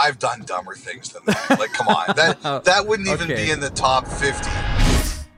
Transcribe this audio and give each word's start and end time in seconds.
I've 0.00 0.18
done 0.18 0.42
dumber 0.46 0.74
things 0.74 1.10
than 1.12 1.22
that. 1.26 1.58
Like, 1.58 1.72
come 1.72 1.88
on, 1.88 2.06
that 2.16 2.38
oh, 2.44 2.60
that 2.60 2.86
wouldn't 2.86 3.08
even 3.08 3.30
Okay. 3.30 3.44
be 3.46 3.50
in 3.50 3.60
the 3.60 3.68
top 3.70 4.06
fifty. 4.06 4.48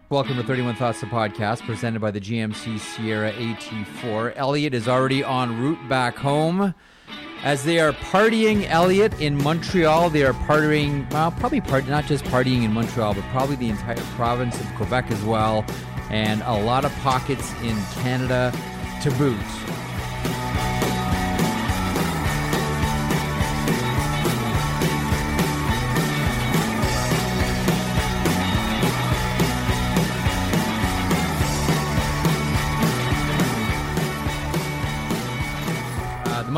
Welcome 0.08 0.36
to 0.36 0.42
31 0.44 0.76
Thoughts, 0.76 1.00
the 1.00 1.06
podcast 1.06 1.62
presented 1.62 2.00
by 2.00 2.10
the 2.10 2.20
GMC 2.20 2.78
Sierra 2.78 3.32
AT4. 3.32 4.34
Elliot 4.36 4.74
is 4.74 4.86
already 4.86 5.24
en 5.24 5.58
route 5.58 5.88
back 5.88 6.16
home. 6.16 6.74
As 7.42 7.64
they 7.64 7.80
are 7.80 7.92
partying, 7.92 8.68
Elliot, 8.68 9.18
in 9.20 9.42
Montreal, 9.42 10.10
they 10.10 10.22
are 10.22 10.34
partying, 10.34 11.10
well, 11.12 11.32
probably 11.32 11.60
part, 11.62 11.88
not 11.88 12.04
just 12.04 12.24
partying 12.26 12.62
in 12.62 12.72
Montreal, 12.72 13.14
but 13.14 13.24
probably 13.32 13.56
the 13.56 13.70
entire 13.70 13.96
province 14.14 14.60
of 14.60 14.66
Quebec 14.76 15.10
as 15.10 15.22
well, 15.24 15.64
and 16.10 16.42
a 16.42 16.52
lot 16.62 16.84
of 16.84 16.92
pockets 16.96 17.50
in 17.62 17.76
Canada 18.02 18.52
to 19.02 19.10
boot. 19.12 19.40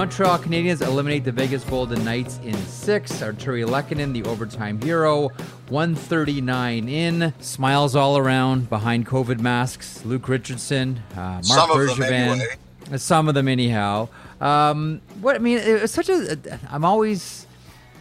Montreal 0.04 0.38
Canadiens 0.38 0.86
eliminate 0.86 1.24
the 1.24 1.32
Vegas 1.32 1.64
Golden 1.64 2.04
Knights 2.04 2.38
in 2.44 2.54
six. 2.66 3.10
Artturi 3.22 3.64
Lehkonen, 3.66 4.12
the 4.12 4.22
overtime 4.28 4.78
hero, 4.82 5.30
139 5.70 6.90
in. 6.90 7.32
Smiles 7.40 7.96
all 7.96 8.18
around 8.18 8.68
behind 8.68 9.06
COVID 9.06 9.40
masks. 9.40 10.04
Luke 10.04 10.28
Richardson, 10.28 11.02
uh, 11.12 11.16
Mark 11.16 11.44
Some 11.44 11.70
of 11.70 11.78
them, 11.78 11.88
Bergevin. 11.96 12.12
anyway. 12.12 12.46
Uh, 12.92 12.98
Some 12.98 13.28
of 13.28 13.34
them, 13.34 13.48
anyhow. 13.48 14.08
Um, 14.42 15.00
what 15.22 15.36
I 15.36 15.38
mean, 15.38 15.56
it's 15.56 15.94
such 15.94 16.10
a. 16.10 16.36
I'm 16.70 16.84
always, 16.84 17.46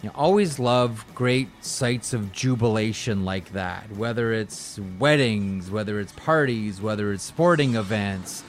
you 0.01 0.09
know, 0.09 0.15
always 0.15 0.59
love 0.59 1.05
great 1.15 1.47
sights 1.63 2.11
of 2.11 2.33
jubilation 2.33 3.23
like 3.23 3.53
that. 3.53 3.89
Whether 3.93 4.33
it's 4.33 4.77
weddings, 4.99 5.71
whether 5.71 6.01
it's 6.01 6.11
parties, 6.11 6.81
whether 6.81 7.13
it's 7.13 7.23
sporting 7.23 7.75
events, 7.75 8.43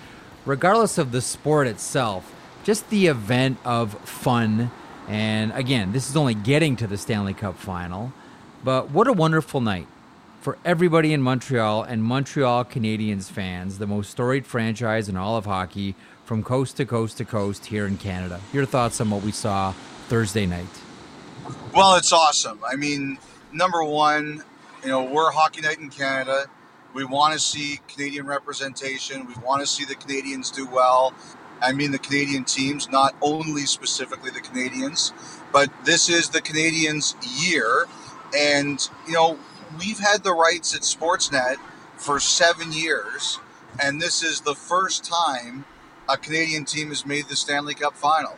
regardless 0.45 0.99
of 0.99 1.13
the 1.13 1.21
sport 1.21 1.69
itself, 1.69 2.34
just 2.65 2.89
the 2.91 3.07
event 3.07 3.59
of 3.65 3.93
fun. 4.01 4.71
And 5.07 5.53
again, 5.53 5.93
this 5.93 6.09
is 6.09 6.17
only 6.17 6.35
getting 6.35 6.77
to 6.77 6.87
the 6.87 6.97
Stanley 6.97 7.35
Cup 7.35 7.57
final, 7.57 8.13
but 8.65 8.91
what 8.91 9.07
a 9.07 9.13
wonderful 9.13 9.61
night 9.61 9.87
for 10.41 10.59
everybody 10.65 11.13
in 11.13 11.23
Montreal 11.23 11.83
and 11.83 12.03
Montreal 12.03 12.65
Canadiens 12.65 13.31
fans, 13.31 13.79
the 13.79 13.87
most 13.87 14.11
storied 14.11 14.47
franchise 14.47 15.09
in 15.09 15.17
all 15.17 15.37
of 15.37 15.45
hockey, 15.45 15.95
from 16.25 16.43
coast 16.43 16.79
to 16.79 16.87
coast 16.87 17.19
to 17.19 17.25
coast 17.25 17.67
here 17.67 17.87
in 17.87 17.99
Canada. 17.99 18.41
Your 18.53 18.65
thoughts 18.65 19.01
on 19.01 19.11
what 19.11 19.23
we 19.23 19.31
saw 19.31 19.73
Thursday 20.09 20.47
night? 20.47 20.67
Well, 21.75 21.97
it's 21.97 22.13
awesome. 22.13 22.61
I 22.67 22.77
mean, 22.77 23.19
number 23.53 23.85
one, 23.85 24.43
you 24.83 24.89
know, 24.89 25.05
we're 25.05 25.31
Hockey 25.31 25.61
Night 25.61 25.79
in 25.79 25.91
Canada. 25.91 26.47
We 26.95 27.05
want 27.05 27.35
to 27.35 27.39
see 27.39 27.81
Canadian 27.89 28.27
representation. 28.27 29.27
We 29.27 29.35
want 29.45 29.61
to 29.61 29.67
see 29.67 29.85
the 29.85 29.95
Canadiens 29.95 30.55
do 30.55 30.67
well. 30.67 31.13
I 31.65 31.73
mean, 31.73 31.93
the 31.93 31.99
Canadian 31.99 32.45
teams, 32.45 32.91
not 32.91 33.15
only 33.23 33.63
specifically 33.63 34.31
the 34.31 34.41
Canadiens, 34.41 35.13
but 35.51 35.71
this 35.85 36.11
is 36.11 36.29
the 36.29 36.43
Canadiens' 36.43 37.15
year. 37.43 37.87
And, 38.37 38.87
you 39.07 39.15
know, 39.15 39.39
we've 39.79 39.99
had 39.99 40.25
the 40.25 40.35
rights 40.35 40.75
at 40.75 40.83
Sportsnet 40.83 41.57
for 41.97 42.21
seven 42.21 42.71
years, 42.73 43.39
and 43.83 44.01
this 44.01 44.23
is 44.23 44.43
the 44.43 44.55
first 44.55 45.05
time 45.05 45.65
a 46.07 46.19
Canadian 46.19 46.67
team 46.67 46.89
has 46.89 47.07
made 47.07 47.29
the 47.29 47.37
Stanley 47.37 47.75
Cup 47.75 47.97
final. 47.97 48.37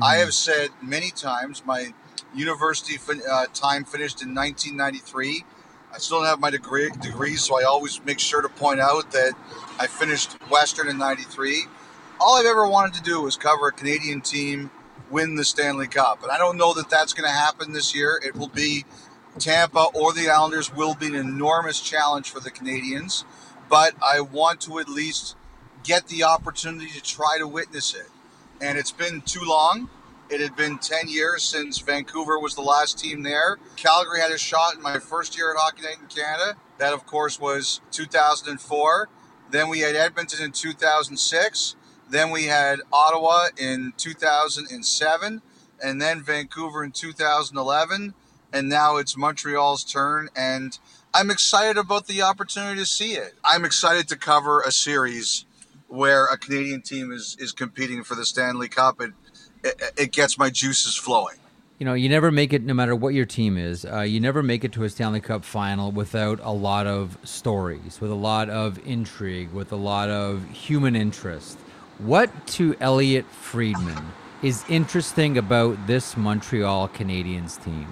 I 0.00 0.16
have 0.16 0.32
said 0.32 0.68
many 0.80 1.10
times 1.10 1.64
my 1.66 1.92
university 2.32 2.96
fin- 2.96 3.22
uh, 3.28 3.46
time 3.52 3.84
finished 3.84 4.22
in 4.22 4.32
1993. 4.32 5.44
I 5.92 5.98
still 5.98 6.18
don't 6.18 6.28
have 6.28 6.38
my 6.38 6.50
degree, 6.50 6.88
degree, 7.02 7.34
so 7.34 7.60
I 7.60 7.64
always 7.64 8.00
make 8.04 8.20
sure 8.20 8.40
to 8.42 8.48
point 8.48 8.78
out 8.78 9.10
that 9.10 9.32
I 9.80 9.88
finished 9.88 10.34
Western 10.48 10.88
in 10.88 10.98
93. 10.98 11.64
All 12.22 12.36
I've 12.36 12.44
ever 12.44 12.68
wanted 12.68 12.92
to 12.94 13.02
do 13.02 13.22
was 13.22 13.36
cover 13.36 13.68
a 13.68 13.72
Canadian 13.72 14.20
team 14.20 14.70
win 15.10 15.36
the 15.36 15.44
Stanley 15.44 15.86
Cup. 15.86 16.22
And 16.22 16.30
I 16.30 16.36
don't 16.36 16.58
know 16.58 16.74
that 16.74 16.90
that's 16.90 17.14
going 17.14 17.26
to 17.26 17.34
happen 17.34 17.72
this 17.72 17.94
year. 17.94 18.20
It 18.22 18.36
will 18.36 18.48
be 18.48 18.84
Tampa 19.38 19.86
or 19.94 20.12
the 20.12 20.28
Islanders 20.28 20.70
will 20.70 20.94
be 20.94 21.06
an 21.06 21.14
enormous 21.14 21.80
challenge 21.80 22.28
for 22.28 22.38
the 22.38 22.50
Canadiens, 22.50 23.24
but 23.70 23.94
I 24.02 24.20
want 24.20 24.60
to 24.62 24.78
at 24.80 24.88
least 24.88 25.34
get 25.82 26.08
the 26.08 26.24
opportunity 26.24 26.90
to 26.90 27.00
try 27.00 27.38
to 27.38 27.48
witness 27.48 27.94
it. 27.94 28.10
And 28.60 28.76
it's 28.76 28.92
been 28.92 29.22
too 29.22 29.42
long. 29.42 29.88
It 30.28 30.42
had 30.42 30.54
been 30.54 30.76
10 30.76 31.08
years 31.08 31.42
since 31.42 31.78
Vancouver 31.78 32.38
was 32.38 32.54
the 32.54 32.60
last 32.60 32.98
team 32.98 33.22
there. 33.22 33.56
Calgary 33.76 34.20
had 34.20 34.30
a 34.30 34.36
shot 34.36 34.74
in 34.74 34.82
my 34.82 34.98
first 34.98 35.38
year 35.38 35.52
at 35.52 35.56
Hockey 35.58 35.84
Night 35.84 35.96
in 36.02 36.06
Canada. 36.08 36.58
That, 36.76 36.92
of 36.92 37.06
course, 37.06 37.40
was 37.40 37.80
2004. 37.92 39.08
Then 39.50 39.70
we 39.70 39.80
had 39.80 39.96
Edmonton 39.96 40.44
in 40.44 40.52
2006. 40.52 41.76
Then 42.10 42.30
we 42.30 42.44
had 42.44 42.80
Ottawa 42.92 43.48
in 43.56 43.92
2007. 43.96 45.42
And 45.82 46.02
then 46.02 46.22
Vancouver 46.22 46.84
in 46.84 46.90
2011. 46.90 48.14
And 48.52 48.68
now 48.68 48.96
it's 48.96 49.16
Montreal's 49.16 49.84
turn. 49.84 50.28
And 50.36 50.78
I'm 51.14 51.30
excited 51.30 51.78
about 51.78 52.06
the 52.06 52.22
opportunity 52.22 52.80
to 52.80 52.86
see 52.86 53.12
it. 53.12 53.34
I'm 53.44 53.64
excited 53.64 54.08
to 54.08 54.16
cover 54.16 54.60
a 54.60 54.72
series 54.72 55.44
where 55.88 56.26
a 56.26 56.38
Canadian 56.38 56.82
team 56.82 57.10
is, 57.12 57.36
is 57.40 57.52
competing 57.52 58.04
for 58.04 58.14
the 58.14 58.24
Stanley 58.24 58.68
Cup. 58.68 59.00
It, 59.00 59.12
it, 59.96 60.12
gets 60.12 60.38
my 60.38 60.50
juices 60.50 60.96
flowing. 60.96 61.36
You 61.78 61.86
know, 61.86 61.94
you 61.94 62.08
never 62.08 62.30
make 62.30 62.52
it, 62.52 62.62
no 62.62 62.74
matter 62.74 62.94
what 62.94 63.14
your 63.14 63.26
team 63.26 63.56
is, 63.56 63.84
uh, 63.84 64.00
you 64.00 64.20
never 64.20 64.42
make 64.42 64.64
it 64.64 64.72
to 64.72 64.84
a 64.84 64.88
Stanley 64.88 65.20
Cup 65.20 65.44
final 65.44 65.90
without 65.90 66.38
a 66.42 66.52
lot 66.52 66.86
of 66.86 67.18
stories, 67.24 68.00
with 68.00 68.10
a 68.10 68.14
lot 68.16 68.48
of 68.48 68.78
intrigue, 68.86 69.50
with 69.52 69.72
a 69.72 69.76
lot 69.76 70.10
of 70.10 70.48
human 70.50 70.94
interest. 70.94 71.58
What 72.04 72.46
to 72.48 72.76
Elliot 72.80 73.26
Friedman 73.26 74.12
is 74.42 74.64
interesting 74.70 75.36
about 75.36 75.86
this 75.86 76.16
Montreal 76.16 76.88
Canadiens 76.88 77.62
team? 77.62 77.88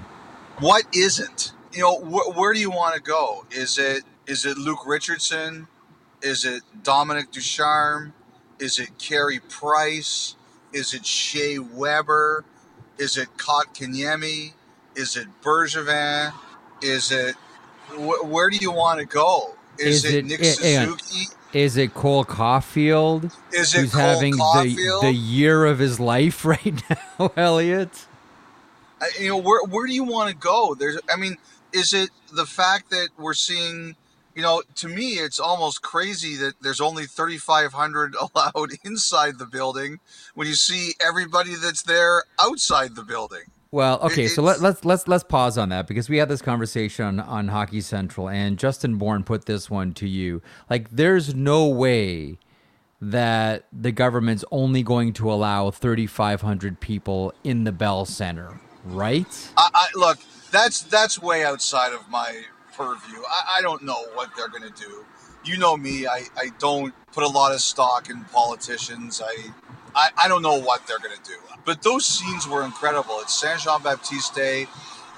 What 0.61 0.85
isn't? 0.95 1.53
You 1.73 1.83
know, 1.83 1.99
wh- 1.99 2.37
where 2.37 2.55
do 2.55 2.61
you 2.61 2.71
want 2.71 2.95
to 2.97 3.03
go? 3.03 3.45
Is 3.51 3.79
it 3.79 4.05
is 4.27 4.47
it 4.47 4.57
Luke 4.59 4.87
Richardson? 4.87 5.69
Is 6.23 6.45
it 6.47 6.63
Dominic 6.83 7.33
Ducharme? 7.33 8.15
Is 8.59 8.79
it 8.79 8.97
Carey 8.99 9.41
Price? 9.41 10.37
Is 10.73 10.95
it 10.95 11.05
Shea 11.05 11.59
Weber? 11.59 12.45
Is 12.99 13.19
it 13.19 13.29
Kotkaniemi? 13.37 14.53
Is 14.97 15.17
it 15.17 15.29
Bergevin? 15.43 16.33
Is 16.83 17.13
it 17.13 17.37
wh- 17.91 18.25
where 18.25 18.49
do 18.49 18.57
you 18.57 18.73
want 18.73 19.01
to 19.01 19.07
go? 19.07 19.55
Is, 19.79 20.05
Is 20.05 20.15
it, 20.15 20.15
it- 20.15 20.25
Nick 20.27 20.41
eh, 20.43 20.55
hang 20.63 20.79
on. 20.89 20.99
Suzuki? 20.99 21.27
Is 21.53 21.77
it 21.77 21.95
Cole 21.95 22.25
Caufield? 22.25 23.33
Is 23.53 23.75
it 23.75 23.81
who's 23.81 23.93
Cole 23.93 24.03
having 24.03 24.37
the, 24.37 24.99
the 25.03 25.13
year 25.13 25.65
of 25.65 25.79
his 25.79 25.99
life 25.99 26.45
right 26.45 26.83
now, 27.19 27.31
Elliot? 27.37 28.07
I- 29.01 29.11
you 29.21 29.29
know 29.29 29.37
where 29.37 29.63
where 29.65 29.87
do 29.87 29.95
you 29.95 30.03
want 30.03 30.29
to 30.31 30.37
go 30.37 30.75
there's 30.75 30.99
i 31.09 31.17
mean 31.17 31.37
is 31.73 31.95
it 31.95 32.11
the 32.33 32.45
fact 32.45 32.91
that 32.91 33.11
we're 33.17 33.33
seeing 33.33 33.95
you 34.35 34.43
know 34.43 34.61
to 34.75 34.89
me 34.89 35.11
it's 35.13 35.39
almost 35.39 35.83
crazy 35.83 36.35
that 36.35 36.55
there's 36.61 36.81
only 36.81 37.07
3500 37.07 38.17
allowed 38.35 38.71
inside 38.83 39.39
the 39.39 39.47
building 39.47 40.01
when 40.35 40.49
you 40.49 40.55
see 40.55 40.95
everybody 41.01 41.55
that's 41.55 41.83
there 41.85 42.25
outside 42.41 42.97
the 42.97 43.05
building 43.05 43.45
Well, 43.71 44.01
okay, 44.01 44.29
so 44.29 44.43
let, 44.43 44.57
it's- 44.57 44.63
let's 44.63 44.85
let's 44.85 45.09
let's 45.09 45.25
pause 45.25 45.59
on 45.59 45.69
that 45.69 45.87
because 45.87 46.09
we 46.09 46.17
had 46.17 46.29
this 46.29 46.41
conversation 46.41 47.05
on, 47.05 47.21
on 47.21 47.49
Hockey 47.49 47.81
Central, 47.83 48.29
and 48.29 48.59
Justin 48.59 48.97
Bourne 48.97 49.25
put 49.25 49.45
this 49.45 49.69
one 49.69 49.93
to 49.95 50.09
you. 50.09 50.41
Like, 50.71 50.89
there's 50.91 51.35
no 51.35 51.67
way 51.69 52.39
that 53.01 53.67
the 53.73 53.93
government's 53.93 54.45
only 54.51 54.83
going 54.83 55.13
to 55.13 55.31
allow 55.31 55.71
3,500 55.71 56.81
people 56.81 57.33
in 57.45 57.65
the 57.65 57.71
Bell 57.73 58.05
Center, 58.05 58.59
right? 58.85 59.27
I, 59.57 59.69
I 59.73 59.89
look 59.95 60.19
that's 60.51 60.83
that's 60.83 61.21
way 61.21 61.45
outside 61.45 61.93
of 61.93 62.09
my 62.09 62.43
purview 62.75 63.19
i, 63.29 63.59
I 63.59 63.63
don't 63.63 63.83
know 63.83 64.03
what 64.15 64.31
they're 64.37 64.49
going 64.49 64.63
to 64.63 64.83
do 64.83 65.05
you 65.45 65.59
know 65.59 65.77
me 65.77 66.07
I, 66.07 66.23
I 66.37 66.49
don't 66.59 66.95
put 67.13 67.23
a 67.25 67.29
lot 67.29 67.53
of 67.53 67.61
stock 67.61 68.09
in 68.09 68.25
politicians 68.27 69.21
I, 69.25 69.49
I 69.95 70.11
i 70.23 70.29
don't 70.29 70.43
know 70.43 70.59
what 70.59 70.87
they're 70.87 70.99
going 70.99 71.17
to 71.17 71.23
do 71.23 71.37
but 71.65 71.83
those 71.83 72.05
scenes 72.05 72.47
were 72.47 72.65
incredible 72.65 73.21
at 73.21 73.31
saint 73.31 73.61
jean 73.61 73.83
baptiste 73.83 74.35
Day. 74.35 74.67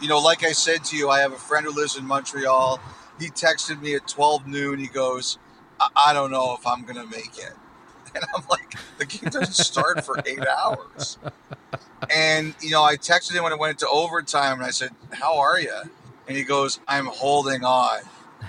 you 0.01 0.09
know 0.09 0.19
like 0.19 0.45
i 0.45 0.53
said 0.53 0.85
to 0.85 0.97
you 0.97 1.11
i 1.11 1.21
have 1.21 1.33
a 1.33 1.39
friend 1.39 1.67
who 1.67 1.73
lives 1.73 1.97
in 1.97 2.07
montreal 2.07 2.81
he 3.19 3.29
texted 3.29 3.81
me 3.83 3.95
at 3.95 4.07
12 4.09 4.47
noon 4.47 4.79
he 4.79 4.87
goes 4.87 5.39
i, 5.81 5.89
I 6.09 6.13
don't 6.13 6.31
know 6.31 6.57
if 6.59 6.67
i'm 6.67 6.83
going 6.83 6.97
to 6.97 7.07
make 7.07 7.39
it 7.39 7.53
and 8.15 8.25
i'm 8.35 8.45
like 8.49 8.75
the 8.99 9.07
game 9.07 9.31
doesn't 9.31 9.55
start 9.55 10.05
for 10.05 10.21
eight 10.27 10.47
hours 10.47 11.19
and 12.09 12.55
you 12.61 12.71
know, 12.71 12.83
I 12.83 12.97
texted 12.97 13.33
him 13.35 13.43
when 13.43 13.53
it 13.53 13.59
went 13.59 13.73
into 13.73 13.89
overtime, 13.89 14.59
and 14.59 14.65
I 14.65 14.71
said, 14.71 14.91
"How 15.13 15.39
are 15.39 15.61
you?" 15.61 15.75
And 16.27 16.37
he 16.37 16.45
goes, 16.45 16.81
"I'm 16.89 17.07
holding 17.07 17.65
on." 17.65 18.01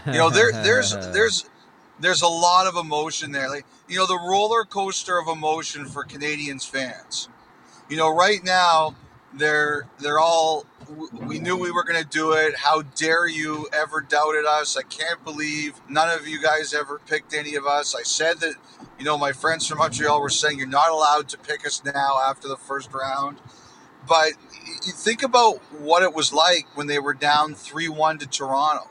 You 0.06 0.14
know, 0.14 0.30
there, 0.30 0.52
there's, 0.52 0.96
there's, 1.10 1.46
there's 2.02 2.22
a 2.22 2.28
lot 2.28 2.68
of 2.68 2.76
emotion 2.76 3.32
there. 3.32 3.50
Like, 3.50 3.66
you 3.88 3.98
know, 3.98 4.06
the 4.06 4.20
roller 4.20 4.64
coaster 4.64 5.18
of 5.20 5.28
emotion 5.28 5.86
for 5.86 6.04
Canadiens 6.04 6.68
fans. 6.68 7.30
You 7.90 7.98
know, 7.98 8.10
right 8.14 8.44
now 8.44 8.96
they're 9.34 9.88
they're 10.00 10.20
all 10.20 10.66
we 11.26 11.40
knew 11.40 11.56
we 11.56 11.72
were 11.72 11.84
going 11.84 12.02
to 12.02 12.10
do 12.10 12.34
it. 12.34 12.58
How 12.58 12.82
dare 12.82 13.28
you 13.28 13.68
ever 13.72 14.02
doubted 14.02 14.46
us? 14.46 14.76
I 14.76 14.84
can't 14.84 15.24
believe 15.24 15.76
none 15.88 16.10
of 16.10 16.28
you 16.28 16.42
guys 16.42 16.74
ever 16.74 17.00
picked 17.06 17.34
any 17.34 17.56
of 17.56 17.66
us. 17.66 17.96
I 17.96 18.04
said 18.04 18.40
that, 18.40 18.56
you 19.00 19.06
know, 19.06 19.18
my 19.18 19.32
friends 19.32 19.68
from 19.68 19.78
Montreal 19.78 20.22
were 20.22 20.30
saying 20.30 20.58
you're 20.58 20.68
not 20.68 20.90
allowed 20.90 21.30
to 21.30 21.38
pick 21.38 21.66
us 21.66 21.82
now 21.86 22.20
after 22.26 22.48
the 22.48 22.58
first 22.58 22.92
round. 22.94 23.38
But 24.08 24.32
think 24.82 25.24
about 25.24 25.58
what 25.80 26.04
it 26.04 26.14
was 26.14 26.34
like 26.34 26.66
when 26.76 26.88
they 26.88 27.00
were 27.00 27.14
down 27.14 27.54
3 27.54 27.88
1 27.88 28.18
to 28.20 28.28
Toronto. 28.28 28.90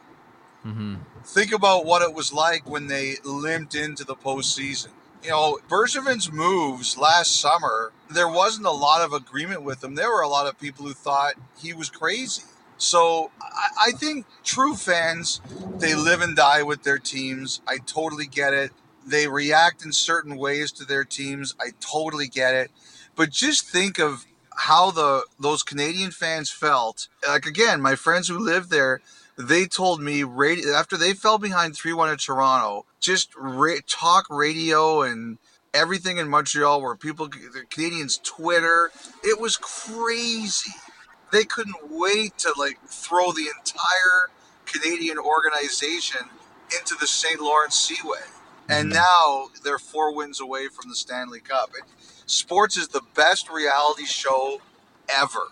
Mm-hmm. 0.65 0.97
Think 1.31 1.53
about 1.53 1.87
what 1.87 2.03
it 2.03 2.13
was 2.13 2.33
like 2.33 2.69
when 2.69 2.89
they 2.89 3.15
limped 3.25 3.77
into 3.77 4.03
the 4.03 4.17
postseason. 4.17 4.89
You 5.23 5.31
know, 5.31 5.59
Bergevin's 5.69 6.33
moves 6.33 6.99
last 6.99 7.41
summer, 7.41 7.93
there 8.11 8.29
wasn't 8.29 8.67
a 8.67 8.73
lot 8.73 9.01
of 9.01 9.13
agreement 9.13 9.63
with 9.63 9.85
him. 9.85 9.95
There 9.95 10.11
were 10.11 10.23
a 10.23 10.29
lot 10.29 10.49
of 10.49 10.59
people 10.59 10.87
who 10.87 10.93
thought 10.93 11.35
he 11.57 11.73
was 11.73 11.89
crazy. 11.89 12.43
So 12.79 13.31
I, 13.41 13.69
I 13.87 13.91
think 13.93 14.27
true 14.43 14.75
fans, 14.75 15.41
they 15.79 15.95
live 15.95 16.21
and 16.21 16.35
die 16.35 16.65
with 16.65 16.83
their 16.83 16.99
teams. 16.99 17.61
I 17.65 17.79
totally 17.79 18.27
get 18.27 18.53
it. 18.53 18.73
They 19.07 19.29
react 19.29 19.85
in 19.85 19.93
certain 19.93 20.37
ways 20.37 20.73
to 20.73 20.85
their 20.85 21.05
teams. 21.05 21.55
I 21.61 21.71
totally 21.79 22.27
get 22.27 22.55
it. 22.55 22.73
But 23.15 23.31
just 23.31 23.69
think 23.69 24.01
of 24.01 24.27
how 24.57 24.91
the 24.91 25.27
those 25.39 25.63
Canadian 25.63 26.11
fans 26.11 26.51
felt. 26.51 27.07
Like 27.25 27.47
again, 27.47 27.81
my 27.81 27.95
friends 27.95 28.27
who 28.27 28.37
live 28.37 28.69
there, 28.69 29.01
they 29.49 29.67
told 29.67 30.01
me 30.01 30.23
radio 30.23 30.75
after 30.75 30.97
they 30.97 31.15
fell 31.15 31.39
behind 31.39 31.75
three 31.75 31.93
one 31.93 32.11
at 32.11 32.21
Toronto, 32.21 32.87
just 33.01 33.31
ra- 33.37 33.75
talk 33.87 34.27
radio 34.31 35.03
and 35.03 35.39
everything 35.73 36.19
in 36.19 36.29
Montreal 36.29 36.83
where 36.83 36.97
people 36.97 37.29
the 37.29 37.65
Canadiens 37.71 38.23
Twitter, 38.23 38.91
it 39.23 39.41
was 39.41 39.57
crazy. 39.57 40.73
They 41.33 41.45
couldn't 41.45 41.91
wait 41.91 42.37
to 42.39 42.53
like 42.59 42.79
throw 42.87 43.33
the 43.33 43.49
entire 43.59 44.31
Canadian 44.67 45.19
organization 45.19 46.23
into 46.79 46.95
the 47.01 47.07
St. 47.07 47.41
Lawrence 47.41 47.77
Seaway. 47.77 48.19
And 48.69 48.91
mm-hmm. 48.91 48.99
now 48.99 49.49
they're 49.65 49.79
four 49.79 50.15
wins 50.15 50.41
away 50.41 50.69
from 50.69 50.89
the 50.89 50.97
Stanley 50.97 51.41
Cup. 51.41 51.71
It, 51.75 51.85
sports 52.27 52.77
is 52.77 52.89
the 52.89 53.03
best 53.15 53.51
reality 53.51 54.07
show 54.07 54.61
ever, 55.09 55.47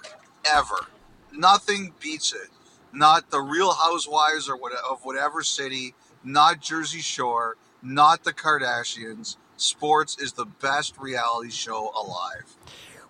ever. 0.44 0.87
Nothing 1.32 1.93
beats 2.00 2.32
it. 2.32 2.49
Not 2.93 3.31
the 3.31 3.40
Real 3.40 3.73
Housewives 3.73 4.49
or 4.49 4.56
what, 4.56 4.73
of 4.90 5.05
whatever 5.05 5.43
city, 5.43 5.94
not 6.25 6.61
Jersey 6.61 7.00
Shore, 7.00 7.56
not 7.82 8.25
the 8.25 8.32
Kardashians. 8.32 9.37
Sports 9.56 10.19
is 10.19 10.32
the 10.32 10.46
best 10.46 10.99
reality 10.99 11.50
show 11.50 11.93
alive. 11.94 12.56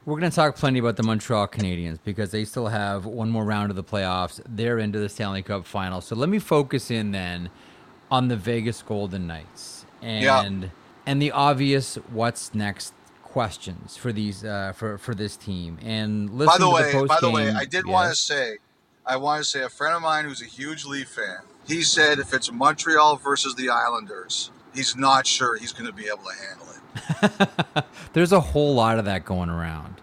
We're 0.04 0.18
going 0.18 0.30
to 0.30 0.34
talk 0.34 0.56
plenty 0.56 0.78
about 0.78 0.96
the 0.96 1.02
Montreal 1.02 1.48
Canadiens 1.48 1.98
because 2.02 2.30
they 2.30 2.46
still 2.46 2.68
have 2.68 3.04
one 3.04 3.28
more 3.28 3.44
round 3.44 3.70
of 3.70 3.76
the 3.76 3.84
playoffs. 3.84 4.40
They're 4.48 4.78
into 4.78 4.98
the 4.98 5.08
Stanley 5.08 5.42
Cup 5.42 5.66
final. 5.66 6.00
So 6.00 6.16
let 6.16 6.30
me 6.30 6.38
focus 6.38 6.90
in 6.90 7.10
then 7.10 7.50
on 8.10 8.28
the 8.28 8.36
Vegas 8.36 8.82
Golden 8.82 9.26
Knights 9.26 9.84
and 10.00 10.24
yeah. 10.62 10.70
and 11.06 11.20
the 11.20 11.32
obvious 11.32 11.96
what's 12.10 12.54
next 12.54 12.94
questions 13.22 13.96
for 13.96 14.12
these 14.12 14.44
uh, 14.44 14.72
for 14.74 14.98
for 14.98 15.14
this 15.14 15.36
team. 15.36 15.78
And 15.82 16.30
listen 16.30 16.46
by 16.46 16.58
the 16.58 16.70
way, 16.70 16.92
the 16.92 17.06
by 17.06 17.18
the 17.20 17.30
way, 17.30 17.50
I 17.50 17.64
did 17.64 17.86
want 17.86 18.10
to 18.10 18.16
say, 18.16 18.58
I 19.08 19.16
want 19.16 19.42
to 19.42 19.48
say 19.48 19.62
a 19.62 19.70
friend 19.70 19.96
of 19.96 20.02
mine 20.02 20.26
who's 20.26 20.42
a 20.42 20.46
huge 20.46 20.84
Leaf 20.84 21.08
fan. 21.08 21.38
He 21.66 21.82
said 21.82 22.18
if 22.18 22.34
it's 22.34 22.52
Montreal 22.52 23.16
versus 23.16 23.54
the 23.54 23.70
Islanders, 23.70 24.50
he's 24.74 24.96
not 24.96 25.26
sure 25.26 25.56
he's 25.56 25.72
going 25.72 25.86
to 25.86 25.92
be 25.92 26.08
able 26.08 26.24
to 26.24 26.34
handle 26.46 26.66
it. 27.76 27.84
There's 28.12 28.32
a 28.32 28.40
whole 28.40 28.74
lot 28.74 28.98
of 28.98 29.06
that 29.06 29.24
going 29.24 29.48
around 29.48 29.94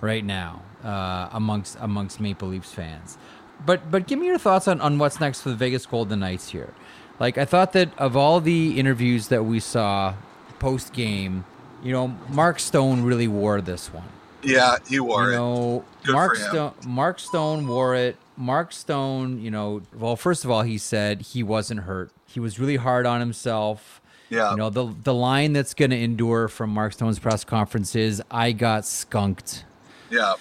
right 0.00 0.24
now 0.24 0.62
uh, 0.82 1.28
amongst 1.32 1.76
amongst 1.80 2.18
Maple 2.18 2.48
Leafs 2.48 2.72
fans. 2.72 3.16
But 3.64 3.92
but 3.92 4.08
give 4.08 4.18
me 4.18 4.26
your 4.26 4.38
thoughts 4.38 4.66
on, 4.66 4.80
on 4.80 4.98
what's 4.98 5.20
next 5.20 5.42
for 5.42 5.50
the 5.50 5.56
Vegas 5.56 5.86
Golden 5.86 6.18
Knights 6.18 6.48
here. 6.48 6.74
Like 7.20 7.38
I 7.38 7.44
thought 7.44 7.72
that 7.74 7.96
of 7.96 8.16
all 8.16 8.40
the 8.40 8.78
interviews 8.78 9.28
that 9.28 9.44
we 9.44 9.60
saw 9.60 10.14
post 10.58 10.92
game, 10.92 11.44
you 11.82 11.92
know, 11.92 12.08
Mark 12.28 12.58
Stone 12.58 13.04
really 13.04 13.28
wore 13.28 13.60
this 13.60 13.92
one. 13.92 14.08
Yeah, 14.42 14.78
he 14.88 14.98
wore 14.98 15.24
you 15.24 15.28
it. 15.28 15.32
Know, 15.36 15.84
Mark 16.08 16.36
Stone. 16.36 16.74
Mark 16.86 17.20
Stone 17.20 17.66
wore 17.68 17.94
it. 17.94 18.16
Mark 18.38 18.72
Stone, 18.72 19.42
you 19.42 19.50
know, 19.50 19.82
well, 19.92 20.16
first 20.16 20.44
of 20.44 20.50
all, 20.50 20.62
he 20.62 20.78
said 20.78 21.22
he 21.22 21.42
wasn't 21.42 21.80
hurt. 21.80 22.12
He 22.26 22.38
was 22.38 22.58
really 22.60 22.76
hard 22.76 23.04
on 23.04 23.20
himself. 23.20 24.00
Yeah. 24.30 24.52
You 24.52 24.56
know, 24.56 24.70
the 24.70 24.94
the 25.02 25.14
line 25.14 25.52
that's 25.52 25.74
going 25.74 25.90
to 25.90 25.98
endure 25.98 26.48
from 26.48 26.70
Mark 26.70 26.92
Stone's 26.92 27.18
press 27.18 27.44
conference 27.44 27.96
is, 27.96 28.22
"I 28.30 28.52
got 28.52 28.86
skunked." 28.86 29.64
Yeah. 30.10 30.34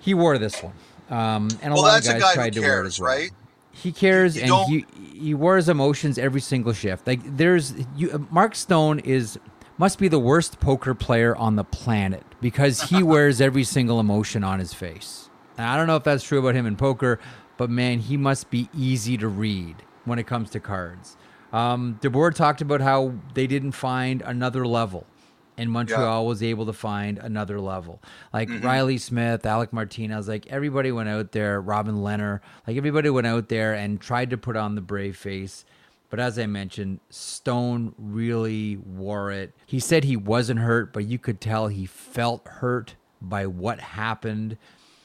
He 0.00 0.14
wore 0.14 0.38
this 0.38 0.62
one, 0.62 0.74
um, 1.10 1.48
and 1.62 1.72
a 1.72 1.74
well, 1.74 1.84
lot 1.84 1.98
of 1.98 2.04
guys 2.04 2.22
guy 2.22 2.34
tried 2.34 2.52
to 2.54 2.60
cares, 2.60 2.70
wear 2.70 2.82
it 2.82 2.86
as 2.86 3.00
well. 3.00 3.10
Right? 3.10 3.30
He 3.72 3.92
cares, 3.92 4.36
you, 4.36 4.42
you 4.44 4.54
and 4.54 4.68
he 4.70 5.18
he 5.18 5.34
wears 5.34 5.68
emotions 5.68 6.16
every 6.16 6.40
single 6.40 6.72
shift. 6.72 7.06
Like 7.06 7.20
there's 7.36 7.74
you, 7.96 8.26
Mark 8.30 8.54
Stone 8.54 9.00
is 9.00 9.38
must 9.76 9.98
be 9.98 10.08
the 10.08 10.20
worst 10.20 10.60
poker 10.60 10.94
player 10.94 11.34
on 11.36 11.56
the 11.56 11.64
planet 11.64 12.22
because 12.40 12.82
he 12.82 13.02
wears 13.02 13.40
every 13.40 13.64
single 13.64 13.98
emotion 13.98 14.44
on 14.44 14.60
his 14.60 14.72
face. 14.72 15.28
Now, 15.58 15.72
I 15.72 15.76
don't 15.76 15.86
know 15.86 15.96
if 15.96 16.04
that's 16.04 16.24
true 16.24 16.38
about 16.38 16.54
him 16.54 16.66
in 16.66 16.76
poker, 16.76 17.18
but 17.56 17.70
man, 17.70 17.98
he 18.00 18.16
must 18.16 18.50
be 18.50 18.68
easy 18.76 19.16
to 19.18 19.28
read 19.28 19.76
when 20.04 20.18
it 20.18 20.26
comes 20.26 20.50
to 20.50 20.60
cards. 20.60 21.16
Um, 21.52 21.98
DeBoer 22.02 22.34
talked 22.34 22.60
about 22.60 22.80
how 22.80 23.14
they 23.34 23.46
didn't 23.46 23.72
find 23.72 24.22
another 24.22 24.66
level, 24.66 25.06
and 25.56 25.70
Montreal 25.70 26.22
yeah. 26.22 26.28
was 26.28 26.42
able 26.42 26.66
to 26.66 26.72
find 26.72 27.18
another 27.18 27.60
level. 27.60 28.02
Like 28.32 28.48
mm-hmm. 28.48 28.66
Reilly 28.66 28.98
Smith, 28.98 29.46
Alec 29.46 29.72
Martinez, 29.72 30.26
like 30.26 30.48
everybody 30.48 30.90
went 30.90 31.08
out 31.08 31.30
there, 31.30 31.60
Robin 31.60 31.96
Lehner, 31.96 32.40
like 32.66 32.76
everybody 32.76 33.08
went 33.08 33.28
out 33.28 33.48
there 33.48 33.72
and 33.74 34.00
tried 34.00 34.30
to 34.30 34.36
put 34.36 34.56
on 34.56 34.74
the 34.74 34.80
brave 34.80 35.16
face 35.16 35.64
but 36.14 36.20
as 36.20 36.38
I 36.38 36.46
mentioned, 36.46 37.00
Stone 37.10 37.92
really 37.98 38.76
wore 38.76 39.32
it. 39.32 39.52
He 39.66 39.80
said 39.80 40.04
he 40.04 40.16
wasn't 40.16 40.60
hurt, 40.60 40.92
but 40.92 41.06
you 41.06 41.18
could 41.18 41.40
tell 41.40 41.66
he 41.66 41.86
felt 41.86 42.46
hurt 42.46 42.94
by 43.20 43.46
what 43.46 43.80
happened. 43.80 44.56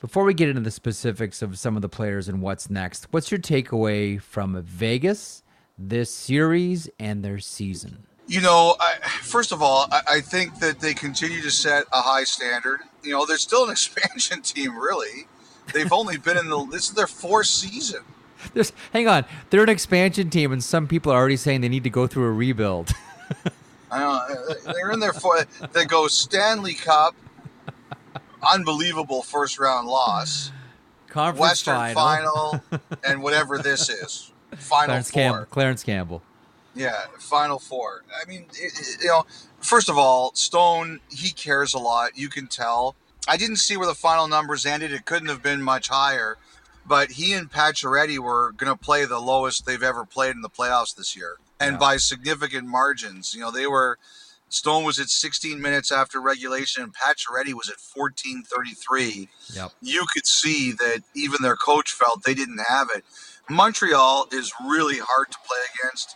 Before 0.01 0.24
we 0.24 0.34
get 0.34 0.48
into 0.48 0.62
the 0.62 0.72
specifics 0.72 1.42
of 1.42 1.60
some 1.60 1.75
of 1.75 1.81
the 1.81 1.90
players 1.90 2.30
and 2.30 2.42
what's 2.42 2.69
next, 2.69 3.07
what's 3.12 3.31
your 3.31 3.40
takeaway 3.40 4.22
from 4.22 4.62
Vegas, 4.62 5.44
this 5.78 6.10
series, 6.10 6.90
and 6.98 7.22
their 7.22 7.40
season? 7.40 8.06
You 8.25 8.40
know, 8.40 8.78
I, 8.80 8.96
first 9.24 9.51
of 9.51 9.62
all, 9.62 9.90
I, 9.92 10.01
I 10.07 10.22
think 10.22 10.60
that 10.60 10.80
they 10.80 10.94
continue 10.94 11.42
to 11.42 11.51
set 11.51 11.84
a 11.92 12.00
high 12.00 12.24
standard. 12.24 12.80
You 13.04 13.12
know, 13.12 13.25
they're 13.25 13.38
still 13.38 13.66
an 13.66 13.72
expansion 13.72 14.42
team, 14.42 14.78
really. 14.78 15.28
They've 15.74 15.92
only 15.92 16.16
been 16.16 16.38
in 16.38 16.48
the 16.48 16.66
this 16.72 16.88
is 16.88 16.94
their 16.94 17.06
fourth 17.06 17.48
season. 17.48 18.00
There's, 18.54 18.72
hang 18.94 19.10
on, 19.10 19.25
they're 19.50 19.63
an 19.63 19.70
expansion 19.70 20.29
team, 20.29 20.53
and 20.53 20.63
some 20.63 20.88
people 20.88 21.12
are 21.12 21.18
already 21.18 21.36
saying 21.36 21.60
they 21.60 21.68
need 21.68 21.84
to 21.84 21.89
go 21.89 22.08
through 22.08 22.24
a 22.24 22.32
rebuild. 22.32 22.91
I 23.91 24.00
know 24.00 24.12
uh, 24.12 24.72
they're 24.72 24.91
in 24.91 25.01
there 25.01 25.12
for 25.12 25.44
they 25.74 25.84
go 25.84 26.08
Stanley 26.08 26.75
Cup, 26.75 27.15
unbelievable 28.43 29.22
first 29.22 29.60
round 29.60 29.88
loss, 29.88 30.51
Conference 31.08 31.39
Western 31.39 31.93
final, 31.93 32.60
final 32.60 32.81
and 33.08 33.22
whatever 33.22 33.58
this 33.58 33.89
is, 33.89 34.31
final 34.58 34.86
Clarence 34.86 35.12
four. 35.12 35.22
Campbell, 35.22 35.46
Clarence 35.46 35.84
Campbell. 35.84 36.22
Yeah, 36.75 37.05
final 37.17 37.60
four. 37.60 38.03
I 38.22 38.27
mean, 38.27 38.46
it, 38.53 39.01
you 39.01 39.08
know, 39.08 39.25
first 39.60 39.89
of 39.89 39.98
all, 39.98 40.34
Stone 40.36 41.00
he 41.10 41.31
cares 41.31 41.74
a 41.74 41.79
lot. 41.79 42.17
You 42.17 42.29
can 42.29 42.48
tell. 42.48 42.96
I 43.27 43.38
didn't 43.38 43.58
see 43.58 43.77
where 43.77 43.88
the 43.88 43.96
final 43.96 44.27
numbers 44.27 44.65
ended. 44.65 44.91
It 44.91 45.05
couldn't 45.05 45.27
have 45.27 45.43
been 45.43 45.62
much 45.62 45.89
higher 45.89 46.38
but 46.89 47.12
he 47.12 47.34
and 47.34 47.51
Pacioretty 47.51 48.17
were 48.17 48.51
going 48.53 48.75
to 48.75 48.77
play 48.77 49.05
the 49.05 49.19
lowest 49.19 49.65
they've 49.65 49.84
ever 49.84 50.03
played 50.03 50.36
in 50.36 50.41
the 50.41 50.50
playoffs 50.50 50.96
this 50.96 51.15
year, 51.15 51.38
and 51.60 51.74
yeah. 51.74 51.77
by 51.77 51.98
significant 51.98 52.67
margins. 52.67 53.36
You 53.36 53.41
know, 53.41 53.51
they 53.51 53.67
were 53.67 54.00
Stone 54.50 54.84
was 54.84 55.00
at 55.00 55.10
16 55.10 55.62
minutes 55.62 55.91
after 55.91 56.20
regulation, 56.20 56.84
and 56.84 56.94
Pacioretty 56.94 57.53
was 57.53 57.70
at 57.70 57.77
14:33. 57.77 59.29
Yep. 59.53 59.72
You 59.82 60.06
could 60.13 60.25
see 60.25 60.72
that 60.74 61.03
even 61.15 61.38
their 61.41 61.56
coach 61.56 61.91
felt 61.91 62.24
they 62.24 62.34
didn't 62.34 62.62
have 62.68 62.89
it. 62.94 63.06
Montreal 63.50 64.27
is 64.32 64.51
really 64.68 65.00
hard 65.00 65.32
to 65.32 65.38
play 65.46 65.60
against. 65.79 66.15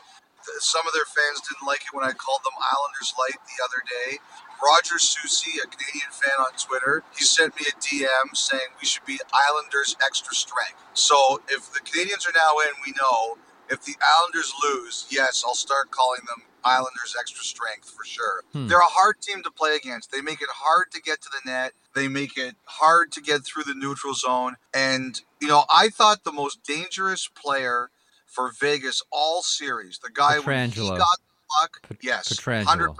Some 0.59 0.85
of 0.87 0.93
their 0.93 1.05
fans 1.05 1.41
didn't 1.41 1.65
like 1.65 1.81
it 1.81 1.93
when 1.93 2.03
I 2.05 2.11
called 2.11 2.41
them 2.43 2.53
Islanders 2.59 3.13
light 3.17 3.39
the 3.45 3.63
other 3.63 3.81
day. 3.87 4.19
Roger 4.63 4.99
Susie, 4.99 5.59
a 5.59 5.67
Canadian 5.67 6.11
fan 6.11 6.39
on 6.39 6.51
Twitter, 6.57 7.03
he 7.17 7.25
sent 7.25 7.55
me 7.59 7.65
a 7.67 7.75
DM 7.79 8.35
saying 8.35 8.67
we 8.79 8.87
should 8.87 9.05
be 9.05 9.19
Islanders 9.33 9.95
extra 10.05 10.33
strength. 10.35 10.79
So 10.93 11.41
if 11.49 11.71
the 11.73 11.79
Canadiens 11.79 12.27
are 12.27 12.33
now 12.35 12.59
in, 12.67 12.73
we 12.85 12.93
know. 12.99 13.37
If 13.69 13.83
the 13.83 13.95
Islanders 14.01 14.53
lose, 14.63 15.05
yes, 15.09 15.43
I'll 15.45 15.55
start 15.55 15.91
calling 15.91 16.21
them 16.27 16.43
Islanders 16.65 17.15
extra 17.19 17.43
strength 17.43 17.89
for 17.89 18.05
sure. 18.05 18.43
Hmm. 18.53 18.67
They're 18.67 18.79
a 18.79 18.83
hard 18.83 19.21
team 19.21 19.43
to 19.43 19.51
play 19.51 19.75
against. 19.75 20.11
They 20.11 20.21
make 20.21 20.41
it 20.41 20.49
hard 20.51 20.91
to 20.91 21.01
get 21.01 21.21
to 21.21 21.29
the 21.29 21.49
net. 21.49 21.73
They 21.95 22.07
make 22.07 22.37
it 22.37 22.55
hard 22.65 23.11
to 23.13 23.21
get 23.21 23.43
through 23.45 23.63
the 23.63 23.75
neutral 23.75 24.13
zone. 24.13 24.55
And, 24.73 25.19
you 25.41 25.47
know, 25.47 25.65
I 25.73 25.89
thought 25.89 26.23
the 26.23 26.31
most 26.31 26.63
dangerous 26.63 27.27
player 27.27 27.89
for 28.25 28.51
Vegas 28.59 29.03
all 29.11 29.43
series, 29.43 29.99
the 29.99 30.09
guy 30.11 30.39
when 30.39 30.71
he 30.71 30.87
got 30.87 30.97
the 30.97 31.59
puck, 31.61 31.97
yes, 32.01 32.33
100%. 32.33 32.95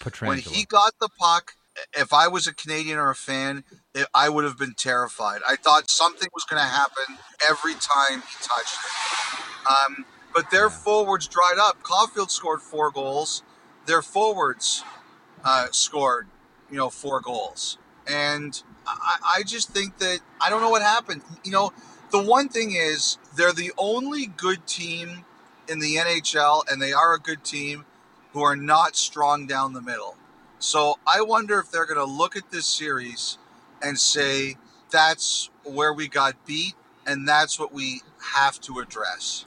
Pietrangelo. 0.00 0.26
When 0.26 0.38
he 0.38 0.64
got 0.64 0.94
the 0.98 1.08
puck, 1.18 1.52
if 1.94 2.12
I 2.12 2.28
was 2.28 2.46
a 2.46 2.54
Canadian 2.54 2.98
or 2.98 3.10
a 3.10 3.14
fan, 3.14 3.64
it, 3.94 4.06
I 4.14 4.28
would 4.28 4.44
have 4.44 4.58
been 4.58 4.74
terrified. 4.74 5.40
I 5.46 5.56
thought 5.56 5.90
something 5.90 6.28
was 6.34 6.44
going 6.44 6.60
to 6.60 6.68
happen 6.68 7.18
every 7.48 7.74
time 7.74 8.22
he 8.22 8.36
touched 8.42 8.78
it. 8.84 9.68
Um, 9.68 10.04
but 10.34 10.50
their 10.50 10.70
forwards 10.70 11.26
dried 11.28 11.58
up. 11.58 11.82
Caufield 11.82 12.30
scored 12.30 12.60
four 12.60 12.90
goals. 12.90 13.42
Their 13.86 14.02
forwards 14.02 14.84
uh, 15.44 15.66
scored, 15.72 16.26
you 16.70 16.76
know, 16.76 16.90
four 16.90 17.20
goals. 17.20 17.78
And 18.06 18.60
I, 18.86 19.38
I 19.38 19.42
just 19.42 19.70
think 19.70 19.98
that 19.98 20.20
I 20.40 20.50
don't 20.50 20.60
know 20.60 20.70
what 20.70 20.82
happened. 20.82 21.22
You 21.44 21.52
know, 21.52 21.72
the 22.10 22.22
one 22.22 22.48
thing 22.48 22.72
is 22.72 23.18
they're 23.36 23.52
the 23.52 23.72
only 23.78 24.26
good 24.26 24.66
team 24.66 25.24
in 25.68 25.78
the 25.78 25.96
NHL, 25.96 26.64
and 26.70 26.80
they 26.80 26.92
are 26.92 27.14
a 27.14 27.18
good 27.18 27.44
team 27.44 27.84
who 28.32 28.42
are 28.42 28.56
not 28.56 28.96
strong 28.96 29.46
down 29.46 29.72
the 29.72 29.82
middle. 29.82 30.16
So 30.58 30.98
I 31.06 31.22
wonder 31.22 31.58
if 31.58 31.70
they're 31.70 31.86
going 31.86 31.98
to 31.98 32.12
look 32.12 32.36
at 32.36 32.50
this 32.50 32.66
series 32.66 33.38
and 33.82 33.98
say 33.98 34.56
that's 34.90 35.50
where 35.64 35.92
we 35.92 36.08
got 36.08 36.46
beat, 36.46 36.74
and 37.06 37.26
that's 37.26 37.58
what 37.58 37.72
we 37.72 38.02
have 38.34 38.60
to 38.62 38.78
address. 38.78 39.44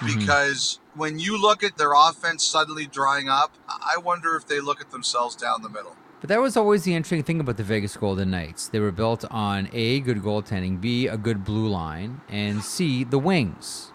Mhm. 0.00 0.20
Because 0.20 0.78
when 0.94 1.18
you 1.18 1.40
look 1.40 1.62
at 1.62 1.76
their 1.78 1.92
offense 1.92 2.44
suddenly 2.44 2.86
drying 2.86 3.28
up, 3.28 3.52
I 3.68 3.98
wonder 3.98 4.36
if 4.36 4.46
they 4.46 4.60
look 4.60 4.80
at 4.80 4.90
themselves 4.90 5.34
down 5.36 5.62
the 5.62 5.68
middle. 5.68 5.96
But 6.20 6.28
that 6.28 6.40
was 6.40 6.56
always 6.56 6.84
the 6.84 6.94
interesting 6.94 7.22
thing 7.22 7.40
about 7.40 7.56
the 7.56 7.62
Vegas 7.62 7.96
Golden 7.96 8.30
Knights. 8.30 8.68
They 8.68 8.80
were 8.80 8.90
built 8.92 9.24
on 9.30 9.68
A, 9.72 10.00
good 10.00 10.22
goaltending, 10.22 10.80
B, 10.80 11.06
a 11.06 11.16
good 11.16 11.44
blue 11.44 11.68
line, 11.68 12.20
and 12.28 12.62
C, 12.64 13.04
the 13.04 13.18
wings. 13.18 13.92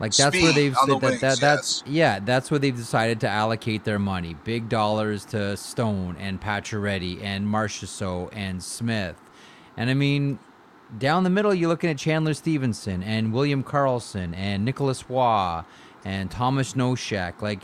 Like 0.00 0.14
that's 0.14 0.36
where 0.40 0.52
they've 0.52 0.76
on 0.78 0.88
the 0.88 0.98
that, 0.98 1.06
wings, 1.08 1.20
that- 1.22 1.40
that's 1.40 1.82
yeah, 1.84 2.20
that's 2.20 2.50
where 2.50 2.60
they've 2.60 2.76
decided 2.76 3.18
to 3.20 3.28
allocate 3.28 3.82
their 3.84 3.98
money. 3.98 4.36
Big 4.44 4.68
dollars 4.68 5.24
to 5.26 5.56
Stone 5.56 6.16
and 6.20 6.40
Pacioretty 6.40 7.20
and 7.22 7.46
Marchessault 7.46 8.28
and 8.32 8.62
Smith. 8.62 9.16
And 9.76 9.90
I 9.90 9.94
mean, 9.94 10.38
down 10.96 11.24
the 11.24 11.30
middle, 11.30 11.52
you're 11.52 11.68
looking 11.68 11.90
at 11.90 11.98
Chandler 11.98 12.34
Stephenson 12.34 13.02
and 13.02 13.32
William 13.32 13.62
Karlsson 13.62 14.34
and 14.36 14.64
Nicholas 14.64 15.08
Waugh 15.08 15.64
and 16.04 16.30
Tomas 16.30 16.72
Nosek. 16.74 17.42
Like, 17.42 17.60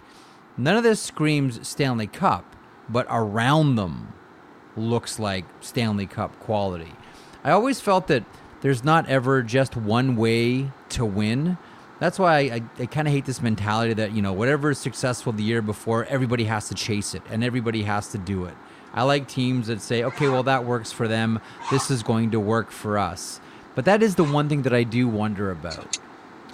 none 0.57 0.77
of 0.77 0.83
this 0.83 1.01
screams 1.01 1.67
Stanley 1.67 2.07
Cup, 2.07 2.57
but 2.89 3.07
around 3.09 3.77
them 3.77 4.13
looks 4.77 5.19
like 5.19 5.45
Stanley 5.61 6.07
Cup 6.07 6.39
quality. 6.41 6.93
I 7.43 7.51
always 7.51 7.81
felt 7.81 8.09
that 8.09 8.25
there's 8.61 8.85
not 8.85 9.09
ever 9.09 9.43
just 9.43 9.77
one 9.77 10.17
way 10.17 10.71
to 10.91 11.05
win. 11.05 11.59
That's 12.01 12.19
why 12.19 12.37
I, 12.37 12.41
I, 12.41 12.63
I 12.81 12.87
kind 12.87 13.07
of 13.07 13.15
hate 13.15 13.25
this 13.25 13.41
mentality 13.41 13.95
that, 13.95 14.13
you 14.13 14.23
know, 14.23 14.33
whatever 14.33 14.71
is 14.71 14.79
successful 14.79 15.33
the 15.33 15.43
year 15.43 15.63
before, 15.63 16.05
everybody 16.07 16.45
has 16.45 16.69
to 16.69 16.75
chase 16.75 17.15
it 17.15 17.23
and 17.31 17.45
everybody 17.45 17.83
has 17.83 18.09
to 18.09 18.19
do 18.19 18.47
it. 18.47 18.55
I 18.95 19.03
like 19.03 19.29
teams 19.29 19.67
that 19.67 19.81
say, 19.81 20.05
okay, 20.05 20.29
well, 20.29 20.45
that 20.45 20.65
works 20.65 20.93
for 20.93 21.09
them. 21.09 21.41
This 21.71 21.91
is 21.91 22.03
going 22.03 22.31
to 22.31 22.41
work 22.41 22.71
for 22.71 22.97
us. 22.97 23.41
But 23.75 23.85
that 23.87 24.03
is 24.03 24.15
the 24.15 24.25
one 24.25 24.49
thing 24.49 24.63
that 24.63 24.73
I 24.73 24.85
do 24.85 25.09
wonder 25.09 25.51
about. 25.51 25.99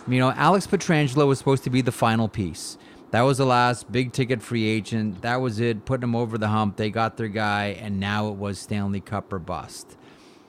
You 0.08 0.18
know, 0.18 0.32
Alex 0.32 0.66
Pietrangelo 0.66 1.26
was 1.26 1.38
supposed 1.38 1.64
to 1.64 1.70
be 1.70 1.82
the 1.82 1.92
final 1.92 2.28
piece. 2.28 2.78
That 3.10 3.22
was 3.22 3.38
the 3.38 3.44
last 3.44 3.92
big 3.92 4.12
ticket 4.12 4.40
free 4.40 4.66
agent. 4.66 5.22
That 5.22 5.40
was 5.40 5.60
it, 5.60 5.84
putting 5.84 6.02
them 6.02 6.16
over 6.16 6.38
the 6.38 6.48
hump. 6.48 6.76
They 6.76 6.90
got 6.90 7.16
their 7.16 7.28
guy, 7.28 7.76
and 7.78 8.00
now 8.00 8.28
it 8.28 8.36
was 8.36 8.58
Stanley 8.58 9.00
Cup 9.00 9.32
or 9.32 9.38
bust. 9.38 9.96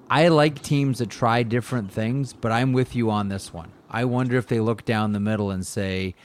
I 0.09 0.27
like 0.29 0.61
teams 0.61 0.99
that 0.99 1.09
try 1.09 1.43
different 1.43 1.91
things, 1.91 2.33
but 2.33 2.51
I'm 2.51 2.71
with 2.71 2.95
you 2.95 3.09
on 3.09 3.29
this 3.29 3.53
one. 3.53 3.71
I 3.89 4.05
wonder 4.05 4.37
if 4.37 4.47
they 4.47 4.59
look 4.59 4.85
down 4.85 5.11
the 5.11 5.19
middle 5.19 5.51
and 5.51 5.65
say, 5.65 6.15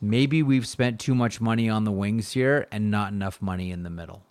maybe 0.00 0.42
we've 0.42 0.66
spent 0.66 0.98
too 0.98 1.14
much 1.14 1.40
money 1.40 1.68
on 1.68 1.84
the 1.84 1.92
wings 1.92 2.32
here 2.32 2.66
and 2.72 2.90
not 2.90 3.12
enough 3.12 3.42
money 3.42 3.70
in 3.70 3.82
the 3.82 3.90
middle. 3.90 4.22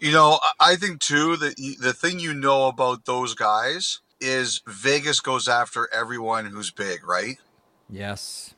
You 0.00 0.12
know, 0.12 0.38
I- 0.60 0.72
I 0.72 0.76
think 0.76 1.00
too 1.00 1.36
that 1.38 1.56
the 1.80 1.92
thing 1.92 2.18
you 2.18 2.34
know 2.34 2.66
about 2.68 3.04
those 3.06 3.34
guys 3.34 4.00
is 4.20 4.60
Vegas 4.66 5.20
goes 5.20 5.48
after 5.48 5.92
everyone 5.92 6.46
who's 6.46 6.70
big, 6.70 7.06
right? 7.06 7.36
Yes. 7.88 8.54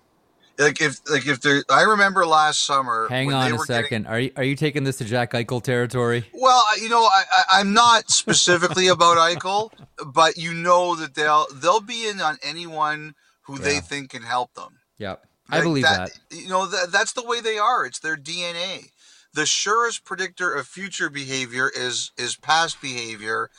Like 0.59 0.81
if 0.81 1.01
like 1.11 1.27
if 1.27 1.43
they 1.43 1.61
I 1.69 1.83
remember 1.83 2.25
last 2.25 2.65
summer. 2.65 3.09
Hang 3.11 3.31
on 3.33 3.53
a 3.53 3.57
were 3.57 3.67
getting- 3.67 3.85
second. 3.85 4.07
Are 4.07 4.19
you 4.19 4.31
are 4.37 4.43
you 4.45 4.57
taking 4.57 4.85
this 4.85 4.97
to 4.99 5.05
Jack 5.05 5.33
Eichel 5.33 5.63
territory? 5.63 6.25
Well, 6.33 6.63
you 6.81 6.89
know, 6.89 7.03
I, 7.05 7.25
I, 7.37 7.61
I'm 7.61 7.75
not 7.75 8.11
specifically 8.11 8.87
about 8.97 9.19
Eichel, 9.19 9.71
but 10.07 10.39
you 10.39 10.55
know 10.55 10.97
that 10.97 11.15
they'll 11.15 11.47
they'll 11.53 11.81
be 11.83 12.09
in 12.09 12.21
on 12.23 12.39
anyone 12.43 13.15
who 13.43 13.59
they 13.59 13.81
think 13.81 14.11
can 14.11 14.23
help 14.23 14.55
them. 14.55 14.79
Yep. 14.99 15.23
I 15.51 15.57
Like, 15.57 15.65
believe 15.65 15.85
that. 15.85 16.11
You 16.31 16.49
know, 16.49 16.67
that, 16.67 16.91
that's 16.91 17.13
the 17.13 17.23
way 17.25 17.41
they 17.41 17.59
are. 17.59 17.85
It's 17.85 18.01
their 18.01 18.17
DNA. 18.17 18.91
The 19.37 19.45
surest 19.45 20.07
predictor 20.07 20.55
of 20.55 20.67
future 20.67 21.11
behavior 21.11 21.71
is 21.77 22.11
is 22.17 22.37
past 22.37 22.81
behavior, 22.81 23.51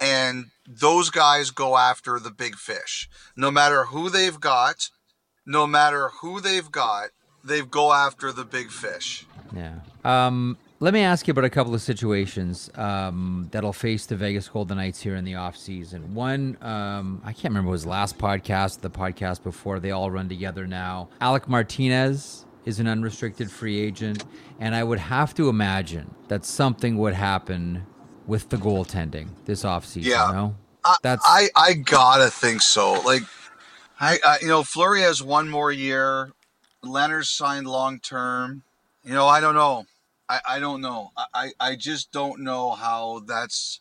and 0.00 0.46
those 0.66 1.10
guys 1.10 1.50
go 1.50 1.76
after 1.76 2.18
the 2.18 2.30
big 2.30 2.54
fish. 2.54 3.10
No 3.36 3.50
matter 3.50 3.84
who 3.84 4.08
they've 4.08 4.40
got, 4.40 4.88
no 5.44 5.66
matter 5.66 6.08
who 6.22 6.40
they've 6.40 6.70
got, 6.72 7.10
they 7.44 7.60
go 7.60 7.92
after 7.92 8.32
the 8.32 8.46
big 8.46 8.70
fish. 8.70 9.26
Yeah. 9.54 9.80
Um, 10.06 10.56
let 10.80 10.94
me 10.94 11.00
ask 11.00 11.28
you 11.28 11.32
about 11.32 11.44
a 11.44 11.50
couple 11.50 11.74
of 11.74 11.82
situations 11.82 12.70
um, 12.74 13.48
that'll 13.50 13.74
face 13.74 14.06
the 14.06 14.16
Vegas 14.16 14.48
Golden 14.48 14.78
Knights 14.78 15.02
here 15.02 15.16
in 15.16 15.26
the 15.26 15.34
offseason. 15.34 16.12
One, 16.14 16.56
um, 16.62 17.20
I 17.24 17.34
can't 17.34 17.52
remember, 17.52 17.70
was 17.70 17.84
last 17.84 18.16
podcast, 18.16 18.80
the 18.80 18.90
podcast 18.90 19.42
before. 19.42 19.80
They 19.80 19.90
all 19.90 20.10
run 20.10 20.30
together 20.30 20.66
now. 20.66 21.10
Alec 21.20 21.46
Martinez 21.46 22.45
is 22.66 22.78
an 22.80 22.86
unrestricted 22.88 23.50
free 23.50 23.80
agent, 23.80 24.24
and 24.60 24.74
I 24.74 24.84
would 24.84 24.98
have 24.98 25.32
to 25.34 25.48
imagine 25.48 26.14
that 26.28 26.44
something 26.44 26.98
would 26.98 27.14
happen 27.14 27.86
with 28.26 28.48
the 28.50 28.56
goaltending 28.56 29.28
this 29.46 29.62
offseason. 29.62 30.04
Yeah. 30.04 30.30
No? 30.32 30.56
I, 30.84 30.96
That's- 31.02 31.24
I 31.24 31.48
I 31.56 31.72
gotta 31.74 32.28
think 32.30 32.60
so. 32.60 32.92
Like, 33.00 33.22
I, 33.98 34.18
I 34.24 34.38
you 34.42 34.48
know 34.48 34.62
Fleury 34.62 35.00
has 35.02 35.22
one 35.22 35.48
more 35.48 35.72
year. 35.72 36.32
Lehner's 36.84 37.30
signed 37.30 37.66
long 37.66 37.98
term. 38.00 38.62
You 39.04 39.14
know, 39.14 39.26
I 39.26 39.40
don't 39.40 39.54
know. 39.54 39.86
I, 40.28 40.40
I 40.48 40.58
don't 40.58 40.80
know. 40.80 41.12
I, 41.16 41.24
I 41.34 41.50
I 41.70 41.76
just 41.76 42.12
don't 42.12 42.40
know 42.40 42.72
how 42.72 43.20
that's. 43.26 43.80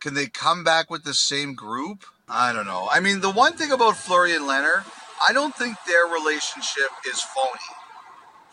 Can 0.00 0.14
they 0.14 0.26
come 0.26 0.62
back 0.64 0.90
with 0.90 1.04
the 1.04 1.14
same 1.14 1.54
group? 1.54 2.04
I 2.28 2.52
don't 2.52 2.66
know. 2.66 2.88
I 2.90 3.00
mean, 3.00 3.20
the 3.20 3.30
one 3.30 3.54
thing 3.54 3.72
about 3.72 3.96
Fleury 3.96 4.34
and 4.34 4.44
Lehner, 4.44 4.84
I 5.26 5.32
don't 5.32 5.54
think 5.54 5.76
their 5.86 6.06
relationship 6.06 6.90
is 7.06 7.20
phony. 7.20 7.75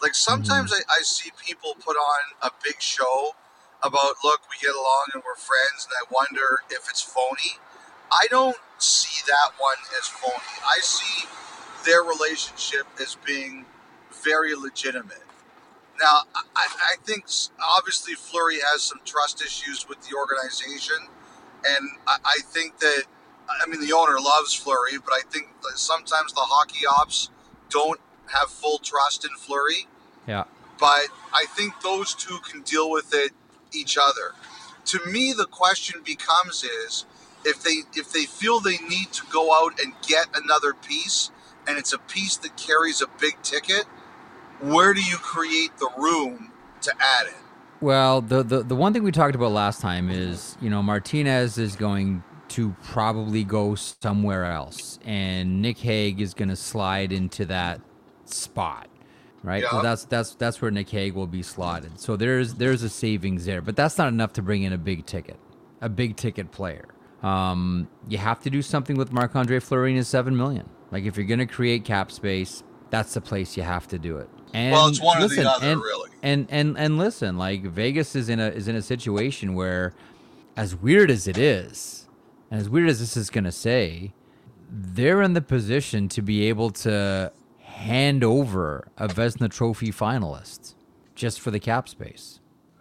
Like 0.03 0.15
sometimes 0.15 0.73
mm-hmm. 0.73 0.91
I, 0.91 0.99
I 0.99 1.01
see 1.03 1.31
people 1.43 1.75
put 1.79 1.95
on 1.95 2.19
a 2.41 2.51
big 2.61 2.81
show 2.81 3.35
about 3.81 4.15
look, 4.21 4.41
we 4.51 4.59
get 4.61 4.75
along 4.75 5.05
and 5.13 5.23
we're 5.25 5.39
friends, 5.39 5.87
and 5.87 5.95
I 5.95 6.13
wonder 6.13 6.59
if 6.69 6.89
it's 6.89 7.01
phony. 7.01 7.57
I 8.11 8.27
don't 8.29 8.57
see 8.79 9.23
that 9.27 9.53
one 9.57 9.77
as 9.97 10.09
phony. 10.09 10.35
I 10.67 10.79
see 10.81 11.25
their 11.85 12.03
relationship 12.03 12.85
as 13.01 13.15
being 13.25 13.65
very 14.25 14.55
legitimate. 14.55 15.23
Now, 16.01 16.23
I, 16.35 16.67
I 16.67 16.95
think 17.05 17.25
obviously 17.77 18.15
Fleury 18.15 18.59
has 18.73 18.81
some 18.81 18.99
trust 19.05 19.41
issues 19.41 19.87
with 19.87 20.01
the 20.01 20.17
organization, 20.17 20.97
and 21.65 21.87
I, 22.07 22.17
I 22.25 22.39
think 22.47 22.77
that 22.79 23.03
I 23.49 23.69
mean 23.69 23.79
the 23.79 23.93
owner 23.93 24.19
loves 24.19 24.53
Fleury, 24.53 24.97
but 24.97 25.13
I 25.13 25.21
think 25.31 25.47
sometimes 25.75 26.33
the 26.33 26.41
hockey 26.41 26.85
ops 26.85 27.29
don't 27.69 28.01
have 28.27 28.49
full 28.49 28.79
trust 28.79 29.23
in 29.23 29.31
Fleury 29.37 29.87
Yeah. 30.27 30.45
but 30.79 31.07
I 31.33 31.45
think 31.55 31.81
those 31.81 32.13
two 32.13 32.39
can 32.49 32.61
deal 32.61 32.89
with 32.91 33.13
it 33.13 33.31
each 33.73 33.97
other. 33.97 34.33
To 34.85 34.99
me, 35.09 35.33
the 35.33 35.45
question 35.45 36.01
becomes 36.05 36.63
is 36.63 37.05
if 37.45 37.63
they 37.63 37.83
if 37.95 38.11
they 38.11 38.25
feel 38.25 38.59
they 38.59 38.77
need 38.89 39.11
to 39.13 39.23
go 39.31 39.53
out 39.53 39.79
and 39.81 39.93
get 40.07 40.27
another 40.35 40.73
piece, 40.73 41.31
and 41.67 41.77
it's 41.77 41.93
a 41.93 41.99
piece 41.99 42.37
that 42.37 42.55
carries 42.57 43.01
a 43.01 43.07
big 43.19 43.41
ticket, 43.41 43.85
where 44.61 44.93
do 44.93 45.01
you 45.01 45.17
create 45.17 45.77
the 45.77 45.89
room 45.97 46.51
to 46.81 46.93
add 46.99 47.27
it? 47.27 47.35
Well, 47.81 48.21
the, 48.21 48.43
the 48.43 48.63
the 48.63 48.75
one 48.75 48.93
thing 48.93 49.03
we 49.03 49.11
talked 49.11 49.35
about 49.35 49.51
last 49.51 49.81
time 49.81 50.09
is, 50.09 50.57
you 50.61 50.69
know, 50.69 50.81
Martinez 50.83 51.57
is 51.57 51.75
going 51.75 52.23
to 52.49 52.75
probably 52.83 53.43
go 53.43 53.75
somewhere 53.75 54.45
else, 54.45 54.99
and 55.03 55.61
Nick 55.61 55.79
Hague 55.79 56.21
is 56.21 56.33
going 56.33 56.49
to 56.49 56.55
slide 56.55 57.11
into 57.11 57.45
that 57.45 57.81
spot, 58.25 58.89
right? 59.43 59.61
Yeah. 59.63 59.69
So 59.71 59.81
that's 59.81 60.05
that's 60.05 60.35
that's 60.35 60.61
where 60.61 60.71
Nick 60.71 60.89
Hague 60.89 61.13
will 61.13 61.27
be 61.27 61.43
slotted. 61.43 61.99
So 61.99 62.15
there's 62.15 62.55
there's 62.55 62.81
a 62.83 62.89
savings 62.89 63.45
there, 63.45 63.61
but 63.61 63.75
that's 63.75 63.97
not 63.97 64.07
enough 64.07 64.33
to 64.33 64.41
bring 64.41 64.63
in 64.63 64.73
a 64.73 64.77
big 64.77 65.05
ticket, 65.05 65.37
a 65.81 65.89
big 65.89 66.15
ticket 66.15 66.51
player. 66.51 66.85
Um, 67.21 67.87
you 68.09 68.17
have 68.17 68.39
to 68.41 68.49
do 68.49 68.61
something 68.61 68.97
with 68.97 69.11
Marc 69.13 69.35
Andre 69.35 69.59
Fleury 69.59 69.95
and 69.95 70.05
seven 70.05 70.35
million. 70.35 70.69
Like 70.91 71.05
if 71.05 71.15
you're 71.17 71.25
going 71.25 71.39
to 71.39 71.45
create 71.45 71.85
cap 71.85 72.11
space, 72.11 72.63
that's 72.89 73.13
the 73.13 73.21
place 73.21 73.55
you 73.57 73.63
have 73.63 73.87
to 73.87 73.97
do 73.97 74.17
it. 74.17 74.29
And 74.53 74.73
Well, 74.73 74.87
it's 74.89 75.01
one 75.01 75.17
or 75.17 75.21
the 75.21 75.27
listen, 75.29 75.45
other, 75.47 75.65
and- 75.67 75.81
really. 75.81 76.09
and 76.21 76.47
and 76.49 76.77
and 76.77 76.97
listen, 76.97 77.37
like 77.37 77.63
Vegas 77.63 78.15
is 78.15 78.29
in 78.29 78.39
a 78.39 78.47
is 78.49 78.67
in 78.67 78.75
a 78.75 78.81
situation 78.81 79.55
where, 79.55 79.93
as 80.55 80.75
weird 80.75 81.09
as 81.09 81.27
it 81.27 81.37
is, 81.37 82.07
and 82.51 82.59
as 82.61 82.69
weird 82.69 82.89
as 82.89 82.99
this 82.99 83.17
is 83.17 83.29
gonna 83.31 83.51
say, 83.51 84.13
they're 84.69 85.21
in 85.23 85.33
the 85.33 85.41
position 85.41 86.07
to 86.09 86.21
be 86.21 86.47
able 86.49 86.69
to 86.71 87.31
hand 87.83 88.23
over 88.23 88.87
a 88.97 89.07
Vezina 89.07 89.49
Trophy 89.51 89.91
finalist 89.91 90.73
just 91.15 91.39
for 91.39 91.51
the 91.51 91.59
cap 91.59 91.87
space. 91.87 92.39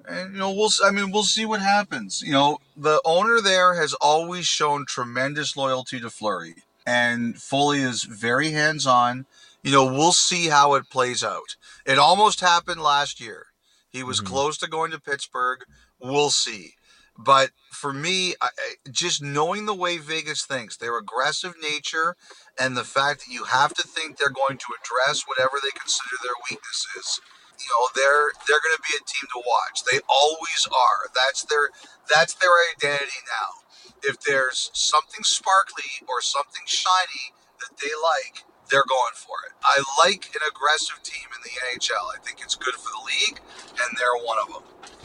And 0.09 0.33
you 0.33 0.39
know, 0.39 0.51
we'll. 0.53 0.71
I 0.85 0.91
mean, 0.91 1.13
we'll 1.13 1.23
see 1.23 1.45
what 1.45 1.61
happens. 1.61 2.23
You 2.23 2.33
know, 2.33 2.59
the 2.77 3.01
owner 3.05 3.41
there 3.41 3.75
has 3.75 3.95
always 3.95 4.47
shown 4.47 4.85
tremendous 4.87 5.57
loyalty 5.57 6.01
to 6.01 6.11
Fleury, 6.11 6.57
and 6.87 7.41
Foley 7.41 7.81
is 7.81 8.03
very 8.03 8.51
hands-on. 8.51 9.27
You 9.63 9.71
know, 9.71 9.85
we'll 9.85 10.13
see 10.13 10.49
how 10.49 10.75
it 10.75 10.91
plays 10.91 11.23
out. 11.23 11.57
It 11.87 11.99
almost 11.99 12.41
happened 12.41 12.81
last 12.81 13.21
year. 13.21 13.47
He 13.91 14.03
was 14.03 14.21
Mhm. 14.21 14.27
close 14.27 14.59
to 14.59 14.67
going 14.67 14.91
to 14.91 15.01
Pittsburgh. 15.01 15.65
We'll 16.01 16.31
see. 16.31 16.75
But 17.17 17.51
for 17.71 17.93
me, 17.93 18.35
I- 18.41 18.49
just 18.91 19.23
knowing 19.23 19.67
the 19.67 19.75
way 19.75 19.99
Vegas 19.99 20.45
thinks, 20.45 20.77
their 20.77 20.97
aggressive 20.99 21.55
nature, 21.63 22.17
and 22.59 22.77
the 22.77 22.85
fact 22.85 23.25
that 23.25 23.33
you 23.33 23.45
have 23.45 23.75
to 23.75 23.83
think 23.87 24.17
they're 24.17 24.31
going 24.33 24.59
to 24.59 24.75
address 24.77 25.25
whatever 25.27 25.57
they 25.63 25.73
consider 25.73 26.17
their 26.23 26.37
weaknesses, 26.51 27.21
you 27.59 27.69
know, 27.73 27.89
they're 27.95 28.33
they're 28.49 28.63
going 28.63 28.77
to 28.77 28.85
be 28.85 28.97
a 28.97 29.05
team 29.05 29.29
to 29.33 29.43
watch. 29.47 29.85
They 29.85 30.01
always 30.09 30.67
are. 30.69 31.09
That's 31.15 31.45
their 31.45 31.71
that's 32.11 32.35
their 32.35 32.53
identity 32.77 33.23
now. 33.27 33.63
If 34.03 34.21
there's 34.21 34.71
something 34.75 35.23
sparkly 35.23 36.03
or 36.09 36.21
something 36.21 36.67
shiny 36.67 37.33
that 37.61 37.79
they 37.79 37.95
like, 37.95 38.45
they're 38.71 38.89
going 38.89 39.15
for 39.15 39.37
it. 39.47 39.53
I 39.63 39.83
like 40.05 40.27
an 40.35 40.43
aggressive 40.49 41.03
team 41.03 41.29
in 41.31 41.41
the 41.45 41.55
NHL. 41.71 42.03
I 42.15 42.19
think 42.25 42.41
it's 42.43 42.57
good 42.57 42.75
for 42.75 42.91
the 42.91 43.05
league, 43.07 43.41
and 43.69 43.97
they're 43.99 44.25
one 44.25 44.39
of 44.43 44.49
them. 44.49 44.63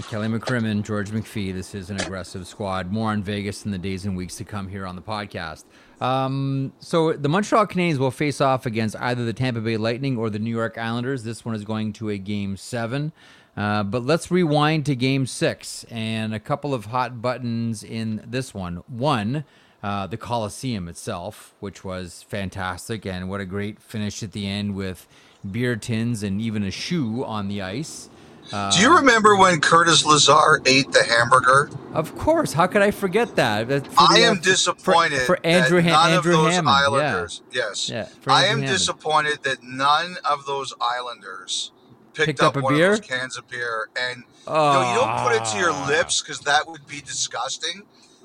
Kelly 0.09 0.27
McCrimmon, 0.27 0.83
George 0.83 1.11
McPhee. 1.11 1.53
This 1.53 1.75
is 1.75 1.89
an 1.89 1.99
aggressive 1.99 2.47
squad. 2.47 2.91
More 2.91 3.11
on 3.11 3.23
Vegas 3.23 3.65
in 3.65 3.71
the 3.71 3.77
days 3.77 4.05
and 4.05 4.15
weeks 4.15 4.35
to 4.37 4.43
come 4.43 4.67
here 4.67 4.85
on 4.85 4.95
the 4.95 5.01
podcast. 5.01 5.65
Um, 5.99 6.73
so 6.79 7.13
the 7.13 7.29
Montreal 7.29 7.67
Canadiens 7.67 7.97
will 7.97 8.11
face 8.11 8.39
off 8.39 8.65
against 8.65 8.95
either 8.97 9.25
the 9.25 9.33
Tampa 9.33 9.61
Bay 9.61 9.77
Lightning 9.77 10.17
or 10.17 10.29
the 10.29 10.39
New 10.39 10.55
York 10.55 10.77
Islanders. 10.77 11.23
This 11.23 11.43
one 11.43 11.55
is 11.55 11.63
going 11.63 11.93
to 11.93 12.09
a 12.09 12.17
game 12.17 12.57
seven. 12.57 13.11
Uh, 13.55 13.81
but 13.81 14.03
let's 14.03 14.29
rewind 14.29 14.85
to 14.85 14.95
game 14.95 15.25
six 15.25 15.83
and 15.89 16.33
a 16.35 16.39
couple 16.39 16.75
of 16.75 16.85
hot 16.85 17.21
buttons 17.23 17.83
in 17.83 18.23
this 18.27 18.53
one. 18.53 18.83
One, 18.87 19.45
uh, 19.81 20.05
the 20.05 20.17
Coliseum 20.17 20.87
itself, 20.87 21.55
which 21.59 21.83
was 21.83 22.23
fantastic, 22.29 23.05
and 23.05 23.29
what 23.29 23.41
a 23.41 23.45
great 23.45 23.79
finish 23.79 24.21
at 24.21 24.33
the 24.33 24.45
end 24.47 24.75
with 24.75 25.07
beer 25.49 25.75
tins 25.75 26.21
and 26.21 26.39
even 26.39 26.63
a 26.63 26.69
shoe 26.69 27.23
on 27.23 27.47
the 27.47 27.63
ice. 27.63 28.09
Do 28.51 28.79
you 28.79 28.95
remember 28.95 29.35
when 29.35 29.59
Curtis 29.59 30.05
Lazar 30.05 30.61
ate 30.65 30.91
the 30.91 31.03
hamburger? 31.03 31.69
Of 31.93 32.17
course. 32.17 32.53
How 32.53 32.67
could 32.67 32.81
I 32.81 32.91
forget 32.91 33.35
that? 33.35 33.67
For 33.67 33.91
I 33.99 34.19
the- 34.19 34.25
am 34.25 34.37
for- 34.37 34.43
disappointed 34.43 35.21
for, 35.21 35.37
Andrew, 35.43 35.81
that 35.81 35.91
Ha- 35.91 36.03
none 36.07 36.13
Andrew 36.17 36.37
of 36.37 36.43
those 36.45 36.53
Hammond. 36.55 36.75
Islanders. 36.75 37.41
Yes, 37.51 37.89
Yeah, 37.89 38.07
I 38.27 38.45
am 38.45 38.59
Hammond. 38.61 38.67
disappointed 38.67 39.39
that 39.43 39.63
none 39.63 40.17
of 40.23 40.45
those 40.45 40.73
Islanders 40.79 41.71
picked, 42.13 42.25
Picked 42.27 42.39
up, 42.41 42.55
up 42.55 42.57
a 42.57 42.59
one 42.61 42.73
beer? 42.75 42.93
of 42.93 43.01
those 43.01 43.07
cans 43.07 43.37
of 43.37 43.47
beer, 43.49 43.89
and 43.99 44.23
you, 44.47 44.53
know, 44.53 44.89
you 44.93 44.99
don't 44.99 45.19
put 45.23 45.35
it 45.35 45.45
to 45.51 45.57
your 45.57 45.71
Ah. 45.71 45.87
lips 45.87 46.21
because 46.21 46.39
that 46.41 46.67
would 46.67 46.87
be 46.87 47.01
disgusting. 47.01 47.83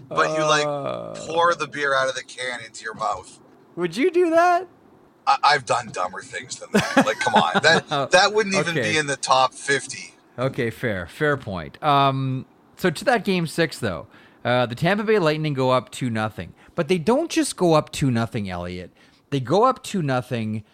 But 0.09 0.37
you 0.38 0.45
like 0.45 0.67
Uh, 0.67 1.14
pour 1.26 1.55
the 1.55 1.67
beer 1.67 1.95
out 1.95 2.09
of 2.09 2.14
the 2.14 2.23
can 2.25 2.61
into 2.61 2.85
your 2.85 2.95
mouth. 2.95 3.38
Would 3.76 3.97
you 3.97 4.11
do 4.11 4.31
that? 4.31 4.67
I, 5.26 5.37
I've 5.45 5.64
done 5.64 5.88
dumber 5.93 6.21
things 6.21 6.57
than 6.57 6.69
that. 6.73 7.07
Like, 7.07 7.21
come 7.21 7.35
on, 7.35 7.61
that 7.62 7.88
that 8.11 8.35
wouldn't 8.35 8.55
even 8.55 8.76
Okay. 8.76 8.93
be 8.93 8.99
in 8.99 9.07
the 9.07 9.17
top 9.17 9.55
fifty. 9.55 10.12
Okay, 10.39 10.71
fair, 10.71 11.07
fair 11.07 11.37
point. 11.37 11.83
Um, 11.83 12.47
so 12.77 12.91
to 12.91 13.05
that 13.05 13.25
game 13.25 13.47
six 13.47 13.79
though, 13.79 14.07
uh, 14.45 14.67
the 14.67 14.75
Tampa 14.75 15.05
Bay 15.05 15.19
Lightning 15.19 15.55
go 15.55 15.71
up 15.71 15.91
two 15.91 16.11
nothing, 16.11 16.55
but 16.75 16.89
they 16.89 16.99
don't 16.99 17.31
just 17.31 17.57
go 17.57 17.75
up 17.75 17.93
two 17.93 18.11
nothing, 18.11 18.49
Elliot. 18.51 18.93
They 19.31 19.41
go 19.41 19.65
up 19.65 19.83
two 19.83 20.03
nothing 20.03 20.65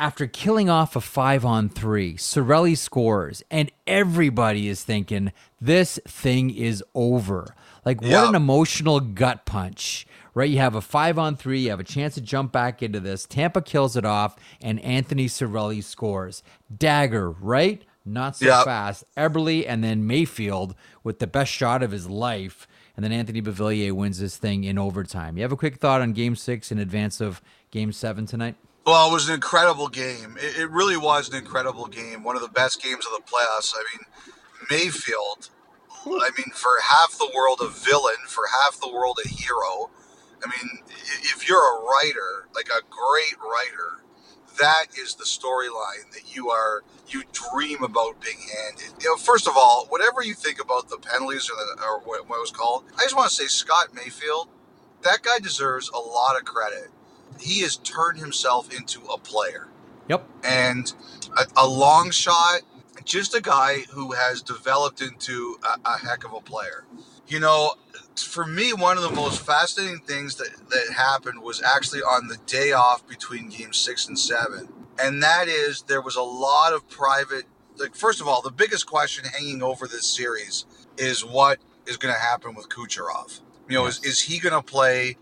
after 0.00 0.26
killing 0.26 0.68
off 0.68 0.96
a 0.96 1.00
five 1.00 1.44
on 1.44 1.68
three. 1.68 2.14
Cirelli 2.14 2.76
scores, 2.76 3.42
and 3.50 3.70
everybody 3.86 4.68
is 4.68 4.82
thinking 4.82 5.32
this 5.60 5.98
thing 6.06 6.50
is 6.50 6.82
over. 6.94 7.54
Like 7.84 8.00
what 8.00 8.10
Yeah. 8.10 8.28
an 8.28 8.34
emotional 8.34 9.00
gut 9.00 9.44
punch. 9.44 10.06
Right, 10.34 10.48
you 10.48 10.58
have 10.60 10.74
a 10.74 10.80
five 10.80 11.18
on 11.18 11.36
three. 11.36 11.60
You 11.64 11.70
have 11.70 11.80
a 11.80 11.84
chance 11.84 12.14
to 12.14 12.22
jump 12.22 12.52
back 12.52 12.82
into 12.82 12.98
this. 13.00 13.26
Tampa 13.26 13.60
kills 13.60 13.96
it 13.98 14.06
off, 14.06 14.34
and 14.62 14.80
Anthony 14.80 15.26
Cirelli 15.26 15.84
scores. 15.84 16.42
Dagger, 16.74 17.30
right? 17.30 17.84
Not 18.04 18.36
so 18.36 18.46
Yep. 18.46 18.64
fast. 18.64 19.04
Eberle 19.16 19.64
and 19.66 19.82
then 19.82 20.06
Mayfield 20.06 20.74
with 21.04 21.18
the 21.18 21.26
best 21.26 21.52
shot 21.52 21.82
of 21.82 21.90
his 21.90 22.08
life. 22.08 22.66
And 22.96 23.04
then 23.04 23.12
Anthony 23.12 23.40
Beauvillier 23.40 23.92
wins 23.92 24.18
this 24.18 24.36
thing 24.36 24.64
in 24.64 24.78
overtime. 24.78 25.36
You 25.36 25.42
have 25.44 25.52
a 25.52 25.56
quick 25.56 25.76
thought 25.78 26.00
on 26.02 26.12
game 26.12 26.36
six 26.36 26.70
in 26.70 26.78
advance 26.78 27.20
of 27.20 27.40
game 27.70 27.92
seven 27.92 28.26
tonight? 28.26 28.56
Well, 28.84 29.08
it 29.08 29.12
was 29.12 29.28
an 29.28 29.34
incredible 29.36 29.88
game. 29.88 30.36
It, 30.40 30.58
it 30.58 30.70
really 30.70 30.96
was 30.96 31.28
an 31.28 31.36
incredible 31.36 31.86
game. 31.86 32.22
One 32.24 32.34
of 32.36 32.42
the 32.42 32.48
best 32.48 32.82
games 32.82 33.06
of 33.06 33.12
the 33.12 33.22
playoffs. 33.22 33.72
I 33.74 33.84
mean, 33.96 34.06
Mayfield. 34.70 35.50
I 36.04 36.30
mean, 36.36 36.50
for 36.52 36.70
half 36.82 37.16
the 37.16 37.30
world 37.34 37.60
a 37.62 37.68
villain, 37.68 38.16
for 38.26 38.42
half 38.64 38.80
the 38.80 38.92
world 38.92 39.18
a 39.24 39.28
hero. 39.28 39.88
I 40.44 40.48
mean, 40.48 40.82
if 41.22 41.48
you're 41.48 41.62
a 41.62 41.80
writer, 41.84 42.48
like 42.56 42.66
a 42.68 42.82
great 42.90 43.36
writer, 43.40 44.01
that 44.58 44.86
is 44.98 45.14
the 45.16 45.24
storyline 45.24 46.10
that 46.12 46.34
you 46.34 46.50
are 46.50 46.82
you 47.08 47.22
dream 47.32 47.82
about 47.82 48.20
being 48.22 48.38
handed. 48.38 49.02
You 49.02 49.10
know, 49.10 49.16
first 49.16 49.46
of 49.48 49.54
all, 49.56 49.86
whatever 49.90 50.22
you 50.22 50.34
think 50.34 50.60
about 50.60 50.88
the 50.88 50.98
penalties 50.98 51.50
or 51.50 51.56
the 51.56 51.82
or 51.84 52.00
what, 52.00 52.28
what 52.28 52.36
it 52.36 52.40
was 52.40 52.50
called, 52.52 52.84
I 52.98 53.02
just 53.02 53.16
want 53.16 53.28
to 53.30 53.34
say 53.34 53.46
Scott 53.46 53.88
Mayfield, 53.94 54.48
that 55.02 55.22
guy 55.22 55.38
deserves 55.40 55.90
a 55.90 55.98
lot 55.98 56.36
of 56.36 56.44
credit. 56.44 56.90
He 57.40 57.62
has 57.62 57.76
turned 57.78 58.18
himself 58.18 58.74
into 58.74 59.02
a 59.06 59.18
player 59.18 59.68
Yep. 60.08 60.26
and 60.44 60.92
a, 61.36 61.46
a 61.56 61.66
long 61.68 62.10
shot, 62.10 62.62
just 63.04 63.34
a 63.34 63.40
guy 63.40 63.80
who 63.90 64.12
has 64.12 64.42
developed 64.42 65.00
into 65.00 65.58
a, 65.64 65.88
a 65.88 65.98
heck 65.98 66.24
of 66.24 66.32
a 66.34 66.40
player. 66.40 66.84
You 67.28 67.40
know, 67.40 67.74
for 68.16 68.44
me, 68.44 68.72
one 68.72 68.96
of 68.96 69.02
the 69.02 69.10
most 69.10 69.44
fascinating 69.44 70.00
things 70.00 70.36
that, 70.36 70.50
that 70.70 70.92
happened 70.94 71.42
was 71.42 71.62
actually 71.62 72.02
on 72.02 72.28
the 72.28 72.38
day 72.46 72.72
off 72.72 73.06
between 73.06 73.48
game 73.48 73.72
six 73.72 74.08
and 74.08 74.18
seven. 74.18 74.68
And 75.02 75.22
that 75.22 75.48
is, 75.48 75.82
there 75.82 76.02
was 76.02 76.16
a 76.16 76.22
lot 76.22 76.72
of 76.72 76.88
private, 76.88 77.44
like, 77.76 77.94
first 77.94 78.20
of 78.20 78.28
all, 78.28 78.42
the 78.42 78.50
biggest 78.50 78.86
question 78.86 79.24
hanging 79.24 79.62
over 79.62 79.86
this 79.86 80.06
series 80.06 80.66
is 80.98 81.24
what 81.24 81.58
is 81.86 81.96
going 81.96 82.14
to 82.14 82.20
happen 82.20 82.54
with 82.54 82.68
Kucherov. 82.68 83.40
You 83.68 83.78
know, 83.78 83.86
is, 83.86 84.04
is 84.04 84.20
he 84.20 84.38
going 84.38 84.54
to 84.54 84.62
play 84.62 85.16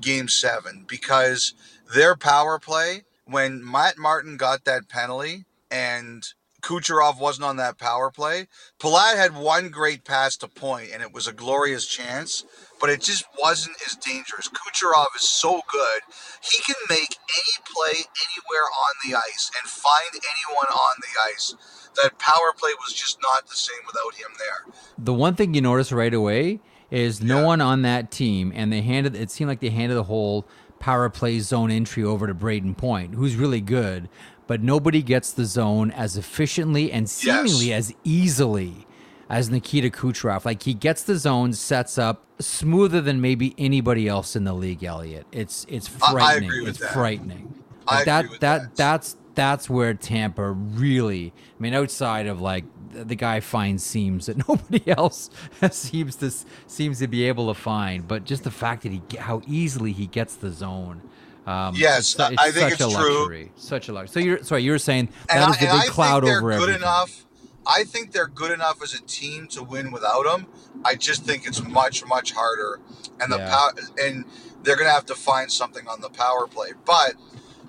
game 0.00 0.28
seven? 0.28 0.84
Because 0.88 1.54
their 1.94 2.16
power 2.16 2.58
play, 2.58 3.02
when 3.24 3.64
Matt 3.64 3.98
Martin 3.98 4.36
got 4.36 4.64
that 4.64 4.88
penalty 4.88 5.44
and 5.70 6.26
Kucherov 6.62 7.18
wasn't 7.18 7.44
on 7.44 7.56
that 7.56 7.78
power 7.78 8.10
play, 8.10 8.46
Palat 8.78 9.16
had 9.16 9.36
one 9.36 9.68
great 9.68 10.04
pass 10.04 10.36
to 10.38 10.48
point, 10.48 10.90
and 10.92 11.02
it 11.02 11.12
was 11.12 11.26
a 11.26 11.32
glorious 11.32 11.86
chance, 11.86 12.44
but 12.80 12.88
it 12.88 13.00
just 13.02 13.24
wasn't 13.40 13.76
as 13.86 13.96
dangerous. 13.96 14.48
Kucherov 14.48 15.06
is 15.16 15.28
so 15.28 15.60
good; 15.70 16.00
he 16.40 16.62
can 16.62 16.76
make 16.88 17.16
any 17.18 17.64
play 17.74 17.98
anywhere 17.98 18.64
on 18.64 18.94
the 19.04 19.16
ice 19.16 19.50
and 19.60 19.68
find 19.68 20.14
anyone 20.14 20.68
on 20.72 20.96
the 21.00 21.32
ice. 21.34 21.54
That 22.02 22.18
power 22.18 22.52
play 22.56 22.70
was 22.84 22.94
just 22.94 23.18
not 23.22 23.48
the 23.48 23.56
same 23.56 23.80
without 23.86 24.14
him 24.14 24.34
there. 24.38 24.72
The 24.96 25.12
one 25.12 25.34
thing 25.34 25.54
you 25.54 25.60
notice 25.60 25.92
right 25.92 26.14
away 26.14 26.60
is 26.90 27.20
no 27.20 27.40
Yeah. 27.40 27.46
one 27.46 27.60
on 27.60 27.82
that 27.82 28.10
team, 28.10 28.52
and 28.54 28.72
they 28.72 28.82
handed 28.82 29.16
it 29.16 29.30
seemed 29.30 29.48
like 29.48 29.60
they 29.60 29.70
handed 29.70 29.96
the 29.96 30.04
whole 30.04 30.46
power 30.78 31.08
play 31.08 31.38
zone 31.38 31.70
entry 31.70 32.02
over 32.02 32.26
to 32.26 32.34
Brayden 32.34 32.76
Point, 32.76 33.14
who's 33.14 33.36
really 33.36 33.60
good, 33.60 34.08
but 34.46 34.62
nobody 34.62 35.02
gets 35.02 35.32
the 35.32 35.44
zone 35.44 35.90
as 35.90 36.16
efficiently 36.16 36.90
and 36.92 37.08
seemingly 37.08 37.72
as 37.72 37.94
easily 38.04 38.86
as 39.28 39.50
Nikita 39.50 39.90
Kucherov. 39.90 40.44
Like 40.44 40.62
he 40.62 40.74
gets 40.74 41.02
the 41.02 41.16
zone, 41.16 41.52
sets 41.52 41.98
up 41.98 42.24
smoother 42.38 43.00
than 43.00 43.20
maybe 43.20 43.54
anybody 43.56 44.08
else 44.08 44.36
in 44.36 44.44
the 44.44 44.52
league. 44.52 44.84
Elliot, 44.84 45.26
it's 45.32 45.64
it's 45.68 45.88
frightening. 45.88 46.50
agree 46.50 46.60
with 46.60 46.70
it's 46.70 46.78
that. 46.80 46.92
frightening. 46.92 47.54
I 47.88 47.96
Like 47.96 48.04
that 48.06 48.30
that 48.30 48.40
that. 48.40 48.76
that's 48.76 49.16
that's 49.34 49.70
where 49.70 49.94
Tampa 49.94 50.50
really. 50.50 51.32
I 51.36 51.62
mean, 51.62 51.74
outside 51.74 52.26
of 52.26 52.40
like 52.40 52.64
the 52.92 53.04
the 53.04 53.16
guy 53.16 53.40
finds 53.40 53.82
seams 53.82 54.26
that 54.26 54.36
nobody 54.48 54.90
else 54.90 55.30
seems 55.70 56.16
to 56.16 56.30
seems 56.66 56.98
to 56.98 57.08
be 57.08 57.24
able 57.24 57.48
to 57.52 57.58
find, 57.58 58.06
but 58.06 58.24
just 58.24 58.44
the 58.44 58.50
fact 58.50 58.82
that 58.82 58.92
he 58.92 59.02
how 59.18 59.40
easily 59.46 59.92
he 59.92 60.06
gets 60.06 60.34
the 60.36 60.50
zone. 60.50 61.02
Um, 61.46 61.74
Yes, 61.76 61.98
it's, 62.00 62.08
su- 62.10 62.22
I- 62.22 62.36
I 62.38 62.50
think 62.52 62.70
such 62.72 62.80
a 62.80 62.84
it's 62.84 62.94
true. 62.94 63.18
luxury, 63.20 63.52
such 63.56 63.88
a 63.88 63.92
luxury. 63.92 64.12
So 64.12 64.20
you're 64.26 64.42
sorry, 64.44 64.62
you 64.62 64.70
were 64.70 64.78
saying 64.78 65.08
And 65.28 65.40
that 65.42 65.48
I, 65.48 65.50
is 65.52 65.58
the 65.58 65.68
and 65.68 65.80
big 65.80 65.90
I 65.90 65.92
cloud 65.92 66.22
think 66.22 66.24
they're 66.26 66.38
over 66.38 66.48
good 66.50 66.62
everything. 66.62 66.82
enough. 66.82 67.24
I 67.66 67.84
think 67.84 68.12
they're 68.12 68.26
good 68.28 68.50
enough 68.50 68.82
as 68.82 68.92
a 68.94 69.02
team 69.02 69.46
to 69.48 69.62
win 69.62 69.90
without 69.92 70.26
him. 70.26 70.46
I 70.84 70.94
just 70.96 71.24
think 71.24 71.46
it's 71.46 71.62
much 71.62 72.04
much 72.06 72.32
harder, 72.32 72.80
and 73.20 73.32
the 73.32 73.38
Yeah. 73.38 73.50
power 73.50 73.72
and 74.00 74.24
they're 74.62 74.76
gonna 74.76 74.90
have 74.90 75.06
to 75.06 75.14
find 75.14 75.50
something 75.50 75.86
on 75.88 76.00
the 76.00 76.10
power 76.10 76.46
play. 76.46 76.72
But 76.84 77.14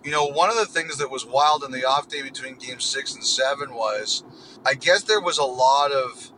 you 0.03 0.11
know, 0.11 0.25
one 0.25 0.49
of 0.49 0.55
the 0.57 0.65
things 0.65 0.97
that 0.97 1.09
was 1.09 1.25
wild 1.25 1.63
in 1.63 1.71
the 1.71 1.85
off 1.85 2.07
day 2.09 2.21
between 2.21 2.55
game 2.55 2.79
six 2.79 3.13
and 3.15 3.23
seven 3.25 3.73
was, 3.73 4.23
I 4.65 4.73
guess 4.73 5.03
there 5.03 5.21
was 5.21 5.37
a 5.37 5.43
lot 5.45 5.91
of 5.91 6.29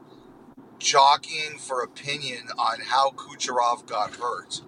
jockeying 0.80 1.58
for 1.58 1.82
opinion 1.82 2.50
on 2.58 2.80
how 2.82 3.12
Kucherov 3.12 3.86
got 3.88 4.16
hurt. 4.16 4.62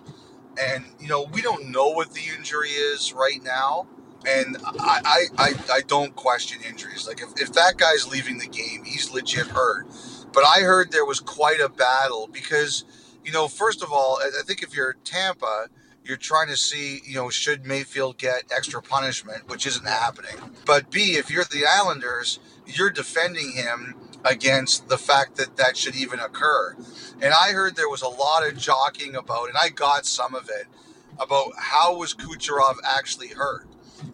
And, 0.60 0.86
you 1.00 1.08
know, 1.08 1.24
we 1.24 1.42
don't 1.42 1.70
know 1.70 1.90
what 1.90 2.14
the 2.14 2.22
injury 2.36 2.70
is 2.70 3.14
right 3.14 3.44
now. 3.44 3.88
And 4.28 4.58
I, 4.66 5.02
I, 5.06 5.26
I, 5.38 5.54
I 5.74 5.82
don't 5.82 6.16
question 6.16 6.60
injuries. 6.68 7.08
Like, 7.08 7.22
if, 7.22 7.30
if 7.40 7.54
that 7.54 7.78
guy's 7.78 8.08
leaving 8.08 8.40
the 8.40 8.48
game, 8.48 8.84
he's 8.84 9.12
legit 9.12 9.48
hurt. 9.48 9.88
But 10.34 10.44
I 10.44 10.62
heard 10.62 10.92
there 10.92 11.06
was 11.06 11.20
quite 11.20 11.62
a 11.62 11.70
battle 11.70 12.28
because, 12.32 12.84
you 13.24 13.32
know, 13.32 13.48
first 13.48 13.82
of 13.82 13.92
all, 13.92 14.20
I 14.22 14.44
think 14.44 14.64
if 14.64 14.76
you're 14.76 14.96
Tampa, 15.04 15.68
you're 16.04 16.18
trying 16.18 16.48
to 16.48 16.58
see, 16.58 17.02
you 17.06 17.16
know, 17.16 17.30
should 17.30 17.66
Mayfield 17.66 18.18
get 18.18 18.44
extra 18.56 18.82
punishment, 18.82 19.50
which 19.50 19.66
isn't 19.68 19.88
happening. 19.88 20.36
But 20.66 20.90
B, 20.90 21.16
if 21.18 21.30
you're 21.30 21.44
the 21.44 21.66
Islanders, 21.66 22.40
you're 22.66 22.90
defending 22.90 23.52
him 23.52 23.96
against 24.24 24.90
the 24.90 24.98
fact 24.98 25.36
that 25.36 25.58
that 25.58 25.78
should 25.78 25.96
even 25.96 26.20
occur. 26.20 26.76
And 27.22 27.34
I 27.34 27.52
heard 27.52 27.76
there 27.76 27.90
was 27.90 28.04
a 28.04 28.08
lot 28.08 28.48
of 28.48 28.58
jockeying 28.58 29.16
about, 29.16 29.50
and 29.50 29.58
I 29.58 29.70
got 29.70 30.06
some 30.06 30.36
of 30.36 30.50
it, 30.50 30.68
about 31.20 31.52
how 31.58 31.98
was 31.98 32.14
Kucherov 32.14 32.76
actually 32.84 33.30
hurt. 33.30 33.68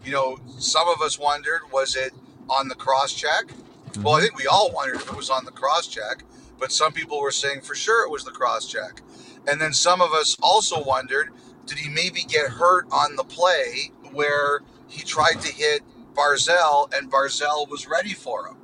You 0.06 0.14
know, 0.14 0.38
some 0.58 0.88
of 0.88 1.02
us 1.02 1.20
wondered, 1.20 1.62
was 1.72 1.98
it 1.98 2.14
on 2.50 2.70
the 2.70 2.76
cross 2.76 3.14
check? 3.14 3.48
Mm-hmm. 3.48 4.04
Well, 4.04 4.16
I 4.16 4.22
think 4.22 4.38
we 4.38 4.48
all 4.48 4.72
wondered 4.72 4.96
if 4.96 5.10
it 5.10 5.18
was 5.18 5.30
on 5.30 5.44
the 5.44 5.52
cross 5.52 5.88
check, 5.88 6.24
but 6.58 6.72
some 6.72 6.94
people 6.94 7.20
were 7.20 7.32
saying 7.32 7.62
for 7.62 7.76
sure 7.76 8.06
it 8.06 8.12
was 8.12 8.24
the 8.24 8.32
cross 8.32 8.68
check. 8.68 9.02
And 9.48 9.60
then 9.60 9.74
some 9.74 10.02
of 10.02 10.14
us 10.14 10.38
also 10.42 10.82
wondered, 10.82 11.30
did 11.66 11.80
he 11.80 11.90
maybe 11.90 12.24
get 12.24 12.52
hurt 12.52 12.86
on 12.92 13.18
the 13.18 13.24
play 13.26 13.92
where 14.12 14.62
he 14.88 15.04
tried 15.04 15.42
to 15.42 15.52
hit 15.52 15.82
Barzal 16.14 16.94
and 16.94 17.12
Barzal 17.12 17.68
was 17.68 17.88
ready 17.88 18.14
for 18.14 18.48
him? 18.48 18.56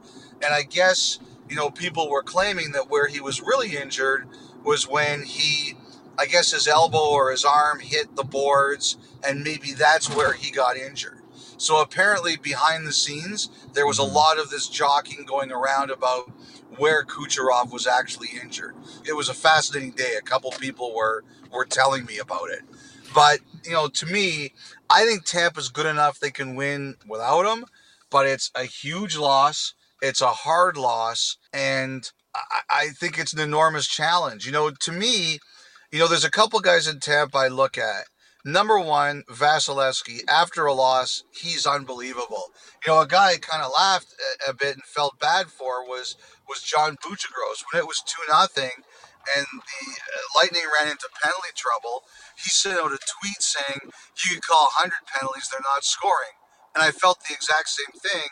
And 0.41 0.53
I 0.53 0.61
guess 0.61 1.19
you 1.49 1.55
know, 1.55 1.69
people 1.69 2.09
were 2.09 2.23
claiming 2.23 2.71
that 2.73 2.89
where 2.89 3.07
he 3.07 3.19
was 3.19 3.41
really 3.41 3.75
injured 3.75 4.27
was 4.63 4.87
when 4.87 5.23
he, 5.23 5.73
I 6.17 6.25
guess 6.25 6.51
his 6.51 6.67
elbow 6.67 7.09
or 7.09 7.31
his 7.31 7.45
arm 7.45 7.79
hit 7.79 8.15
the 8.15 8.23
boards, 8.23 8.97
and 9.27 9.43
maybe 9.43 9.73
that's 9.73 10.09
where 10.09 10.33
he 10.33 10.51
got 10.51 10.77
injured. 10.77 11.19
So 11.57 11.81
apparently, 11.81 12.37
behind 12.37 12.87
the 12.87 12.93
scenes, 12.93 13.49
there 13.73 13.87
was 13.87 13.99
a 13.99 14.03
mm-hmm. 14.03 14.15
lot 14.15 14.39
of 14.39 14.49
this 14.49 14.67
jockeying 14.67 15.25
going 15.25 15.51
around 15.51 15.91
about 15.91 16.31
where 16.77 17.03
Kucherov 17.03 17.71
was 17.71 17.85
actually 17.87 18.29
injured. 18.41 18.75
It 19.05 19.13
was 19.13 19.27
a 19.27 19.33
fascinating 19.33 19.91
day. 19.91 20.13
A 20.17 20.21
couple 20.21 20.51
people 20.51 20.95
were 20.95 21.23
were 21.51 21.65
telling 21.65 22.05
me 22.05 22.17
about 22.19 22.49
it. 22.51 22.61
But, 23.13 23.39
you 23.65 23.71
know, 23.71 23.87
to 23.87 24.05
me, 24.05 24.53
I 24.89 25.03
think 25.03 25.25
Tampa's 25.25 25.69
good 25.69 25.87
enough 25.87 26.19
they 26.19 26.31
can 26.31 26.55
win 26.55 26.95
without 27.07 27.45
him, 27.45 27.65
but 28.09 28.27
it's 28.27 28.51
a 28.55 28.63
huge 28.63 29.17
loss 29.17 29.73
it's 30.01 30.21
a 30.21 30.27
hard 30.27 30.77
loss, 30.77 31.37
and 31.53 32.09
I, 32.35 32.61
I 32.69 32.87
think 32.89 33.17
it's 33.17 33.33
an 33.33 33.39
enormous 33.39 33.87
challenge. 33.87 34.45
You 34.45 34.51
know, 34.51 34.69
to 34.71 34.91
me, 34.91 35.39
you 35.91 35.99
know, 35.99 36.07
there's 36.07 36.23
a 36.23 36.31
couple 36.31 36.59
guys 36.59 36.87
in 36.87 36.99
Tampa 36.99 37.37
I 37.37 37.47
look 37.47 37.77
at. 37.77 38.05
Number 38.45 38.79
one, 38.79 39.23
Vasilevskiy. 39.29 40.21
After 40.29 40.65
a 40.65 40.73
loss, 40.73 41.23
he's 41.31 41.65
unbelievable. 41.65 42.53
You 42.85 42.93
know, 42.93 43.01
a 43.01 43.07
guy 43.07 43.31
I 43.31 43.37
kind 43.37 43.61
of 43.63 43.71
laughed 43.75 44.15
a, 44.47 44.51
a, 44.51 44.53
bit 44.53 44.75
and 44.75 44.83
felt 44.83 45.19
bad 45.19 45.47
for 45.47 45.83
was 45.85 46.15
was 46.47 46.63
John 46.63 46.95
Buccigross 47.03 47.65
when 47.71 47.81
it 47.81 47.87
was 47.87 48.01
two 48.05 48.21
nothing, 48.29 48.71
and 49.35 49.45
the 49.45 49.91
uh, 49.91 50.39
Lightning 50.39 50.63
ran 50.79 50.89
into 50.89 51.09
penalty 51.21 51.51
trouble. 51.55 52.03
He 52.41 52.49
sent 52.49 52.79
out 52.79 52.93
a 52.93 52.97
tweet 52.97 53.41
saying, 53.41 53.91
"You 54.23 54.35
could 54.35 54.47
call 54.47 54.71
100 54.79 54.93
penalties, 55.13 55.49
they're 55.51 55.59
not 55.75 55.83
scoring," 55.83 56.39
and 56.73 56.81
I 56.81 56.91
felt 56.91 57.19
the 57.27 57.35
exact 57.35 57.67
same 57.67 57.99
thing, 57.99 58.29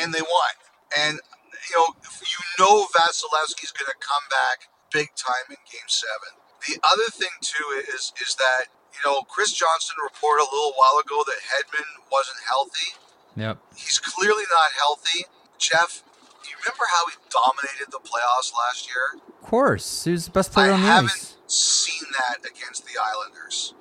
and 0.00 0.12
they 0.12 0.20
won. 0.22 0.67
And 0.96 1.20
you 1.68 1.76
know, 1.76 1.88
you 2.00 2.40
know 2.58 2.86
Vasilevskiy's 2.94 3.72
going 3.72 3.90
to 3.90 4.00
come 4.00 4.24
back 4.30 4.68
big 4.92 5.12
time 5.16 5.46
in 5.50 5.60
Game 5.68 5.88
Seven. 5.88 6.32
The 6.66 6.80
other 6.92 7.08
thing 7.12 7.32
too 7.40 7.82
is 7.92 8.12
is 8.20 8.34
that 8.36 8.72
you 8.92 9.00
know 9.04 9.22
Chris 9.28 9.52
Johnston 9.52 9.96
reported 10.02 10.42
a 10.42 10.50
little 10.50 10.72
while 10.76 10.98
ago 11.00 11.22
that 11.26 11.38
Hedman 11.44 12.08
wasn't 12.10 12.38
healthy. 12.48 12.90
Yep. 13.36 13.58
He's 13.76 13.98
clearly 13.98 14.44
not 14.50 14.72
healthy. 14.74 15.26
Jeff, 15.58 16.02
do 16.42 16.50
you 16.50 16.56
remember 16.64 16.84
how 16.90 17.06
he 17.06 17.14
dominated 17.30 17.92
the 17.92 18.02
playoffs 18.02 18.50
last 18.56 18.88
year? 18.88 19.20
Of 19.28 19.46
course, 19.46 20.04
he 20.04 20.12
was 20.12 20.24
the 20.26 20.32
best 20.32 20.52
player 20.52 20.72
I 20.72 20.74
on 20.74 20.82
the 20.82 20.88
ice. 20.88 20.90
I 20.90 20.94
haven't 20.96 21.36
seen 21.46 22.02
that 22.18 22.38
against 22.48 22.84
the 22.84 22.98
Islanders. 22.98 23.74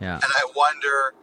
Yeah. 0.00 0.14
And 0.14 0.24
I 0.24 0.44
wonder 0.56 1.14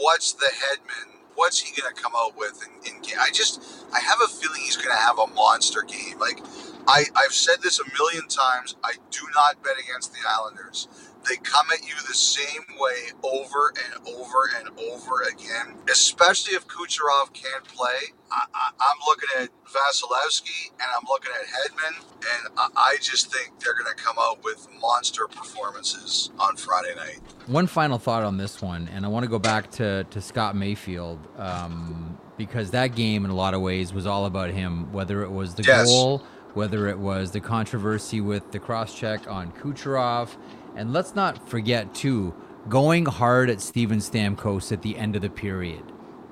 what's 0.00 0.32
the 0.32 0.50
Hedman 0.50 1.17
what's 1.38 1.60
he 1.60 1.80
going 1.80 1.94
to 1.94 2.02
come 2.02 2.12
out 2.18 2.36
with 2.36 2.66
in, 2.66 2.92
in 2.94 3.00
game? 3.02 3.16
I 3.20 3.30
just, 3.32 3.62
I 3.94 4.00
have 4.00 4.18
a 4.24 4.28
feeling 4.28 4.60
he's 4.60 4.76
going 4.76 4.94
to 4.94 5.00
have 5.02 5.18
a 5.20 5.28
monster 5.28 5.82
game. 5.82 6.18
Like, 6.18 6.40
I, 6.88 7.04
I've 7.16 7.32
said 7.32 7.58
this 7.62 7.80
a 7.80 7.84
million 7.96 8.28
times. 8.28 8.76
I 8.82 8.94
do 9.10 9.20
not 9.36 9.62
bet 9.62 9.74
against 9.82 10.12
the 10.12 10.20
Islanders. 10.28 10.88
They 11.26 11.36
come 11.36 11.66
at 11.72 11.86
you 11.86 11.94
the 12.06 12.14
same 12.14 12.62
way 12.78 13.10
over 13.22 13.72
and 13.84 14.06
over 14.08 14.50
and 14.58 14.68
over 14.78 15.22
again, 15.22 15.76
especially 15.90 16.54
if 16.54 16.66
Kucherov 16.66 17.32
can't 17.32 17.64
play. 17.64 18.12
I, 18.30 18.44
am 18.80 18.96
looking 19.06 19.28
at 19.40 19.48
Vasilevskiy 19.64 20.70
and 20.72 20.88
I'm 20.96 21.04
looking 21.08 21.32
at 21.32 21.46
Hedman, 21.46 22.04
and 22.20 22.54
I, 22.56 22.68
I 22.76 22.96
just 23.00 23.32
think 23.32 23.58
they're 23.60 23.74
going 23.74 23.94
to 23.94 24.02
come 24.02 24.16
out 24.20 24.44
with 24.44 24.68
monster 24.80 25.26
performances 25.26 26.30
on 26.38 26.56
Friday 26.56 26.94
night. 26.94 27.20
One 27.46 27.66
final 27.66 27.98
thought 27.98 28.22
on 28.22 28.36
this 28.36 28.60
one, 28.60 28.88
and 28.92 29.04
I 29.04 29.08
want 29.08 29.24
to 29.24 29.30
go 29.30 29.38
back 29.38 29.70
to, 29.72 30.04
to 30.04 30.20
Scott 30.20 30.56
Mayfield 30.56 31.26
um, 31.38 32.18
because 32.36 32.70
that 32.72 32.94
game, 32.94 33.24
in 33.24 33.30
a 33.30 33.36
lot 33.36 33.54
of 33.54 33.60
ways, 33.60 33.92
was 33.92 34.06
all 34.06 34.26
about 34.26 34.50
him, 34.50 34.92
whether 34.92 35.22
it 35.22 35.30
was 35.30 35.54
the 35.54 35.62
yes. 35.62 35.86
goal, 35.86 36.22
whether 36.54 36.88
it 36.88 36.98
was 36.98 37.30
the 37.30 37.40
controversy 37.40 38.20
with 38.20 38.50
the 38.52 38.58
cross 38.58 38.94
check 38.94 39.28
on 39.30 39.52
Kucherov 39.52 40.36
and 40.76 40.92
let's 40.92 41.14
not 41.14 41.48
forget, 41.48 41.94
too, 41.94 42.34
going 42.68 43.06
hard 43.06 43.50
at 43.50 43.60
Steven 43.60 43.98
Stamkos 43.98 44.72
at 44.72 44.82
the 44.82 44.96
end 44.96 45.16
of 45.16 45.22
the 45.22 45.30
period. 45.30 45.82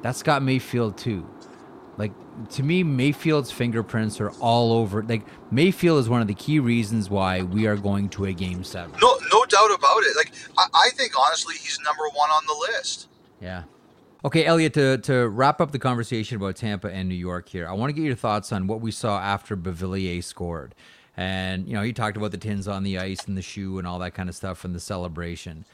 That's 0.03 0.22
got 0.22 0.42
Mayfield, 0.42 0.96
too. 0.96 1.29
Like, 1.96 2.12
to 2.51 2.62
me, 2.62 2.83
Mayfield's 2.83 3.51
fingerprints 3.51 4.20
are 4.20 4.31
all 4.33 4.72
over. 4.72 5.03
Like, 5.03 5.27
Mayfield 5.51 5.99
is 5.99 6.09
one 6.09 6.20
of 6.20 6.27
the 6.27 6.35
key 6.35 6.61
reasons 6.61 7.09
why 7.09 7.42
we 7.42 7.66
are 7.66 7.77
going 7.77 8.11
to 8.11 8.27
a 8.27 8.33
game 8.33 8.62
seven. 8.62 8.92
No, 9.01 9.18
no 9.33 9.44
doubt 9.46 9.72
about 9.72 10.03
it. 10.03 10.14
Like, 10.16 10.33
I, 10.59 10.66
I 10.75 10.90
think, 10.90 11.18
honestly, 11.18 11.55
he's 11.55 11.79
number 11.85 12.05
one 12.12 12.31
on 12.31 12.42
the 12.46 12.72
list. 12.72 13.09
Yeah. 13.40 13.62
Okay, 14.25 14.44
Elliot, 14.44 14.75
to, 14.75 14.99
to 14.99 15.29
wrap 15.29 15.61
up 15.61 15.70
the 15.70 15.79
conversation 15.79 16.37
about 16.37 16.57
Tampa 16.57 16.88
and 16.92 17.09
New 17.09 17.14
York 17.14 17.49
here, 17.49 17.68
I 17.68 17.72
want 17.72 17.90
to 17.90 17.94
get 17.94 18.05
your 18.05 18.16
thoughts 18.16 18.53
on 18.53 18.66
what 18.66 18.81
we 18.81 18.90
saw 18.90 19.20
after 19.20 19.57
Beauvillier 19.57 20.22
scored. 20.22 20.75
And, 21.16 21.66
you 21.66 21.74
know, 21.74 21.83
he 21.83 21.92
talked 21.92 22.16
about 22.16 22.31
the 22.31 22.38
tins 22.38 22.68
on 22.68 22.83
the 22.83 22.98
ice 22.98 23.24
and 23.26 23.38
the 23.38 23.42
shoe 23.42 23.79
and 23.79 23.87
all 23.87 23.98
that 24.00 24.14
kind 24.14 24.29
of 24.29 24.35
stuff 24.35 24.64
and 24.64 24.74
the 24.74 24.81
celebration. 24.81 25.64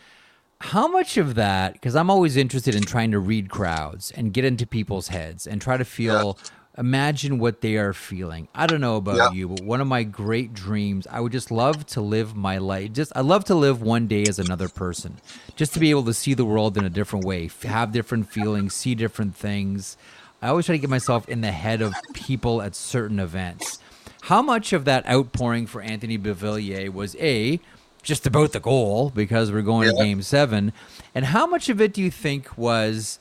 How 0.60 0.86
much 0.86 1.16
of 1.16 1.34
that, 1.34 1.72
because 1.72 1.96
I'm 1.96 2.08
always 2.08 2.36
interested 2.36 2.76
in 2.76 2.84
trying 2.84 3.10
to 3.10 3.18
read 3.18 3.50
crowds 3.50 4.12
and 4.12 4.32
get 4.32 4.44
into 4.44 4.64
people's 4.64 5.08
heads 5.08 5.44
and 5.44 5.60
try 5.60 5.76
to 5.76 5.84
feel, 5.84 6.38
yeah. 6.38 6.50
imagine 6.78 7.40
what 7.40 7.60
they 7.60 7.76
are 7.76 7.92
feeling. 7.92 8.46
I 8.54 8.68
don't 8.68 8.80
know 8.80 8.94
about 8.94 9.16
yeah. 9.16 9.32
you, 9.32 9.48
but 9.48 9.62
one 9.62 9.80
of 9.80 9.88
my 9.88 10.04
great 10.04 10.54
dreams, 10.54 11.08
I 11.10 11.18
would 11.18 11.32
just 11.32 11.50
love 11.50 11.84
to 11.86 12.00
live 12.00 12.36
my 12.36 12.58
life. 12.58 12.92
Just, 12.92 13.10
I 13.16 13.22
love 13.22 13.44
to 13.46 13.56
live 13.56 13.82
one 13.82 14.06
day 14.06 14.22
as 14.28 14.38
another 14.38 14.68
person, 14.68 15.16
just 15.56 15.74
to 15.74 15.80
be 15.80 15.90
able 15.90 16.04
to 16.04 16.14
see 16.14 16.34
the 16.34 16.44
world 16.44 16.78
in 16.78 16.84
a 16.84 16.90
different 16.90 17.24
way, 17.24 17.50
have 17.64 17.90
different 17.90 18.28
feelings, 18.28 18.72
see 18.72 18.94
different 18.94 19.34
things. 19.34 19.96
I 20.40 20.48
always 20.48 20.66
try 20.66 20.76
to 20.76 20.80
get 20.80 20.90
myself 20.90 21.28
in 21.28 21.40
the 21.40 21.50
head 21.50 21.82
of 21.82 21.92
people 22.14 22.62
at 22.62 22.76
certain 22.76 23.18
events. 23.18 23.80
How 24.26 24.40
much 24.40 24.72
of 24.72 24.84
that 24.84 25.04
outpouring 25.08 25.66
for 25.66 25.82
Anthony 25.82 26.16
Beauvillier 26.16 26.92
was 26.92 27.16
A, 27.16 27.58
just 28.04 28.24
about 28.24 28.52
the 28.52 28.60
goal 28.60 29.10
because 29.10 29.50
we're 29.50 29.62
going 29.62 29.88
yeah. 29.88 29.94
to 29.94 30.04
game 30.04 30.22
seven? 30.22 30.72
And 31.12 31.24
how 31.24 31.44
much 31.44 31.68
of 31.68 31.80
it 31.80 31.92
do 31.92 32.00
you 32.00 32.10
think 32.10 32.56
was 32.56 33.18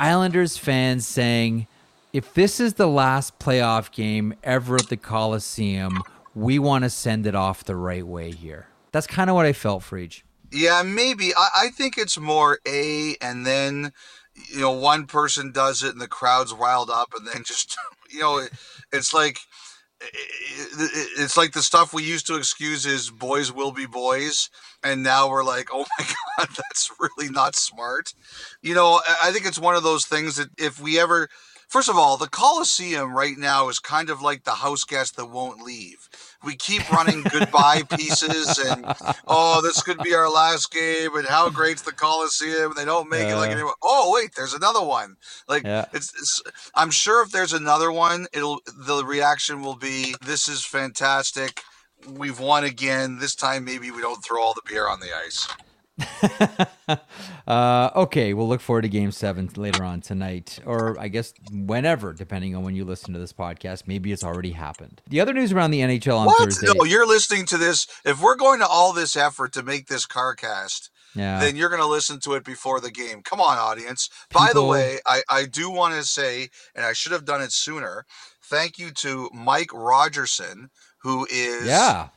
Islanders 0.00 0.56
fans 0.56 1.06
saying, 1.06 1.68
if 2.12 2.34
this 2.34 2.58
is 2.58 2.74
the 2.74 2.88
last 2.88 3.38
playoff 3.38 3.92
game 3.92 4.34
ever 4.42 4.74
at 4.74 4.88
the 4.88 4.96
Coliseum, 4.96 6.02
we 6.34 6.58
want 6.58 6.82
to 6.82 6.90
send 6.90 7.28
it 7.28 7.36
off 7.36 7.62
the 7.62 7.76
right 7.76 8.04
way 8.04 8.32
here? 8.32 8.66
That's 8.90 9.06
kind 9.06 9.30
of 9.30 9.36
what 9.36 9.46
I 9.46 9.52
felt 9.52 9.84
for 9.84 9.98
each. 9.98 10.24
Yeah, 10.50 10.82
maybe. 10.84 11.32
I, 11.32 11.48
I 11.56 11.68
think 11.68 11.96
it's 11.96 12.18
more 12.18 12.58
A, 12.66 13.14
and 13.20 13.46
then 13.46 13.92
you 14.46 14.60
know 14.60 14.72
one 14.72 15.06
person 15.06 15.52
does 15.52 15.84
it 15.84 15.92
and 15.92 16.00
the 16.00 16.08
crowd's 16.08 16.52
riled 16.52 16.90
up 16.90 17.12
and 17.16 17.24
then 17.24 17.42
just 17.46 17.76
you 18.10 18.18
know 18.18 18.38
it, 18.38 18.52
it's 18.92 19.14
like 19.14 19.38
it's 21.18 21.36
like 21.36 21.52
the 21.52 21.62
stuff 21.62 21.92
we 21.92 22.02
used 22.02 22.26
to 22.26 22.36
excuse 22.36 22.86
is 22.86 23.10
boys 23.10 23.52
will 23.52 23.72
be 23.72 23.86
boys 23.86 24.50
and 24.82 25.02
now 25.02 25.28
we're 25.28 25.44
like 25.44 25.68
oh 25.72 25.84
my 25.98 26.06
god 26.38 26.48
that's 26.56 26.90
really 27.00 27.30
not 27.30 27.54
smart. 27.54 28.14
You 28.62 28.74
know 28.74 29.00
i 29.22 29.30
think 29.30 29.46
it's 29.46 29.58
one 29.58 29.76
of 29.76 29.82
those 29.82 30.06
things 30.06 30.36
that 30.36 30.48
if 30.58 30.80
we 30.80 30.98
ever 30.98 31.28
first 31.68 31.88
of 31.88 31.96
all 31.96 32.16
the 32.16 32.28
coliseum 32.28 33.14
right 33.14 33.36
now 33.38 33.68
is 33.68 33.78
kind 33.78 34.10
of 34.10 34.22
like 34.22 34.44
the 34.44 34.52
house 34.52 34.84
guest 34.84 35.16
that 35.16 35.26
won't 35.26 35.62
leave 35.62 36.08
we 36.44 36.56
keep 36.56 36.88
running 36.90 37.22
goodbye 37.30 37.82
pieces 37.96 38.58
and 38.58 38.84
oh 39.26 39.60
this 39.62 39.82
could 39.82 39.98
be 39.98 40.14
our 40.14 40.30
last 40.30 40.70
game 40.72 41.14
and 41.16 41.26
how 41.26 41.48
great's 41.50 41.82
the 41.82 41.92
coliseum 41.92 42.72
they 42.76 42.84
don't 42.84 43.08
make 43.08 43.28
it 43.28 43.36
like 43.36 43.50
anyone 43.50 43.74
oh 43.82 44.12
wait 44.14 44.34
there's 44.34 44.54
another 44.54 44.84
one. 44.84 45.16
Like 45.48 45.64
yeah. 45.64 45.86
it's, 45.92 46.12
it's 46.14 46.42
i'm 46.74 46.90
sure 46.90 47.22
if 47.22 47.30
there's 47.30 47.52
another 47.52 47.90
one 47.90 48.26
it'll 48.32 48.60
the 48.66 49.04
reaction 49.04 49.62
will 49.62 49.76
be 49.76 50.14
this 50.24 50.48
is 50.48 50.64
fantastic. 50.64 51.62
We've 52.06 52.38
won 52.38 52.64
again. 52.64 53.18
This 53.18 53.34
time 53.34 53.64
maybe 53.64 53.90
we 53.90 54.02
don't 54.02 54.22
throw 54.22 54.42
all 54.42 54.52
the 54.52 54.62
beer 54.66 54.88
on 54.88 55.00
the 55.00 55.08
ice 55.16 55.48
uh, 57.46 57.90
okay, 57.94 58.34
we'll 58.34 58.48
look 58.48 58.60
forward 58.60 58.82
to 58.82 58.88
Game 58.88 59.12
Seven 59.12 59.48
later 59.56 59.84
on 59.84 60.00
tonight, 60.00 60.58
or 60.66 60.98
I 60.98 61.08
guess 61.08 61.32
whenever, 61.52 62.12
depending 62.12 62.56
on 62.56 62.64
when 62.64 62.74
you 62.74 62.84
listen 62.84 63.14
to 63.14 63.20
this 63.20 63.32
podcast. 63.32 63.84
Maybe 63.86 64.12
it's 64.12 64.24
already 64.24 64.52
happened. 64.52 65.02
The 65.08 65.20
other 65.20 65.32
news 65.32 65.52
around 65.52 65.70
the 65.70 65.80
NHL 65.80 66.18
on 66.18 66.26
what? 66.26 66.38
Thursday. 66.38 66.66
No, 66.74 66.84
you're 66.84 67.06
listening 67.06 67.46
to 67.46 67.58
this. 67.58 67.86
If 68.04 68.20
we're 68.20 68.36
going 68.36 68.60
to 68.60 68.66
all 68.66 68.92
this 68.92 69.16
effort 69.16 69.52
to 69.52 69.62
make 69.62 69.86
this 69.86 70.04
car 70.04 70.34
cast, 70.34 70.90
yeah. 71.14 71.38
then 71.38 71.56
you're 71.56 71.68
going 71.68 71.82
to 71.82 71.88
listen 71.88 72.18
to 72.20 72.34
it 72.34 72.44
before 72.44 72.80
the 72.80 72.90
game. 72.90 73.22
Come 73.22 73.40
on, 73.40 73.56
audience. 73.56 74.10
By 74.32 74.50
the 74.52 74.64
way, 74.64 74.98
I, 75.06 75.22
I 75.28 75.44
do 75.44 75.70
want 75.70 75.94
to 75.94 76.02
say, 76.02 76.48
and 76.74 76.84
I 76.84 76.92
should 76.92 77.12
have 77.12 77.24
done 77.24 77.40
it 77.40 77.52
sooner. 77.52 78.04
Thank 78.42 78.78
you 78.78 78.90
to 78.90 79.30
Mike 79.32 79.72
Rogerson, 79.72 80.70
who 80.98 81.26
is 81.30 81.66
yeah. 81.66 82.08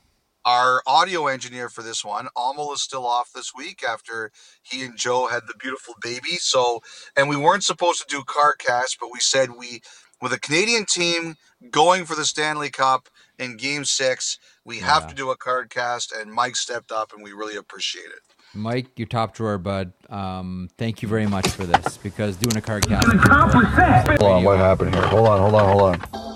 Our 0.48 0.82
audio 0.88 1.28
engineer 1.28 1.68
for 1.68 1.84
this 1.84 2.06
one. 2.06 2.30
Almal 2.38 2.74
is 2.74 2.82
still 2.82 3.06
off 3.06 3.34
this 3.36 3.52
week 3.54 3.84
after 3.84 4.32
he 4.64 4.82
and 4.86 4.98
Joe 4.98 5.28
had 5.28 5.44
the 5.46 5.54
beautiful 5.60 5.94
baby. 6.02 6.38
So, 6.38 6.82
and 7.18 7.28
we 7.28 7.36
weren't 7.36 7.66
supposed 7.66 8.00
to 8.00 8.06
do 8.08 8.24
CarCast, 8.24 8.98
but 8.98 9.10
we 9.12 9.20
said 9.20 9.52
we, 9.52 9.82
with 10.22 10.32
a 10.32 10.40
Canadian 10.40 10.86
team 10.86 11.36
going 11.70 12.06
for 12.06 12.16
the 12.16 12.24
Stanley 12.24 12.70
Cup 12.70 13.10
in 13.38 13.58
Game 13.58 13.84
Six, 13.84 14.40
we 14.64 14.78
have 14.80 15.06
to 15.08 15.14
do 15.14 15.32
a 15.32 15.38
CardCast, 15.38 16.18
and 16.18 16.32
Mike 16.32 16.56
stepped 16.56 16.94
up, 16.94 17.12
and 17.14 17.22
we 17.22 17.34
really 17.34 17.58
appreciate 17.58 18.06
it. 18.06 18.22
Mike, 18.54 18.98
your 18.98 19.08
top 19.08 19.34
drawer, 19.36 19.58
bud. 19.58 19.92
Um, 20.10 20.70
thank 20.78 21.02
you 21.02 21.10
very 21.10 21.28
much 21.28 21.50
for 21.50 21.66
this 21.66 21.98
because 21.98 22.38
doing 22.38 22.56
a 22.56 22.62
card 22.62 22.88
cast. 22.88 23.06
Hold 23.06 24.22
on, 24.22 24.44
what 24.46 24.58
happened 24.60 24.96
here? 24.96 25.04
Hold 25.08 25.28
on, 25.28 25.40
hold 25.42 25.56
on, 25.56 25.78
hold 25.78 25.82
on. 26.14 26.27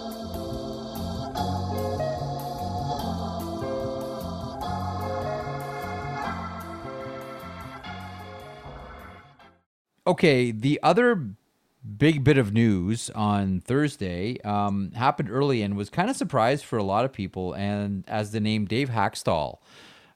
Okay, 10.05 10.51
the 10.51 10.79
other 10.81 11.35
big 11.97 12.23
bit 12.23 12.37
of 12.37 12.53
news 12.53 13.09
on 13.11 13.59
Thursday 13.59 14.39
um, 14.41 14.91
happened 14.91 15.29
early 15.31 15.61
and 15.61 15.75
was 15.75 15.89
kind 15.89 16.09
of 16.09 16.15
surprised 16.15 16.65
for 16.65 16.77
a 16.77 16.83
lot 16.83 17.05
of 17.05 17.13
people. 17.13 17.53
And 17.53 18.03
as 18.07 18.31
the 18.31 18.39
name 18.39 18.65
Dave 18.65 18.89
Hakstol 18.89 19.59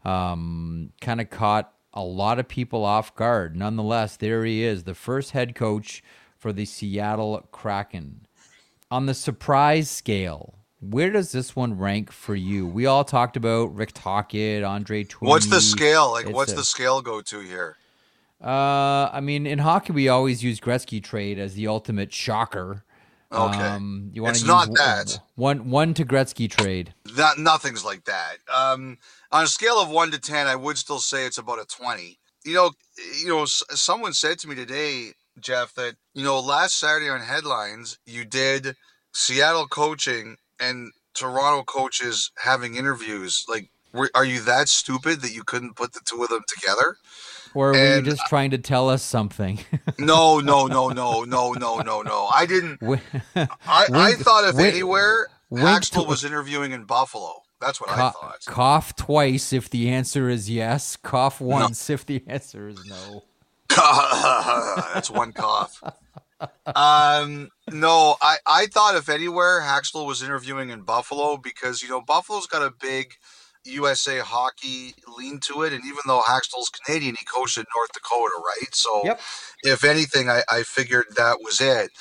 um, 0.04 0.92
kind 1.02 1.22
of 1.22 1.30
caught 1.30 1.72
a 1.94 2.04
lot 2.04 2.40
of 2.40 2.48
people 2.48 2.84
off 2.84 3.16
guard. 3.16 3.56
Nonetheless, 3.56 4.18
there 4.18 4.44
he 4.44 4.64
is, 4.64 4.84
the 4.84 4.94
first 4.96 5.32
head 5.32 5.56
coach 5.56 6.04
for 6.38 6.52
the 6.52 6.66
Seattle 6.66 7.48
Kraken. 7.52 8.28
On 8.92 9.06
the 9.06 9.14
surprise 9.14 9.90
scale, 9.90 10.60
where 10.80 11.10
does 11.10 11.32
this 11.32 11.56
one 11.56 11.78
rank 11.78 12.12
for 12.12 12.36
you? 12.36 12.68
We 12.68 12.86
all 12.86 13.04
talked 13.04 13.38
about 13.38 13.74
Rick 13.76 13.94
Tocchet, 13.94 14.64
Andre 14.64 15.04
Tourigny. 15.04 15.28
What's 15.30 15.48
the 15.48 15.62
scale? 15.62 16.12
Like, 16.12 16.26
It's 16.26 16.36
what's 16.36 16.52
a- 16.52 16.56
the 16.56 16.64
scale 16.64 17.02
go 17.02 17.22
to 17.22 17.40
here? 17.40 17.78
Uh, 18.46 19.10
I 19.12 19.22
mean, 19.22 19.48
in 19.48 19.58
hockey, 19.60 19.92
we 19.92 20.08
always 20.08 20.44
use 20.44 20.60
Gretzky 20.60 21.02
trade 21.04 21.40
as 21.40 21.56
the 21.56 21.68
ultimate 21.68 22.14
shocker. 22.14 22.84
Okay. 23.32 23.58
Um, 23.60 24.12
you 24.14 24.26
It's 24.28 24.42
use 24.42 24.48
not 24.48 24.68
w- 24.68 24.78
that. 24.78 25.20
One 25.34 25.72
one 25.72 25.96
to 25.96 26.06
Gretzky 26.06 26.50
trade. 26.50 26.94
Not, 27.18 27.40
nothing's 27.40 27.84
like 27.84 28.06
that. 28.06 28.38
Um, 28.54 29.00
on 29.32 29.44
a 29.46 29.48
scale 29.48 29.80
of 29.80 29.90
one 29.90 30.12
to 30.12 30.20
ten, 30.20 30.46
I 30.46 30.56
would 30.56 30.78
still 30.78 31.00
say 31.00 31.26
it's 31.26 31.40
about 31.40 31.60
a 31.60 31.66
twenty. 31.66 32.20
You 32.44 32.54
know, 32.54 32.72
you 33.24 33.30
know, 33.30 33.42
s- 33.42 33.64
someone 33.72 34.14
said 34.14 34.38
to 34.40 34.48
me 34.48 34.54
today, 34.54 35.14
Jeff, 35.40 35.74
that 35.74 35.96
you 36.14 36.24
know, 36.24 36.40
last 36.40 36.78
Saturday 36.78 37.10
on 37.10 37.22
headlines, 37.22 37.98
you 38.06 38.26
did 38.26 38.76
Seattle 39.12 39.68
coaching 39.68 40.38
and 40.60 40.92
Toronto 41.16 41.64
coaches 41.64 42.32
having 42.38 42.76
interviews. 42.76 43.44
Like, 43.50 43.70
were, 43.92 44.12
are 44.14 44.24
you 44.26 44.40
that 44.42 44.70
stupid 44.70 45.22
that 45.22 45.34
you 45.34 45.44
couldn't 45.44 45.76
put 45.76 45.94
the 45.94 46.02
two 46.06 46.22
of 46.24 46.30
them 46.30 46.44
together? 46.48 46.98
Or 47.56 47.72
were 47.72 47.76
And- 47.78 48.06
you 48.06 48.12
just 48.12 48.22
trying 48.28 48.52
to 48.52 48.58
tell 48.58 48.90
us 48.90 49.02
something? 49.02 49.60
No, 49.98 50.40
no, 50.40 50.68
no, 50.68 50.90
no, 50.90 51.24
no, 51.24 51.54
no, 51.54 51.78
no, 51.80 52.02
no. 52.02 52.26
I 52.28 52.46
didn't. 52.46 52.80
I, 53.36 53.48
I 53.66 54.14
thought 54.14 54.44
if 54.44 54.60
anywhere, 54.60 55.30
Axel 55.58 56.06
was 56.06 56.24
interviewing 56.26 56.74
in 56.74 56.84
Buffalo. 56.84 57.44
That's 57.62 57.80
what 57.80 57.90
I 57.90 58.12
thought. 58.12 58.44
cough 58.46 58.96
twice 58.96 59.54
if 59.54 59.70
the 59.70 59.90
answer 59.90 60.30
is 60.30 60.50
yes. 60.50 60.98
Cough 60.98 61.40
once 61.40 61.90
if 61.90 62.06
the 62.06 62.22
answer 62.28 62.68
is 62.68 62.86
no. 62.86 63.24
That's 64.94 65.10
one 65.10 65.32
cough. 65.32 65.82
Um, 66.66 67.50
no, 67.72 68.18
I, 68.22 68.38
I 68.46 68.66
thought 68.68 68.96
if 68.96 69.08
anywhere, 69.10 69.62
Hakstol 69.62 70.06
was 70.06 70.22
interviewing 70.22 70.70
in 70.70 70.82
Buffalo 70.82 71.38
because, 71.38 71.82
you 71.82 71.90
know, 71.90 72.02
Buffalo's 72.02 72.48
got 72.48 72.62
a 72.62 72.72
big 72.82 73.14
USA 73.66 74.20
hockey 74.20 74.96
lean 75.18 75.40
to 75.42 75.64
it. 75.64 75.74
And 75.74 75.84
even 75.86 76.00
though 76.08 76.22
Hakstol's 76.22 76.70
Canadian, 76.70 77.16
he 77.20 77.26
coached 77.26 77.58
in 77.58 77.66
North 77.76 77.92
Dakota, 77.94 78.32
right? 78.38 78.76
So 78.76 79.04
Yep. 79.06 79.22
if 79.64 79.84
anything, 79.86 80.30
I, 80.30 80.44
I 80.52 80.64
figured 80.64 81.06
that 81.18 81.40
was 81.44 81.62
it. 81.62 81.92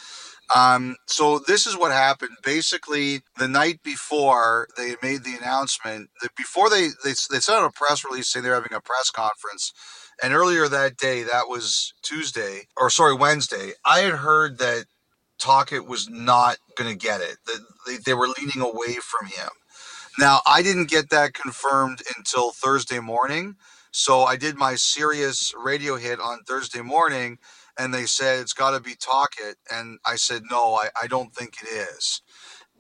Um, 0.54 0.96
so 1.06 1.40
this 1.40 1.66
is 1.66 1.76
what 1.76 1.92
happened. 1.92 2.38
Basically, 2.44 3.22
the 3.38 3.48
night 3.48 3.82
before 3.84 4.68
they 4.78 4.96
made 5.02 5.24
the 5.24 5.36
announcement, 5.36 6.10
that 6.22 6.36
before 6.36 6.70
they, 6.70 6.88
they 7.04 7.12
they 7.30 7.40
sent 7.40 7.60
out 7.60 7.66
a 7.66 7.72
press 7.72 8.04
release 8.04 8.28
saying 8.28 8.44
they're 8.44 8.54
having 8.54 8.74
a 8.74 8.80
press 8.80 9.10
conference, 9.10 9.72
and 10.22 10.34
earlier 10.34 10.68
that 10.68 10.96
day, 10.98 11.24
that 11.24 11.48
was 11.48 11.94
Tuesday 12.02 12.68
or 12.76 12.90
sorry 12.90 13.14
Wednesday, 13.14 13.72
I 13.84 14.00
had 14.00 14.14
heard 14.14 14.58
that 14.58 14.86
Tocchet 15.38 15.86
was 15.86 16.08
not 16.10 16.58
going 16.78 16.90
to 16.90 16.98
get 16.98 17.20
it. 17.20 17.36
That 17.46 17.60
they, 17.86 17.98
they 17.98 18.14
were 18.14 18.28
leaning 18.28 18.62
away 18.62 18.96
from 19.02 19.28
him. 19.28 19.50
Now 20.18 20.40
I 20.46 20.62
didn't 20.62 20.90
get 20.90 21.10
that 21.10 21.34
confirmed 21.34 22.02
until 22.16 22.52
Thursday 22.52 23.00
morning. 23.00 23.56
So 23.90 24.22
I 24.22 24.36
did 24.36 24.56
my 24.56 24.74
Sirius 24.74 25.54
radio 25.56 25.96
hit 25.96 26.18
on 26.18 26.42
Thursday 26.42 26.82
morning, 26.82 27.38
and 27.78 27.94
they 27.94 28.06
said 28.06 28.40
it's 28.40 28.52
got 28.52 28.72
to 28.72 28.80
be 28.80 28.96
Tocchet, 28.96 29.56
and 29.70 29.98
I 30.04 30.16
said 30.16 30.42
no, 30.50 30.74
I, 30.74 30.88
I 31.00 31.06
don't 31.06 31.32
think 31.32 31.58
it 31.62 31.68
is. 31.68 32.22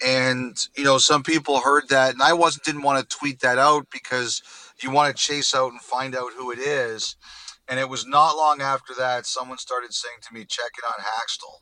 And 0.04 0.56
you 0.76 0.84
know, 0.84 0.98
some 0.98 1.22
people 1.22 1.60
heard 1.60 1.88
that, 1.88 2.12
and 2.12 2.22
I 2.22 2.32
wasn't 2.32 2.64
didn't 2.64 2.82
want 2.82 3.08
to 3.08 3.16
tweet 3.16 3.40
that 3.40 3.58
out 3.58 3.86
because 3.90 4.42
you 4.80 4.90
want 4.90 5.16
to 5.16 5.22
chase 5.22 5.54
out 5.54 5.72
and 5.72 5.80
find 5.80 6.16
out 6.16 6.32
who 6.36 6.50
it 6.50 6.58
is. 6.58 7.16
And 7.68 7.80
it 7.80 7.88
was 7.88 8.06
not 8.06 8.36
long 8.36 8.60
after 8.60 8.92
that 8.98 9.26
someone 9.26 9.58
started 9.58 9.94
saying 9.94 10.18
to 10.22 10.34
me, 10.34 10.44
"Check 10.44 10.72
it 10.76 10.84
on 10.84 11.04
Hakstol." 11.04 11.60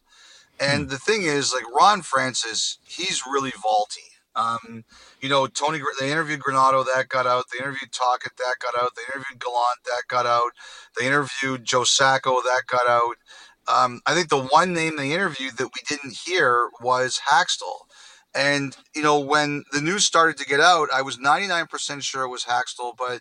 And 0.58 0.84
hmm. 0.84 0.88
the 0.88 0.98
thing 0.98 1.22
is, 1.22 1.52
like 1.52 1.70
Ron 1.74 2.02
Francis, 2.02 2.78
he's 2.84 3.22
really 3.26 3.52
vaulty. 3.62 4.11
Um, 4.34 4.84
you 5.20 5.28
know, 5.28 5.46
Tony, 5.46 5.80
they 6.00 6.10
interviewed 6.10 6.40
Granato, 6.40 6.84
that 6.84 7.08
got 7.08 7.26
out. 7.26 7.44
They 7.52 7.58
interviewed 7.58 7.92
Tocchet, 7.92 8.36
that 8.38 8.54
got 8.60 8.80
out. 8.82 8.92
They 8.96 9.02
interviewed 9.14 9.40
Gallant, 9.40 9.84
that 9.84 10.02
got 10.08 10.26
out. 10.26 10.52
They 10.98 11.06
interviewed 11.06 11.64
Joe 11.64 11.84
Sacco, 11.84 12.40
that 12.42 12.62
got 12.66 12.88
out. 12.88 13.16
Um, 13.68 14.00
I 14.06 14.14
think 14.14 14.28
the 14.28 14.42
one 14.42 14.72
name 14.72 14.96
they 14.96 15.12
interviewed 15.12 15.56
that 15.58 15.68
we 15.68 15.82
didn't 15.88 16.16
hear 16.24 16.68
was 16.80 17.20
Hakstol. 17.30 17.86
And, 18.34 18.76
you 18.94 19.02
know, 19.02 19.18
when 19.20 19.64
the 19.72 19.80
news 19.82 20.04
started 20.04 20.36
to 20.38 20.46
get 20.46 20.60
out, 20.60 20.88
I 20.92 21.02
was 21.02 21.18
99% 21.18 22.02
sure 22.02 22.22
it 22.24 22.28
was 22.28 22.44
Hakstol, 22.44 22.96
but 22.96 23.20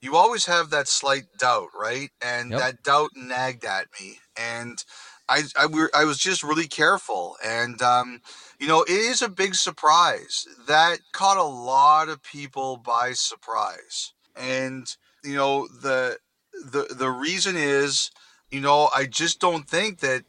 you 0.00 0.16
always 0.16 0.46
have 0.46 0.70
that 0.70 0.88
slight 0.88 1.24
doubt, 1.38 1.68
right? 1.78 2.10
And 2.20 2.54
Yep. 2.54 2.58
that 2.58 2.82
doubt 2.82 3.10
nagged 3.14 3.64
at 3.64 3.86
me. 4.00 4.18
And 4.36 4.84
I, 5.28 5.42
I, 5.56 5.66
I 5.94 6.04
was 6.04 6.18
just 6.18 6.42
really 6.42 6.66
careful. 6.66 7.36
And, 7.44 7.80
um, 7.82 8.20
you 8.62 8.68
know, 8.68 8.82
it 8.82 8.92
is 8.92 9.22
a 9.22 9.28
big 9.28 9.56
surprise. 9.56 10.46
That 10.68 11.00
caught 11.10 11.36
a 11.36 11.42
lot 11.42 12.08
of 12.08 12.22
people 12.22 12.76
by 12.76 13.10
surprise. 13.12 14.12
And, 14.36 14.86
you 15.24 15.34
know, 15.34 15.66
the 15.66 16.18
the 16.64 16.94
the 16.96 17.10
reason 17.10 17.56
is, 17.56 18.12
you 18.52 18.60
know, 18.60 18.88
I 18.94 19.06
just 19.06 19.40
don't 19.40 19.68
think 19.68 19.98
that 19.98 20.22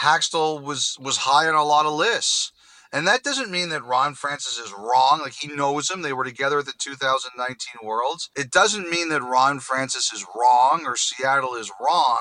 Hakstol 0.00 0.62
was 0.62 0.98
was 1.00 1.16
high 1.16 1.48
on 1.48 1.54
a 1.54 1.64
lot 1.64 1.86
of 1.86 1.94
lists. 1.94 2.52
And 2.92 3.06
that 3.06 3.22
doesn't 3.22 3.50
mean 3.50 3.70
that 3.70 3.86
Ron 3.86 4.12
Francis 4.12 4.58
is 4.58 4.74
wrong. 4.76 5.20
Like 5.22 5.32
he 5.32 5.48
knows 5.48 5.90
him. 5.90 6.02
They 6.02 6.12
were 6.12 6.24
together 6.24 6.58
at 6.58 6.66
the 6.66 6.74
2019 6.78 7.56
Worlds. 7.82 8.28
It 8.36 8.50
doesn't 8.50 8.90
mean 8.90 9.08
that 9.08 9.22
Ron 9.22 9.60
Francis 9.60 10.12
is 10.12 10.26
wrong 10.36 10.82
or 10.84 10.96
Seattle 10.96 11.54
is 11.54 11.72
wrong. 11.80 12.18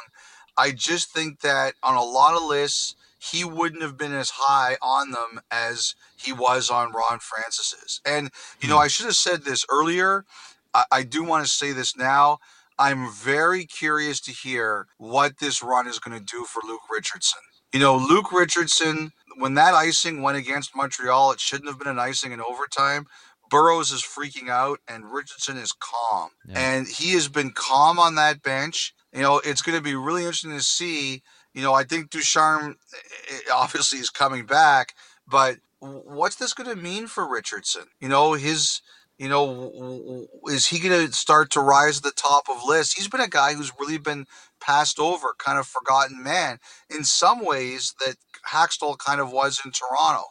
I 0.56 0.72
just 0.72 1.14
think 1.14 1.42
that 1.42 1.74
on 1.84 1.96
a 1.96 2.04
lot 2.04 2.38
of 2.38 2.44
lists, 2.44 2.96
he 3.32 3.44
wouldn't 3.44 3.82
have 3.82 3.98
been 3.98 4.14
as 4.14 4.32
high 4.34 4.78
on 4.82 5.12
them 5.12 5.42
as 5.52 5.96
he 6.18 6.32
was 6.32 6.70
on 6.70 6.92
Ron 6.92 7.20
Francis's. 7.20 8.02
And, 8.06 8.32
you 8.60 8.70
know, 8.70 8.76
hmm. 8.76 8.84
I 8.84 8.88
should 8.88 9.06
have 9.06 9.16
said 9.16 9.44
this 9.44 9.66
earlier. 9.70 10.26
I, 10.74 10.86
I 10.92 11.04
do 11.04 11.24
want 11.24 11.46
to 11.46 11.52
say 11.52 11.72
this 11.72 11.98
now. 11.98 12.40
I'm 12.80 13.12
very 13.12 13.66
curious 13.66 14.20
to 14.22 14.32
hear 14.32 14.88
what 14.98 15.40
this 15.40 15.64
run 15.64 15.88
is 15.88 16.00
going 16.00 16.18
to 16.18 16.24
do 16.24 16.46
for 16.46 16.62
Luke 16.66 16.82
Richardson. 16.92 17.42
You 17.74 17.80
know, 17.80 17.98
Luke 17.98 18.32
Richardson, 18.32 19.12
when 19.38 19.56
that 19.56 19.74
icing 19.74 20.22
went 20.22 20.38
against 20.38 20.76
Montreal, 20.76 21.32
it 21.32 21.40
shouldn't 21.40 21.70
have 21.70 21.80
been 21.80 21.88
an 21.88 22.00
icing 22.00 22.32
in 22.32 22.42
overtime. 22.42 23.08
Burrows 23.50 23.92
is 23.92 24.02
freaking 24.02 24.50
out 24.50 24.80
and 24.88 25.12
Richardson 25.12 25.58
is 25.58 25.72
calm. 25.72 26.30
Yeah. 26.48 26.60
And 26.60 26.88
he 26.88 27.14
has 27.14 27.28
been 27.28 27.52
calm 27.52 27.98
on 27.98 28.16
that 28.16 28.44
bench. 28.44 28.94
You 29.14 29.22
know, 29.22 29.42
it's 29.44 29.62
going 29.62 29.78
to 29.78 29.84
be 29.84 29.96
really 29.96 30.22
interesting 30.22 30.52
to 30.52 30.62
see. 30.62 31.24
You 31.58 31.64
know, 31.64 31.74
I 31.74 31.86
think 31.86 32.12
Ducharme 32.12 32.76
eh, 33.32 33.40
obviously 33.52 33.98
is 33.98 34.12
coming 34.12 34.46
back, 34.46 34.94
but 35.28 35.58
what's 35.80 36.36
this 36.36 36.54
going 36.54 36.70
to 36.70 36.76
mean 36.76 37.08
for 37.08 37.28
Richardson? 37.28 37.86
You 38.00 38.10
know, 38.10 38.34
his 38.34 38.84
You 39.18 39.28
know, 39.28 40.28
is 40.46 40.68
he 40.68 40.78
going 40.78 41.08
to 41.08 41.12
start 41.12 41.50
to 41.52 41.60
rise 41.60 41.98
to 41.98 42.04
the 42.04 42.12
top 42.12 42.44
of 42.48 42.64
lists? 42.64 42.94
He's 42.94 43.08
been 43.08 43.22
a 43.22 43.28
guy 43.28 43.56
who's 43.56 43.72
really 43.80 43.98
been 43.98 44.28
passed 44.60 45.00
over, 45.00 45.34
kind 45.40 45.58
of 45.58 45.66
forgotten 45.66 46.22
man 46.22 46.60
in 46.96 47.04
some 47.04 47.44
ways 47.44 47.96
that 48.06 48.18
Hakstol 48.48 49.00
kind 49.00 49.20
of 49.20 49.32
was 49.32 49.60
in 49.66 49.72
Toronto. 49.72 50.26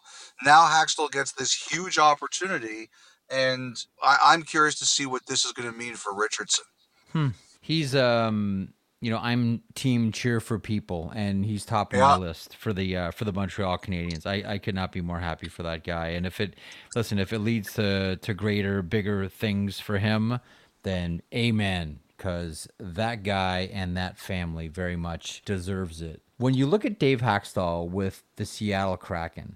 Now 0.44 0.68
Hakstol 0.68 1.10
gets 1.10 1.32
this 1.32 1.52
huge 1.52 1.98
opportunity, 1.98 2.88
and 3.28 3.76
I, 4.00 4.32
am 4.32 4.44
curious 4.44 4.78
to 4.78 4.86
see 4.86 5.06
what 5.06 5.26
this 5.26 5.44
is 5.44 5.50
going 5.50 5.68
to 5.68 5.76
mean 5.76 5.96
for 5.96 6.14
Richardson. 6.14 6.66
Hmm. 7.10 7.28
He's 7.60 7.96
um 7.96 8.74
you 9.06 9.12
know, 9.12 9.20
I'm 9.22 9.62
team 9.76 10.10
cheer 10.10 10.40
for 10.40 10.58
people, 10.58 11.12
and 11.14 11.44
he's 11.44 11.64
top 11.64 11.92
of 11.92 12.00
yeah. 12.00 12.08
my 12.08 12.16
list 12.16 12.56
for 12.56 12.72
the 12.72 12.96
uh, 12.96 13.10
for 13.12 13.24
the 13.24 13.32
Montreal 13.32 13.78
Canadiens. 13.78 14.26
I, 14.26 14.54
I 14.54 14.58
could 14.58 14.74
not 14.74 14.90
be 14.90 15.00
more 15.00 15.20
happy 15.20 15.48
for 15.48 15.62
that 15.62 15.84
guy. 15.84 16.08
And 16.08 16.26
if 16.26 16.40
it 16.40 16.54
listen, 16.96 17.20
if 17.20 17.32
it 17.32 17.38
leads 17.38 17.72
to 17.74 18.16
to 18.16 18.34
greater, 18.34 18.82
bigger 18.82 19.28
things 19.28 19.78
for 19.78 19.98
him, 19.98 20.40
then 20.82 21.22
amen. 21.32 22.00
Because 22.16 22.66
that 22.80 23.22
guy 23.22 23.70
and 23.72 23.96
that 23.96 24.18
family 24.18 24.66
very 24.66 24.96
much 24.96 25.42
deserves 25.44 26.02
it. 26.02 26.20
When 26.38 26.54
you 26.54 26.66
look 26.66 26.84
at 26.84 26.98
Dave 26.98 27.20
Hakstol 27.20 27.88
with 27.88 28.24
the 28.34 28.44
Seattle 28.44 28.96
Kraken, 28.96 29.54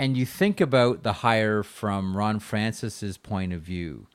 and 0.00 0.16
you 0.16 0.26
think 0.26 0.60
about 0.60 1.04
the 1.04 1.12
hire 1.12 1.62
from 1.62 2.16
Ron 2.16 2.40
Francis's 2.40 3.18
point 3.18 3.52
of 3.52 3.62
view, 3.62 4.08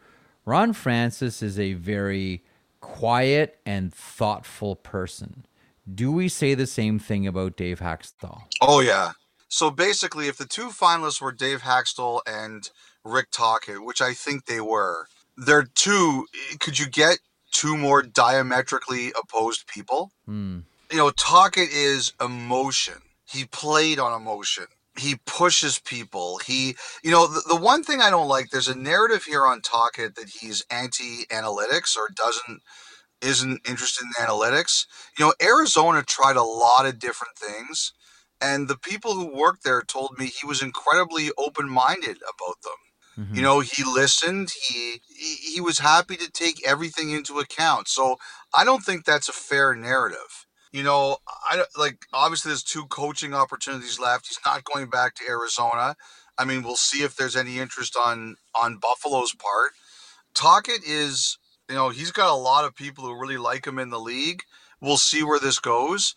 Ron 0.44 0.74
Francis 0.74 1.42
is 1.42 1.58
a 1.58 1.76
very 1.76 2.44
quiet 2.86 3.60
and 3.65 3.93
thoughtful 3.93 4.76
person. 4.76 5.45
Do 5.91 6.12
we 6.12 6.30
say 6.30 6.54
the 6.54 6.67
same 6.67 7.00
thing 7.00 7.26
about 7.28 7.58
Dave 7.58 7.80
Hakstol? 7.80 8.43
Oh 8.62 8.80
yeah. 8.80 9.12
So 9.48 9.71
basically, 9.71 10.28
if 10.28 10.38
the 10.38 10.45
two 10.45 10.69
finalists 10.69 11.21
were 11.21 11.32
Dave 11.32 11.62
Hakstol 11.62 12.21
and 12.28 12.69
Rick 13.04 13.32
Tocchet, 13.32 13.84
which 13.84 14.02
I 14.02 14.13
think 14.13 14.45
they 14.45 14.62
were, 14.62 15.08
they're 15.36 15.67
two. 15.76 16.28
Could 16.60 16.80
you 16.80 16.88
get 16.88 17.19
two 17.52 17.76
more 17.76 18.02
diametrically 18.02 19.12
opposed 19.21 19.67
people? 19.67 20.12
Hmm. 20.26 20.60
You 20.91 20.98
know, 20.98 21.10
Tocchet 21.10 21.69
is 21.71 22.13
emotion. 22.21 22.95
He 23.28 23.45
played 23.45 23.98
on 24.00 24.19
emotion 24.19 24.65
he 24.97 25.15
pushes 25.25 25.79
people. 25.79 26.39
He, 26.45 26.75
you 27.03 27.12
know, 27.12 27.27
the, 27.27 27.41
the 27.47 27.55
one 27.55 27.84
thing 27.84 28.01
I 28.01 28.10
don't 28.10 28.27
like, 28.27 28.49
there's 28.49 28.67
a 28.67 28.77
narrative 28.77 29.23
here 29.23 29.45
on 29.45 29.62
Tocchet 29.62 30.15
that 30.15 30.29
he's 30.29 30.65
anti-analytics 30.69 31.97
or 31.97 32.10
doesn't 32.15 32.62
isn't 33.21 33.67
interested 33.67 34.05
in 34.05 34.25
analytics. 34.25 34.86
You 35.17 35.25
know, 35.25 35.34
Arizona 35.41 36.03
tried 36.03 36.36
a 36.36 36.43
lot 36.43 36.86
of 36.86 36.99
different 36.99 37.38
things, 37.38 37.93
and 38.41 38.67
the 38.67 38.77
people 38.77 39.13
who 39.13 39.36
worked 39.36 39.63
there 39.63 39.81
told 39.81 40.17
me 40.17 40.25
he 40.25 40.45
was 40.45 40.62
incredibly 40.62 41.31
open-minded 41.38 42.17
about 42.17 42.62
them. 42.63 43.25
Mm-hmm. 43.25 43.36
You 43.36 43.41
know, 43.41 43.60
he 43.62 43.84
listened. 43.84 44.51
He, 44.67 45.01
he 45.08 45.53
he 45.53 45.62
was 45.62 45.79
happy 45.79 46.17
to 46.17 46.29
take 46.29 46.65
everything 46.67 47.12
into 47.12 47.39
account. 47.39 47.88
So 47.88 48.17
I 48.53 48.65
don't 48.65 48.84
think 48.84 49.05
that's 49.05 49.29
a 49.29 49.34
fair 49.34 49.73
narrative 49.75 50.44
you 50.76 50.84
know, 50.84 51.20
I 51.26 51.64
like 51.78 52.06
obviously 52.12 52.50
there's 52.50 52.62
two 52.62 52.86
coaching 52.88 53.34
opportunities 53.34 53.98
left. 53.98 54.28
He's 54.28 54.42
not 54.46 54.66
going 54.66 54.90
back 54.90 55.16
to 55.16 55.24
Arizona. 55.26 55.96
I 56.38 56.44
mean, 56.44 56.64
we'll 56.64 56.76
see 56.76 57.02
if 57.02 57.16
there's 57.16 57.38
any 57.38 57.60
interest 57.60 57.96
on 57.96 58.36
on 58.62 58.80
Buffalo's 58.82 59.34
part. 59.34 59.72
Tocchet 60.34 60.82
is, 60.86 61.38
you 61.70 61.76
know, 61.76 61.92
he's 61.92 62.12
got 62.12 62.30
a 62.30 62.36
lot 62.36 62.66
of 62.66 62.76
people 62.76 63.06
who 63.06 63.18
really 63.18 63.38
like 63.38 63.66
him 63.66 63.80
in 63.80 63.90
the 63.90 64.02
league. 64.02 64.42
We'll 64.82 64.98
see 64.98 65.24
where 65.24 65.40
this 65.40 65.60
goes. 65.60 66.14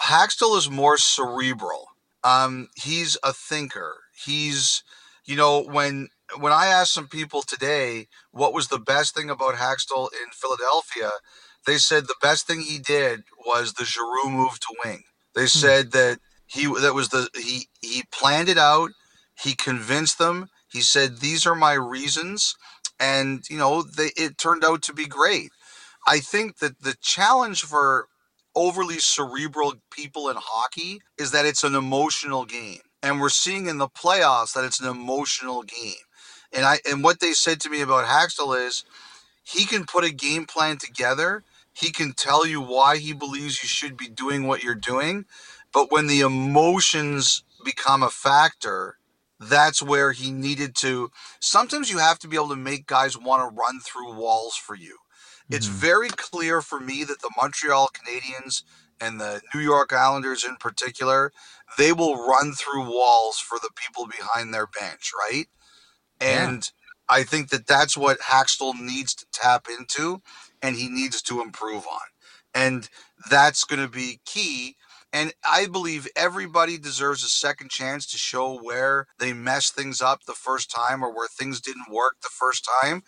Hakstol 0.00 0.58
is 0.58 0.68
more 0.68 0.98
cerebral. 0.98 1.86
Um, 2.24 2.70
he's 2.74 3.16
a 3.22 3.32
thinker. 3.32 3.98
He's, 4.12 4.82
you 5.24 5.36
know, 5.36 5.62
when 5.62 6.08
when 6.40 6.52
I 6.52 6.66
asked 6.66 6.92
some 6.92 7.06
people 7.06 7.42
today 7.42 8.08
what 8.32 8.52
was 8.52 8.66
the 8.66 8.80
best 8.80 9.14
thing 9.14 9.30
about 9.30 9.54
Hakstol 9.54 10.08
in 10.12 10.30
Philadelphia, 10.32 11.12
they 11.66 11.78
said 11.78 12.04
the 12.04 12.16
best 12.20 12.46
thing 12.46 12.60
he 12.60 12.78
did 12.78 13.24
was 13.46 13.74
the 13.74 13.84
Giroux 13.84 14.30
move 14.30 14.58
to 14.60 14.74
wing. 14.84 15.02
They 15.34 15.42
hmm. 15.42 15.46
said 15.46 15.92
that 15.92 16.18
he 16.46 16.66
that 16.66 16.94
was 16.94 17.08
the 17.08 17.28
he 17.34 17.68
he 17.80 18.02
planned 18.12 18.48
it 18.48 18.58
out. 18.58 18.90
He 19.40 19.54
convinced 19.54 20.18
them. 20.18 20.48
He 20.70 20.80
said 20.80 21.18
these 21.18 21.46
are 21.46 21.54
my 21.54 21.74
reasons, 21.74 22.56
and 23.00 23.44
you 23.48 23.58
know 23.58 23.82
they 23.82 24.10
it 24.16 24.38
turned 24.38 24.64
out 24.64 24.82
to 24.82 24.92
be 24.92 25.06
great. 25.06 25.50
I 26.06 26.18
think 26.18 26.58
that 26.58 26.82
the 26.82 26.96
challenge 27.00 27.62
for 27.62 28.08
overly 28.54 28.98
cerebral 28.98 29.74
people 29.90 30.28
in 30.28 30.36
hockey 30.38 31.00
is 31.16 31.30
that 31.30 31.46
it's 31.46 31.64
an 31.64 31.74
emotional 31.74 32.44
game, 32.44 32.80
and 33.02 33.20
we're 33.20 33.30
seeing 33.30 33.66
in 33.66 33.78
the 33.78 33.88
playoffs 33.88 34.52
that 34.54 34.64
it's 34.64 34.80
an 34.80 34.88
emotional 34.88 35.62
game. 35.62 35.94
And 36.52 36.66
I 36.66 36.80
and 36.90 37.02
what 37.02 37.20
they 37.20 37.32
said 37.32 37.60
to 37.60 37.70
me 37.70 37.80
about 37.80 38.06
Hakstol 38.06 38.66
is 38.66 38.84
he 39.42 39.64
can 39.64 39.84
put 39.84 40.04
a 40.04 40.12
game 40.12 40.44
plan 40.44 40.76
together 40.76 41.42
he 41.72 41.90
can 41.90 42.12
tell 42.12 42.46
you 42.46 42.60
why 42.60 42.98
he 42.98 43.12
believes 43.12 43.62
you 43.62 43.68
should 43.68 43.96
be 43.96 44.08
doing 44.08 44.46
what 44.46 44.62
you're 44.62 44.74
doing. 44.74 45.24
But 45.72 45.90
when 45.90 46.06
the 46.06 46.20
emotions 46.20 47.44
become 47.64 48.02
a 48.02 48.10
factor, 48.10 48.98
that's 49.40 49.82
where 49.82 50.12
he 50.12 50.30
needed 50.30 50.74
to. 50.76 51.10
Sometimes 51.40 51.90
you 51.90 51.98
have 51.98 52.18
to 52.20 52.28
be 52.28 52.36
able 52.36 52.50
to 52.50 52.56
make 52.56 52.86
guys 52.86 53.18
want 53.18 53.42
to 53.42 53.56
run 53.56 53.80
through 53.80 54.14
walls 54.14 54.54
for 54.54 54.74
you. 54.74 54.98
Mm-hmm. 55.44 55.54
It's 55.54 55.66
very 55.66 56.08
clear 56.10 56.60
for 56.60 56.78
me 56.78 57.04
that 57.04 57.20
the 57.20 57.30
Montreal 57.40 57.88
Canadiens 57.92 58.62
and 59.00 59.20
the 59.20 59.40
New 59.54 59.60
York 59.60 59.92
Islanders 59.92 60.44
in 60.44 60.56
particular, 60.56 61.32
they 61.78 61.92
will 61.92 62.26
run 62.26 62.52
through 62.52 62.84
walls 62.84 63.38
for 63.38 63.58
the 63.58 63.70
people 63.74 64.06
behind 64.06 64.52
their 64.52 64.66
bench, 64.66 65.10
right? 65.28 65.46
And 66.20 66.70
yeah. 67.10 67.16
I 67.16 67.22
think 67.24 67.48
that 67.48 67.66
that's 67.66 67.96
what 67.96 68.20
Hakstol 68.20 68.78
needs 68.80 69.14
to 69.16 69.26
tap 69.32 69.66
into 69.68 70.22
and 70.62 70.76
he 70.76 70.88
needs 70.88 71.20
to 71.22 71.42
improve 71.42 71.86
on. 71.86 72.00
And 72.54 72.88
that's 73.30 73.64
going 73.64 73.82
to 73.82 73.88
be 73.88 74.20
key. 74.24 74.76
And 75.12 75.32
I 75.46 75.66
believe 75.66 76.08
everybody 76.16 76.78
deserves 76.78 77.22
a 77.22 77.28
second 77.28 77.70
chance 77.70 78.06
to 78.06 78.18
show 78.18 78.58
where 78.58 79.06
they 79.18 79.32
messed 79.32 79.74
things 79.74 80.00
up 80.00 80.20
the 80.26 80.32
first 80.32 80.70
time 80.70 81.04
or 81.04 81.14
where 81.14 81.28
things 81.28 81.60
didn't 81.60 81.90
work 81.90 82.14
the 82.22 82.30
first 82.30 82.66
time. 82.82 83.02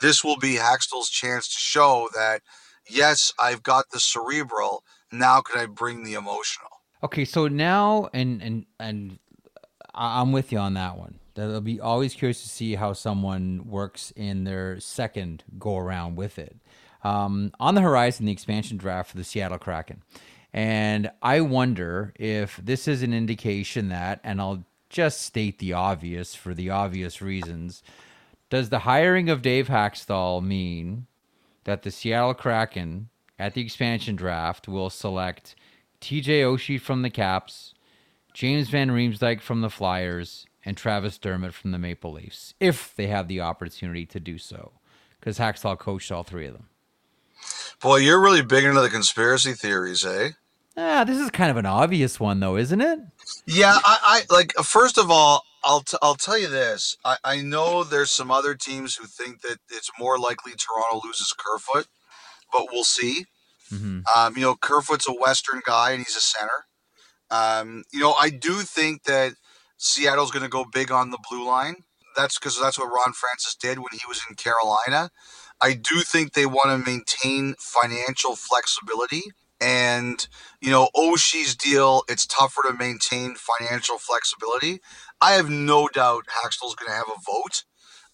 This 0.00 0.24
will 0.24 0.38
be 0.38 0.54
Hakstol's 0.54 1.10
chance 1.10 1.48
to 1.48 1.58
show 1.58 2.08
that, 2.14 2.42
yes, 2.88 3.32
I've 3.40 3.62
got 3.62 3.90
the 3.90 4.00
cerebral. 4.00 4.82
Now 5.10 5.42
can 5.42 5.60
I 5.60 5.66
bring 5.66 6.04
the 6.04 6.14
emotional? 6.14 6.70
Okay, 7.02 7.24
so 7.24 7.48
now, 7.48 8.08
and 8.12 8.40
and 8.40 8.66
and 8.78 9.18
I'm 9.92 10.32
with 10.32 10.52
you 10.52 10.58
on 10.58 10.74
that 10.74 10.96
one. 10.96 11.18
That'll 11.34 11.60
be 11.60 11.80
always 11.80 12.14
curious 12.14 12.42
to 12.42 12.48
see 12.48 12.76
how 12.76 12.92
someone 12.92 13.64
works 13.66 14.12
in 14.14 14.44
their 14.44 14.78
second 14.80 15.44
go 15.58 15.76
around 15.76 16.16
with 16.16 16.38
it 16.38 16.56
um, 17.04 17.52
on 17.58 17.74
the 17.74 17.80
horizon, 17.80 18.26
the 18.26 18.32
expansion 18.32 18.76
draft 18.76 19.10
for 19.10 19.16
the 19.16 19.24
Seattle 19.24 19.58
Kraken. 19.58 20.02
And 20.52 21.10
I 21.22 21.40
wonder 21.40 22.12
if 22.16 22.60
this 22.62 22.86
is 22.86 23.02
an 23.02 23.14
indication 23.14 23.88
that, 23.88 24.20
and 24.22 24.40
I'll 24.40 24.64
just 24.90 25.22
state 25.22 25.58
the 25.58 25.72
obvious 25.72 26.34
for 26.34 26.52
the 26.52 26.70
obvious 26.70 27.22
reasons. 27.22 27.82
Does 28.50 28.68
the 28.68 28.80
hiring 28.80 29.30
of 29.30 29.40
Dave 29.40 29.68
Hakstol 29.68 30.44
mean 30.44 31.06
that 31.64 31.82
the 31.82 31.90
Seattle 31.90 32.34
Kraken 32.34 33.08
at 33.38 33.54
the 33.54 33.62
expansion 33.62 34.14
draft 34.14 34.68
will 34.68 34.90
select 34.90 35.56
TJ 36.02 36.42
Oshie 36.42 36.80
from 36.80 37.02
the 37.02 37.10
Caps, 37.10 37.74
James 38.34 38.68
Van 38.68 38.90
Riemsdyk 38.90 39.40
from 39.40 39.62
the 39.62 39.70
Flyers, 39.70 40.46
and 40.64 40.76
Travis 40.76 41.18
Dermott 41.18 41.54
from 41.54 41.70
the 41.72 41.78
Maple 41.78 42.12
Leafs, 42.12 42.54
if 42.60 42.94
they 42.94 43.06
have 43.06 43.28
the 43.28 43.40
opportunity 43.40 44.04
to 44.06 44.20
do 44.20 44.36
so? 44.36 44.72
Because 45.18 45.38
Hakstol 45.38 45.78
coached 45.78 46.12
all 46.12 46.22
three 46.22 46.46
of 46.46 46.52
them. 46.52 46.68
Boy, 47.80 47.96
you're 47.96 48.20
really 48.20 48.42
big 48.42 48.64
into 48.64 48.80
the 48.80 48.88
conspiracy 48.88 49.52
theories, 49.52 50.04
eh? 50.04 50.30
Ah, 50.76 51.04
this 51.04 51.18
is 51.18 51.30
kind 51.30 51.50
of 51.50 51.56
an 51.56 51.66
obvious 51.66 52.18
one, 52.18 52.40
though, 52.40 52.56
isn't 52.56 52.80
it? 52.80 53.00
Yeah, 53.46 53.78
I, 53.84 53.98
I 54.30 54.34
like. 54.34 54.52
First 54.62 54.98
of 54.98 55.10
all, 55.10 55.44
I'll 55.64 55.80
t- 55.80 55.98
I'll 56.00 56.14
tell 56.14 56.38
you 56.38 56.48
this. 56.48 56.96
I, 57.04 57.16
I 57.24 57.40
know 57.42 57.84
there's 57.84 58.10
some 58.10 58.30
other 58.30 58.54
teams 58.54 58.96
who 58.96 59.06
think 59.06 59.42
that 59.42 59.58
it's 59.70 59.90
more 59.98 60.18
likely 60.18 60.52
Toronto 60.52 61.06
loses 61.06 61.34
Kerfoot, 61.36 61.86
but 62.52 62.68
we'll 62.72 62.84
see. 62.84 63.26
Mm-hmm. 63.72 64.00
Um, 64.16 64.36
you 64.36 64.42
know, 64.42 64.54
Kerfoot's 64.54 65.08
a 65.08 65.12
Western 65.12 65.60
guy 65.64 65.92
and 65.92 66.00
he's 66.00 66.16
a 66.16 66.20
center. 66.20 66.66
Um, 67.30 67.84
you 67.92 68.00
know, 68.00 68.12
I 68.12 68.30
do 68.30 68.60
think 68.60 69.04
that 69.04 69.34
Seattle's 69.78 70.30
going 70.30 70.42
to 70.42 70.50
go 70.50 70.64
big 70.70 70.90
on 70.92 71.10
the 71.10 71.18
blue 71.30 71.44
line. 71.46 71.76
That's 72.16 72.38
because 72.38 72.60
that's 72.60 72.78
what 72.78 72.88
Ron 72.92 73.14
Francis 73.14 73.54
did 73.54 73.78
when 73.78 73.88
he 73.92 74.00
was 74.06 74.20
in 74.28 74.36
Carolina. 74.36 75.10
I 75.62 75.74
do 75.74 76.00
think 76.00 76.32
they 76.32 76.46
want 76.46 76.70
to 76.84 76.90
maintain 76.90 77.54
financial 77.58 78.36
flexibility. 78.36 79.22
And, 79.60 80.26
you 80.60 80.70
know, 80.70 80.88
Oshie's 80.96 81.54
deal, 81.54 82.02
it's 82.08 82.26
tougher 82.26 82.62
to 82.68 82.74
maintain 82.76 83.36
financial 83.36 83.98
flexibility. 83.98 84.80
I 85.20 85.32
have 85.32 85.48
no 85.48 85.88
doubt 85.88 86.26
Hakstol's 86.26 86.74
going 86.74 86.90
to 86.90 86.96
have 86.96 87.08
a 87.08 87.20
vote. 87.24 87.64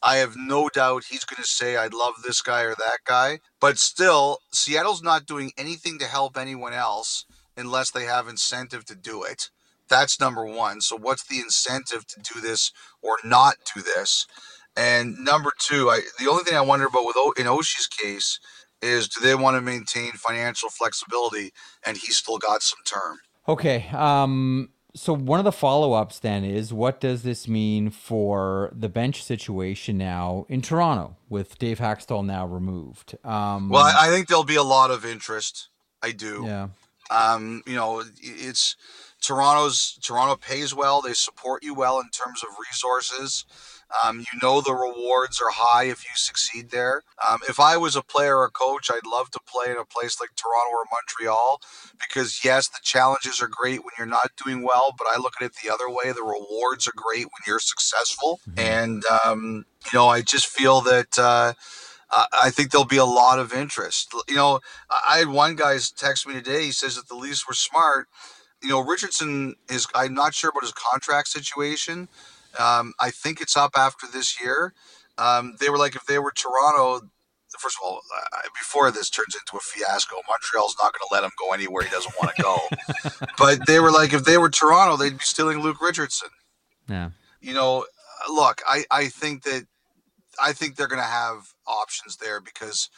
I 0.02 0.16
have 0.16 0.36
no 0.36 0.68
doubt 0.68 1.04
he's 1.10 1.24
going 1.24 1.42
to 1.42 1.48
say, 1.48 1.76
I'd 1.76 1.94
love 1.94 2.14
this 2.22 2.42
guy 2.42 2.62
or 2.62 2.74
that 2.76 2.98
guy. 3.06 3.40
But 3.60 3.78
still, 3.78 4.38
Seattle's 4.52 5.02
not 5.02 5.26
doing 5.26 5.52
anything 5.58 5.98
to 6.00 6.06
help 6.06 6.36
anyone 6.36 6.74
else 6.74 7.24
unless 7.56 7.90
they 7.90 8.04
have 8.04 8.28
incentive 8.28 8.84
to 8.86 8.94
do 8.94 9.24
it. 9.24 9.50
That's 9.88 10.20
number 10.20 10.44
one. 10.44 10.82
So, 10.82 10.96
what's 10.96 11.26
the 11.26 11.38
incentive 11.40 12.06
to 12.08 12.20
do 12.20 12.40
this 12.40 12.72
or 13.02 13.16
not 13.24 13.56
do 13.74 13.82
this? 13.82 14.26
And 14.76 15.18
number 15.18 15.50
two, 15.58 15.90
I 15.90 16.02
the 16.18 16.28
only 16.30 16.44
thing 16.44 16.56
I 16.56 16.60
wonder 16.60 16.86
about 16.86 17.06
with 17.06 17.16
o, 17.16 17.32
in 17.36 17.46
Oshie's 17.46 17.86
case 17.86 18.38
is 18.80 19.08
do 19.08 19.20
they 19.20 19.34
want 19.34 19.56
to 19.56 19.60
maintain 19.60 20.12
financial 20.12 20.68
flexibility 20.68 21.52
and 21.84 21.96
he's 21.96 22.16
still 22.16 22.38
got 22.38 22.62
some 22.62 22.78
term. 22.84 23.18
Okay. 23.48 23.88
Um, 23.92 24.70
so 24.94 25.14
one 25.14 25.38
of 25.38 25.44
the 25.44 25.52
follow-ups 25.52 26.18
then 26.20 26.44
is 26.44 26.72
what 26.72 27.00
does 27.00 27.22
this 27.22 27.46
mean 27.46 27.90
for 27.90 28.70
the 28.74 28.88
bench 28.88 29.22
situation 29.22 29.98
now 29.98 30.46
in 30.48 30.62
Toronto 30.62 31.16
with 31.28 31.58
Dave 31.58 31.78
Hakstol 31.78 32.24
now 32.24 32.46
removed? 32.46 33.16
Um, 33.24 33.68
well, 33.68 33.84
I, 33.84 34.06
I 34.06 34.10
think 34.10 34.28
there'll 34.28 34.44
be 34.44 34.56
a 34.56 34.62
lot 34.62 34.90
of 34.90 35.04
interest. 35.04 35.68
I 36.02 36.12
do. 36.12 36.44
Yeah. 36.46 36.68
Um, 37.10 37.62
you 37.66 37.74
know, 37.74 38.02
it's 38.20 38.76
Toronto's 39.22 39.98
Toronto 40.02 40.36
pays 40.36 40.74
well. 40.74 41.00
They 41.00 41.14
support 41.14 41.62
you 41.62 41.74
well 41.74 42.00
in 42.00 42.10
terms 42.10 42.42
of 42.42 42.48
resources. 42.70 43.44
Um, 44.04 44.20
you 44.20 44.38
know 44.42 44.60
the 44.60 44.74
rewards 44.74 45.40
are 45.40 45.50
high 45.50 45.84
if 45.84 46.04
you 46.04 46.10
succeed 46.14 46.70
there. 46.70 47.02
Um, 47.28 47.38
if 47.48 47.58
I 47.58 47.76
was 47.76 47.96
a 47.96 48.02
player 48.02 48.38
or 48.38 48.44
a 48.44 48.50
coach, 48.50 48.90
I'd 48.90 49.06
love 49.06 49.30
to 49.30 49.40
play 49.46 49.72
in 49.72 49.78
a 49.78 49.84
place 49.84 50.20
like 50.20 50.30
Toronto 50.36 50.70
or 50.72 50.84
Montreal 50.92 51.60
because, 52.00 52.44
yes, 52.44 52.68
the 52.68 52.80
challenges 52.82 53.40
are 53.40 53.48
great 53.48 53.80
when 53.84 53.92
you're 53.96 54.06
not 54.06 54.30
doing 54.44 54.62
well, 54.62 54.94
but 54.96 55.06
I 55.10 55.18
look 55.18 55.34
at 55.40 55.46
it 55.46 55.52
the 55.62 55.72
other 55.72 55.88
way. 55.88 56.12
The 56.12 56.22
rewards 56.22 56.86
are 56.86 56.92
great 56.94 57.24
when 57.24 57.42
you're 57.46 57.60
successful. 57.60 58.40
Mm-hmm. 58.50 58.60
And, 58.60 59.02
um, 59.24 59.64
you 59.90 59.98
know, 59.98 60.08
I 60.08 60.22
just 60.22 60.46
feel 60.46 60.80
that. 60.82 61.18
Uh, 61.18 61.54
I 62.10 62.48
think 62.48 62.70
there'll 62.70 62.86
be 62.86 62.96
a 62.96 63.04
lot 63.04 63.38
of 63.38 63.52
interest. 63.52 64.14
You 64.28 64.36
know, 64.36 64.60
I 65.06 65.18
had 65.18 65.28
one 65.28 65.56
guy 65.56 65.76
text 65.94 66.26
me 66.26 66.32
today. 66.32 66.64
He 66.64 66.72
says 66.72 66.96
that 66.96 67.06
the 67.06 67.14
Leafs 67.14 67.46
were 67.46 67.52
smart. 67.52 68.08
You 68.62 68.70
know, 68.70 68.80
Richardson 68.80 69.56
is. 69.68 69.86
I'm 69.94 70.14
not 70.14 70.32
sure 70.32 70.48
about 70.48 70.62
his 70.62 70.72
contract 70.72 71.28
situation, 71.28 72.08
um, 72.58 72.92
I 73.00 73.10
think 73.10 73.40
it's 73.40 73.56
up 73.56 73.72
after 73.76 74.06
this 74.06 74.40
year. 74.40 74.74
Um, 75.18 75.56
they 75.60 75.68
were 75.68 75.78
like, 75.78 75.96
if 75.96 76.06
they 76.06 76.18
were 76.18 76.32
Toronto, 76.32 77.08
first 77.58 77.76
of 77.80 77.86
all, 77.86 78.00
uh, 78.16 78.38
before 78.58 78.90
this 78.90 79.10
turns 79.10 79.34
into 79.34 79.56
a 79.56 79.60
fiasco, 79.60 80.16
Montreal's 80.28 80.76
not 80.80 80.92
going 80.92 81.08
to 81.08 81.14
let 81.14 81.24
him 81.24 81.30
go 81.38 81.52
anywhere 81.52 81.82
he 81.82 81.90
doesn't 81.90 82.14
want 82.20 82.34
to 82.36 82.42
go. 82.42 83.26
but 83.38 83.66
they 83.66 83.80
were 83.80 83.90
like, 83.90 84.12
if 84.12 84.24
they 84.24 84.38
were 84.38 84.50
Toronto, 84.50 84.96
they'd 84.96 85.18
be 85.18 85.24
stealing 85.24 85.60
Luke 85.60 85.80
Richardson. 85.80 86.28
Yeah. 86.88 87.10
You 87.40 87.54
know, 87.54 87.86
look, 88.30 88.62
I, 88.66 88.84
I 88.90 89.08
think 89.08 89.42
that 89.44 89.66
I 90.40 90.52
think 90.52 90.76
they're 90.76 90.88
going 90.88 91.02
to 91.02 91.08
have 91.08 91.52
options 91.66 92.16
there 92.16 92.40
because 92.40 92.88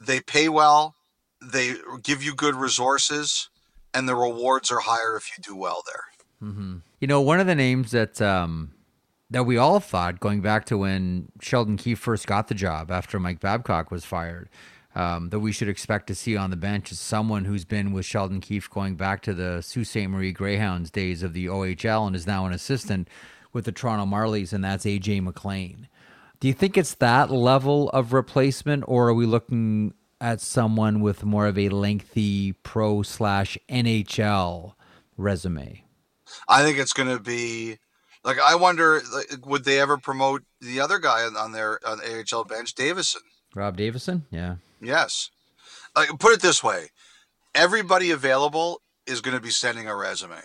they 0.00 0.20
pay 0.20 0.48
well, 0.48 0.94
they 1.42 1.74
give 2.02 2.22
you 2.22 2.34
good 2.34 2.54
resources, 2.54 3.48
and 3.94 4.08
the 4.08 4.14
rewards 4.14 4.70
are 4.70 4.80
higher 4.80 5.16
if 5.16 5.30
you 5.36 5.42
do 5.42 5.56
well 5.56 5.82
there. 5.86 6.50
Mm-hmm. 6.50 6.76
You 7.00 7.08
know, 7.08 7.20
one 7.20 7.40
of 7.40 7.46
the 7.46 7.54
names 7.54 7.92
that 7.92 8.20
um, 8.20 8.72
that 9.30 9.44
we 9.44 9.56
all 9.56 9.80
thought 9.80 10.20
going 10.20 10.40
back 10.40 10.64
to 10.66 10.78
when 10.78 11.30
Sheldon 11.40 11.76
Keefe 11.76 11.98
first 11.98 12.26
got 12.26 12.48
the 12.48 12.54
job 12.54 12.90
after 12.90 13.18
Mike 13.18 13.40
Babcock 13.40 13.90
was 13.90 14.04
fired. 14.04 14.48
Um, 14.94 15.28
that 15.28 15.40
we 15.40 15.52
should 15.52 15.68
expect 15.68 16.06
to 16.06 16.14
see 16.14 16.38
on 16.38 16.48
the 16.48 16.56
bench 16.56 16.90
is 16.90 16.98
someone 16.98 17.44
who's 17.44 17.66
been 17.66 17.92
with 17.92 18.06
Sheldon 18.06 18.40
Keefe 18.40 18.70
going 18.70 18.96
back 18.96 19.20
to 19.22 19.34
the 19.34 19.60
Sault 19.60 19.86
Ste. 19.86 20.08
Marie 20.08 20.32
Greyhounds 20.32 20.90
days 20.90 21.22
of 21.22 21.34
the 21.34 21.46
OHL 21.46 22.06
and 22.06 22.16
is 22.16 22.26
now 22.26 22.46
an 22.46 22.54
assistant 22.54 23.08
with 23.52 23.66
the 23.66 23.72
Toronto 23.72 24.06
Marlies, 24.06 24.54
and 24.54 24.64
that's 24.64 24.86
AJ 24.86 25.22
MacLean. 25.22 25.88
Do 26.40 26.48
you 26.48 26.54
think 26.54 26.78
it's 26.78 26.94
that 26.94 27.30
level 27.30 27.90
of 27.90 28.14
replacement, 28.14 28.84
or 28.86 29.08
are 29.08 29.14
we 29.14 29.26
looking 29.26 29.92
at 30.18 30.40
someone 30.40 31.00
with 31.00 31.24
more 31.24 31.46
of 31.46 31.58
a 31.58 31.68
lengthy 31.68 32.52
pro 32.52 33.02
slash 33.02 33.58
NHL 33.68 34.74
resume? 35.18 35.84
I 36.48 36.62
think 36.62 36.78
it's 36.78 36.94
going 36.94 37.14
to 37.14 37.22
be 37.22 37.78
like 38.26 38.40
I 38.40 38.56
wonder, 38.56 39.00
would 39.44 39.64
they 39.64 39.80
ever 39.80 39.96
promote 39.96 40.42
the 40.60 40.80
other 40.80 40.98
guy 40.98 41.24
on 41.24 41.52
their 41.52 41.78
on 41.86 41.98
the 41.98 42.26
AHL 42.30 42.44
bench, 42.44 42.74
Davison? 42.74 43.22
Rob 43.54 43.76
Davison, 43.76 44.26
yeah. 44.30 44.56
Yes. 44.82 45.30
Like, 45.94 46.08
put 46.18 46.34
it 46.34 46.42
this 46.42 46.62
way: 46.62 46.88
everybody 47.54 48.10
available 48.10 48.82
is 49.06 49.20
going 49.20 49.36
to 49.36 49.42
be 49.42 49.50
sending 49.50 49.88
a 49.88 49.94
resume. 49.94 50.40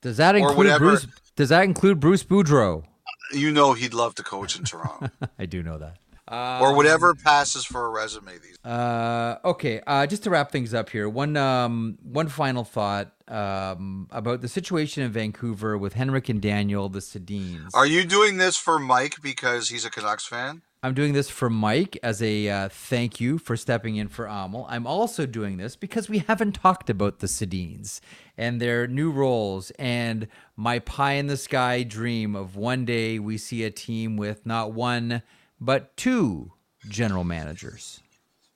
Does 0.00 0.16
that 0.18 0.36
include 0.36 0.78
Bruce? 0.78 1.06
Does 1.34 1.48
that 1.48 1.64
include 1.64 1.98
Bruce 1.98 2.22
Boudreau? 2.22 2.84
You 3.32 3.50
know 3.50 3.72
he'd 3.72 3.92
love 3.92 4.14
to 4.14 4.22
coach 4.22 4.56
in 4.56 4.64
Toronto. 4.64 5.10
I 5.38 5.46
do 5.46 5.62
know 5.62 5.78
that. 5.78 5.98
Um, 6.28 6.62
or 6.62 6.76
whatever 6.76 7.16
passes 7.16 7.64
for 7.64 7.86
a 7.86 7.88
resume 7.88 8.30
these. 8.38 8.56
Uh, 8.64 9.38
okay, 9.44 9.80
uh, 9.84 10.06
just 10.06 10.22
to 10.22 10.30
wrap 10.30 10.52
things 10.52 10.74
up 10.74 10.90
here, 10.90 11.08
one 11.08 11.36
um, 11.36 11.98
one 12.04 12.28
final 12.28 12.62
thought 12.62 13.12
um, 13.30 14.08
about 14.10 14.40
the 14.40 14.48
situation 14.48 15.02
in 15.02 15.10
Vancouver 15.12 15.78
with 15.78 15.94
Henrik 15.94 16.28
and 16.28 16.42
Daniel, 16.42 16.88
the 16.88 16.98
Sedins. 16.98 17.70
Are 17.74 17.86
you 17.86 18.04
doing 18.04 18.36
this 18.36 18.56
for 18.56 18.78
Mike 18.78 19.22
because 19.22 19.68
he's 19.68 19.84
a 19.84 19.90
Canucks 19.90 20.26
fan? 20.26 20.62
I'm 20.82 20.94
doing 20.94 21.12
this 21.12 21.28
for 21.28 21.50
Mike 21.50 21.98
as 22.02 22.22
a 22.22 22.48
uh, 22.48 22.68
thank 22.70 23.20
you 23.20 23.36
for 23.36 23.54
stepping 23.54 23.96
in 23.96 24.08
for 24.08 24.24
Amal. 24.24 24.66
I'm 24.68 24.86
also 24.86 25.26
doing 25.26 25.58
this 25.58 25.76
because 25.76 26.08
we 26.08 26.20
haven't 26.20 26.52
talked 26.52 26.88
about 26.88 27.18
the 27.18 27.26
Sedins 27.26 28.00
and 28.38 28.60
their 28.60 28.86
new 28.86 29.10
roles 29.10 29.72
and 29.72 30.26
my 30.56 30.78
pie 30.78 31.12
in 31.12 31.26
the 31.26 31.36
sky 31.36 31.82
dream 31.82 32.34
of 32.34 32.56
one 32.56 32.86
day 32.86 33.18
we 33.18 33.36
see 33.36 33.62
a 33.62 33.70
team 33.70 34.16
with 34.16 34.46
not 34.46 34.72
one 34.72 35.22
but 35.60 35.94
two 35.98 36.52
general 36.88 37.24
managers. 37.24 38.00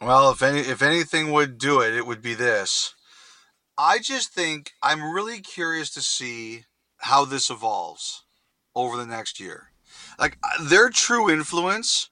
Well, 0.01 0.31
if 0.31 0.43
any 0.43 0.61
if 0.61 0.81
anything 0.81 1.31
would 1.33 1.59
do 1.59 1.81
it, 1.81 1.95
it 1.95 2.07
would 2.07 2.23
be 2.23 2.33
this. 2.33 2.95
I 3.77 3.99
just 3.99 4.33
think 4.33 4.73
I'm 4.83 5.13
really 5.13 5.41
curious 5.41 5.91
to 5.95 6.01
see 6.01 6.65
how 6.99 7.25
this 7.25 7.51
evolves 7.51 8.23
over 8.75 8.97
the 8.97 9.07
next 9.07 9.41
year. 9.41 9.71
Like 10.19 10.39
uh, 10.43 10.65
their 10.65 10.91
true 10.91 11.31
influence 11.31 12.11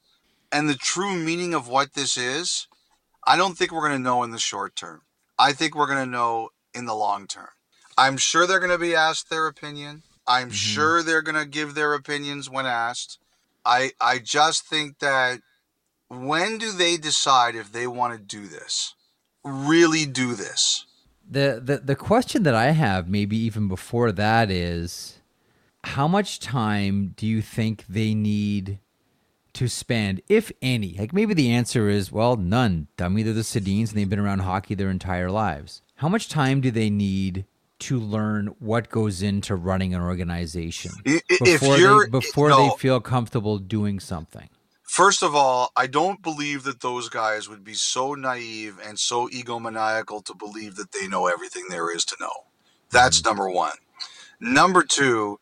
and 0.51 0.69
the 0.69 0.75
true 0.75 1.15
meaning 1.15 1.55
of 1.55 1.69
what 1.69 1.95
this 1.95 2.17
is, 2.17 2.67
I 3.27 3.37
don't 3.37 3.57
think 3.57 3.73
we're 3.73 3.89
going 3.89 3.93
to 3.93 3.99
know 3.99 4.23
in 4.23 4.31
the 4.31 4.39
short 4.39 4.75
term. 4.75 5.03
I 5.39 5.53
think 5.53 5.75
we're 5.75 5.87
going 5.87 6.05
to 6.05 6.11
know 6.11 6.51
in 6.75 6.87
the 6.87 6.95
long 6.95 7.27
term. 7.27 7.49
I'm 7.97 8.17
sure 8.17 8.47
they're 8.47 8.59
going 8.59 8.71
to 8.71 8.79
be 8.79 8.95
asked 8.95 9.31
their 9.31 9.47
opinion. 9.47 10.03
I'm 10.27 10.49
mm-hmm. 10.49 10.55
sure 10.55 11.03
they're 11.03 11.23
going 11.23 11.43
to 11.43 11.47
give 11.47 11.75
their 11.75 11.95
opinions 11.95 12.51
when 12.51 12.67
asked. 12.67 13.19
I 13.65 13.93
I 14.01 14.19
just 14.19 14.67
think 14.67 14.99
that 14.99 15.41
when 16.09 16.59
do 16.59 16.73
they 16.73 16.97
decide 16.97 17.55
if 17.55 17.73
they 17.73 17.87
want 17.87 18.15
to 18.15 18.19
do 18.19 18.47
this? 18.47 18.95
Really 19.45 20.05
do 20.05 20.35
this? 20.35 20.87
The 21.33 21.63
the 21.65 21.79
the 21.79 21.97
question 21.97 22.43
that 22.43 22.55
I 22.55 22.73
have 22.73 23.09
maybe 23.09 23.37
even 23.39 23.67
before 23.67 24.13
that 24.13 24.51
is 24.51 25.21
how 25.85 26.07
much 26.07 26.41
time 26.41 27.15
do 27.17 27.27
you 27.27 27.41
think 27.41 27.85
they 27.89 28.15
need 28.15 28.79
to 29.55 29.69
spend, 29.69 30.21
if 30.29 30.53
any? 30.61 30.97
Like 30.99 31.13
maybe 31.13 31.35
the 31.35 31.51
answer 31.51 31.89
is, 31.89 32.13
well, 32.13 32.37
none. 32.37 32.89
I 32.99 33.09
mean, 33.09 33.25
they're 33.25 33.35
the 33.35 33.41
Sedins 33.41 33.89
and 33.89 33.99
they've 33.99 34.09
been 34.09 34.19
around 34.19 34.41
hockey 34.41 34.75
their 34.75 34.91
entire 34.91 35.31
lives. 35.31 35.83
How 35.97 36.09
much 36.09 36.29
time 36.29 36.61
do 36.61 36.71
they 36.71 36.91
need 36.91 37.47
to 37.81 37.99
learn 37.99 38.47
what 38.61 38.91
goes 38.91 39.23
into 39.23 39.57
running 39.57 39.93
an 39.93 40.01
organization 40.01 40.93
before 41.05 41.77
they 41.77 42.11
before 42.11 42.49
no, 42.51 42.69
they 42.69 42.77
feel 42.77 43.01
comfortable 43.01 43.59
doing 43.59 43.99
something. 43.99 44.49
First 44.83 45.23
of 45.23 45.35
all, 45.35 45.71
I 45.77 45.87
don't 45.87 46.23
believe 46.23 46.65
that 46.65 46.81
those 46.81 47.09
guys 47.09 47.49
would 47.49 47.65
be 47.65 47.75
so 47.75 48.15
naive 48.15 48.79
and 48.85 48.99
so 48.99 49.29
egomaniacal 49.29 50.25
to 50.27 50.35
believe 50.35 50.77
that 50.77 50.93
they 50.93 51.09
know 51.09 51.29
everything 51.29 51.67
there 51.71 51.95
is 51.95 52.05
to 52.07 52.17
know. 52.21 52.47
That's 52.91 53.25
number 53.25 53.49
one. 53.49 53.77
Number 54.41 54.83
two, 54.83 55.41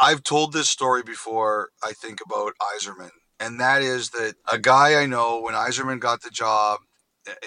I've 0.00 0.22
told 0.22 0.52
this 0.52 0.70
story 0.70 1.02
before, 1.02 1.70
I 1.84 1.92
think, 1.92 2.20
about 2.24 2.54
Yzerman. 2.76 3.10
And 3.38 3.58
that 3.60 3.82
is 3.82 4.10
that 4.10 4.34
a 4.50 4.58
guy 4.58 5.00
I 5.00 5.06
know, 5.06 5.40
when 5.40 5.54
Yzerman 5.54 6.00
got 6.00 6.22
the 6.22 6.30
job, 6.30 6.80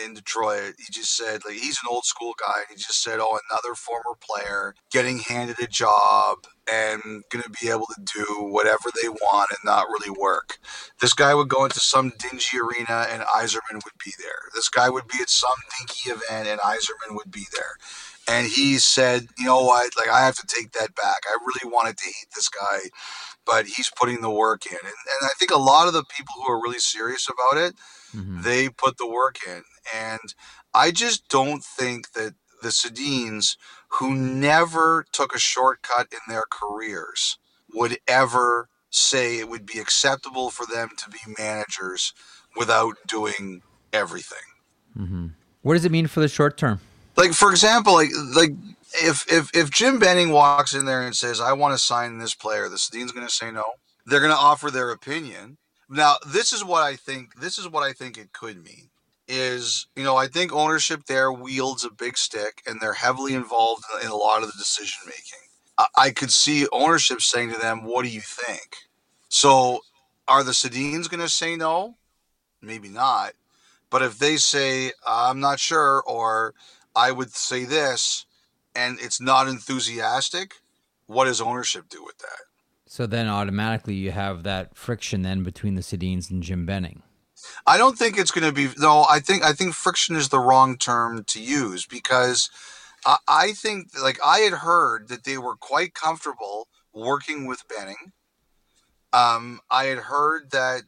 in 0.04 0.14
Detroit. 0.14 0.76
He 0.78 0.86
just 0.92 1.16
said 1.16 1.42
like 1.46 1.56
he's 1.56 1.80
an 1.84 1.90
old 1.90 2.06
school 2.06 2.34
guy. 2.40 2.62
He 2.70 2.76
just 2.76 3.02
said, 3.04 3.20
"Oh, 3.20 3.40
another 3.50 3.76
former 3.76 4.16
player 4.22 4.76
getting 4.92 5.20
handed 5.20 5.60
a 5.60 5.68
job 5.68 6.46
and 6.72 7.24
going 7.30 7.44
to 7.44 7.50
be 7.50 7.70
able 7.70 7.88
to 7.88 8.02
do 8.02 8.44
whatever 8.44 8.90
they 9.02 9.10
want 9.10 9.52
and 9.52 9.60
not 9.64 9.88
really 9.88 10.10
work." 10.10 10.60
This 11.02 11.14
guy 11.14 11.34
would 11.34 11.50
go 11.50 11.66
into 11.66 11.80
some 11.80 12.14
dingy 12.20 12.58
arena 12.60 13.08
and 13.10 13.24
Yzerman 13.24 13.84
would 13.84 13.98
be 14.04 14.14
there. 14.20 14.50
This 14.54 14.70
guy 14.70 14.90
would 14.90 15.08
be 15.08 15.20
at 15.22 15.30
some 15.30 15.58
dinky 15.78 16.12
event 16.12 16.48
and 16.48 16.60
Yzerman 16.62 17.16
would 17.16 17.32
be 17.32 17.48
there. 17.54 17.78
And 18.28 18.48
he 18.48 18.78
said, 18.78 19.28
"You 19.38 19.46
know 19.46 19.64
what? 19.64 19.98
Like 19.98 20.10
I 20.10 20.26
have 20.26 20.36
to 20.38 20.48
take 20.48 20.72
that 20.74 20.96
back. 20.96 21.24
I 21.28 21.38
really 21.46 21.74
wanted 21.74 21.98
to 21.98 22.06
hate 22.06 22.30
this 22.36 22.50
guy." 22.50 22.90
But 23.46 23.66
he's 23.66 23.92
putting 24.00 24.22
the 24.22 24.30
work 24.32 24.66
in. 24.66 24.78
And, 24.78 24.86
and 24.86 25.24
I 25.30 25.34
think 25.38 25.52
a 25.52 25.58
lot 25.58 25.88
of 25.88 25.94
the 25.94 26.06
people 26.06 26.36
who 26.38 26.50
are 26.50 26.62
really 26.62 26.80
serious 26.80 27.28
about 27.28 27.60
it, 27.62 27.76
Mm-hmm. 28.16 28.42
They 28.42 28.70
put 28.70 28.98
the 28.98 29.08
work 29.08 29.38
in. 29.48 29.64
And 29.94 30.34
I 30.74 30.92
just 30.92 31.28
don't 31.28 31.64
think 31.64 32.14
that 32.14 32.34
the 32.62 32.70
Sedins, 32.70 33.58
who 33.90 34.16
never 34.16 35.06
took 35.12 35.36
a 35.36 35.40
shortcut 35.40 36.08
in 36.12 36.20
their 36.28 36.46
careers, 36.50 37.38
would 37.74 37.98
ever 38.08 38.70
say 38.90 39.40
it 39.40 39.50
would 39.50 39.66
be 39.66 39.80
acceptable 39.80 40.50
for 40.50 40.66
them 40.66 40.90
to 40.98 41.10
be 41.10 41.20
managers 41.38 42.14
without 42.56 42.96
doing 43.08 43.62
everything. 43.92 44.38
Mm-hmm. 44.98 45.28
What 45.64 45.74
does 45.74 45.86
it 45.86 45.92
mean 45.92 46.08
for 46.08 46.20
the 46.20 46.28
short 46.28 46.58
term? 46.58 46.80
Like, 47.16 47.34
for 47.34 47.52
example, 47.52 47.94
like 47.94 48.10
like 48.36 48.52
if 49.02 49.32
if 49.32 49.56
if 49.56 49.72
Jim 49.72 50.00
Benning 50.00 50.30
walks 50.30 50.74
in 50.74 50.86
there 50.86 51.02
and 51.02 51.16
says, 51.16 51.40
"I 51.40 51.54
want 51.54 51.74
to 51.74 51.78
sign 51.78 52.18
this 52.18 52.34
player," 52.36 52.70
the 52.70 52.78
Sedin's 52.78 53.12
going 53.12 53.26
to 53.26 53.34
say 53.34 53.52
no. 53.52 53.64
they're 54.06 54.20
going 54.20 54.32
to 54.32 54.38
offer 54.38 54.70
their 54.70 54.92
opinion. 54.92 55.58
Now, 55.90 56.18
this 56.26 56.54
is 56.54 56.64
what 56.64 56.84
I 56.84 56.96
think. 56.96 57.40
This 57.40 57.58
is 57.58 57.68
what 57.68 57.84
I 57.84 57.94
think 57.94 58.18
it 58.18 58.34
could 58.34 58.64
mean. 58.64 58.90
Is 59.28 59.88
you 59.96 60.04
know 60.04 60.18
I 60.18 60.28
think 60.28 60.52
ownership 60.52 61.06
there 61.06 61.32
wields 61.32 61.86
a 61.86 61.92
big 61.92 62.18
stick, 62.18 62.62
and 62.68 62.80
they're 62.80 62.94
heavily 62.94 63.34
involved 63.34 63.84
in 64.02 64.10
a 64.10 64.16
lot 64.16 64.44
of 64.44 64.48
the 64.48 64.58
decision 64.58 65.02
making. 65.06 65.40
I, 65.98 66.12
could 66.12 66.32
see 66.32 66.68
ownership 66.72 67.22
saying 67.22 67.52
to 67.52 67.60
them, 67.60 67.84
"What 67.84 68.04
do 68.04 68.10
you 68.10 68.22
think?" 68.22 68.78
So, 69.30 69.82
are 70.28 70.44
the 70.44 70.52
Sedins 70.52 71.10
going 71.10 71.22
to 71.22 71.30
say 71.30 71.56
no? 71.56 71.98
Maybe 72.62 72.90
not. 72.90 73.34
But 73.90 74.04
if 74.04 74.20
they 74.20 74.38
say, 74.38 74.92
"I'm 75.08 75.40
not 75.40 75.60
sure," 75.60 76.04
or 76.04 76.54
"I 76.96 77.12
would 77.12 77.34
say 77.34 77.64
this," 77.64 78.26
and 78.76 79.00
it's 79.00 79.22
not 79.22 79.48
enthusiastic, 79.48 80.56
what 81.08 81.26
does 81.26 81.42
ownership 81.42 81.90
do 81.90 82.04
with 82.04 82.18
that? 82.20 82.53
So 82.94 83.08
then 83.08 83.28
automatically 83.28 83.96
you 83.96 84.12
have 84.12 84.44
that 84.44 84.78
friction 84.78 85.24
then 85.24 85.42
between 85.42 85.74
the 85.74 85.82
Sedins 85.82 86.30
and 86.30 86.44
Jim 86.44 86.68
Benning. 86.68 87.02
I 87.66 87.80
don't 87.80 87.98
think 87.98 88.20
it's 88.20 88.30
going 88.30 88.46
to 88.46 88.52
be. 88.52 88.70
No, 88.78 89.08
I 89.10 89.20
think 89.20 89.44
I 89.44 89.52
think 89.52 89.74
friction 89.74 90.16
is 90.16 90.30
the 90.30 90.38
wrong 90.38 90.78
term 90.78 91.24
to 91.24 91.42
use 91.42 91.88
because 91.88 92.52
I, 93.04 93.18
I 93.28 93.52
think 93.54 93.88
like 94.00 94.20
I 94.24 94.42
had 94.42 94.54
heard 94.54 95.08
that 95.08 95.24
they 95.24 95.40
were 95.40 95.56
quite 95.56 95.96
comfortable 95.96 96.68
working 96.94 97.48
with 97.48 97.68
Benning. 97.68 98.12
Um, 99.12 99.62
I 99.72 99.86
had 99.86 99.98
heard 99.98 100.52
that 100.52 100.84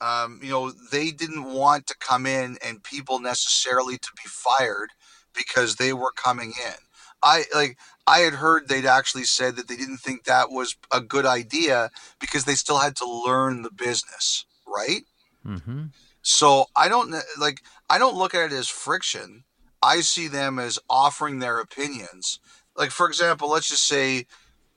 um, 0.00 0.38
you 0.44 0.50
know 0.50 0.70
they 0.92 1.10
didn't 1.10 1.52
want 1.52 1.88
to 1.88 1.96
come 1.98 2.26
in 2.26 2.58
and 2.64 2.84
people 2.84 3.18
necessarily 3.18 3.98
to 3.98 4.10
be 4.14 4.28
fired 4.28 4.90
because 5.34 5.74
they 5.74 5.92
were 5.92 6.12
coming 6.12 6.52
in. 6.64 6.74
I 7.22 7.44
like 7.54 7.78
I 8.06 8.20
had 8.20 8.34
heard 8.34 8.68
they'd 8.68 8.86
actually 8.86 9.24
said 9.24 9.56
that 9.56 9.68
they 9.68 9.76
didn't 9.76 9.98
think 9.98 10.24
that 10.24 10.50
was 10.50 10.76
a 10.92 11.00
good 11.00 11.26
idea 11.26 11.90
because 12.20 12.44
they 12.44 12.54
still 12.54 12.78
had 12.78 12.96
to 12.96 13.06
learn 13.06 13.62
the 13.62 13.70
business, 13.70 14.44
right? 14.66 15.02
Mm-hmm. 15.46 15.86
So 16.22 16.66
I 16.76 16.88
don't 16.88 17.14
like 17.38 17.62
I 17.88 17.98
don't 17.98 18.16
look 18.16 18.34
at 18.34 18.52
it 18.52 18.54
as 18.54 18.68
friction. 18.68 19.44
I 19.82 20.00
see 20.00 20.28
them 20.28 20.58
as 20.58 20.78
offering 20.88 21.38
their 21.38 21.58
opinions. 21.58 22.40
Like 22.76 22.90
for 22.90 23.06
example, 23.08 23.50
let's 23.50 23.68
just 23.68 23.86
say 23.86 24.26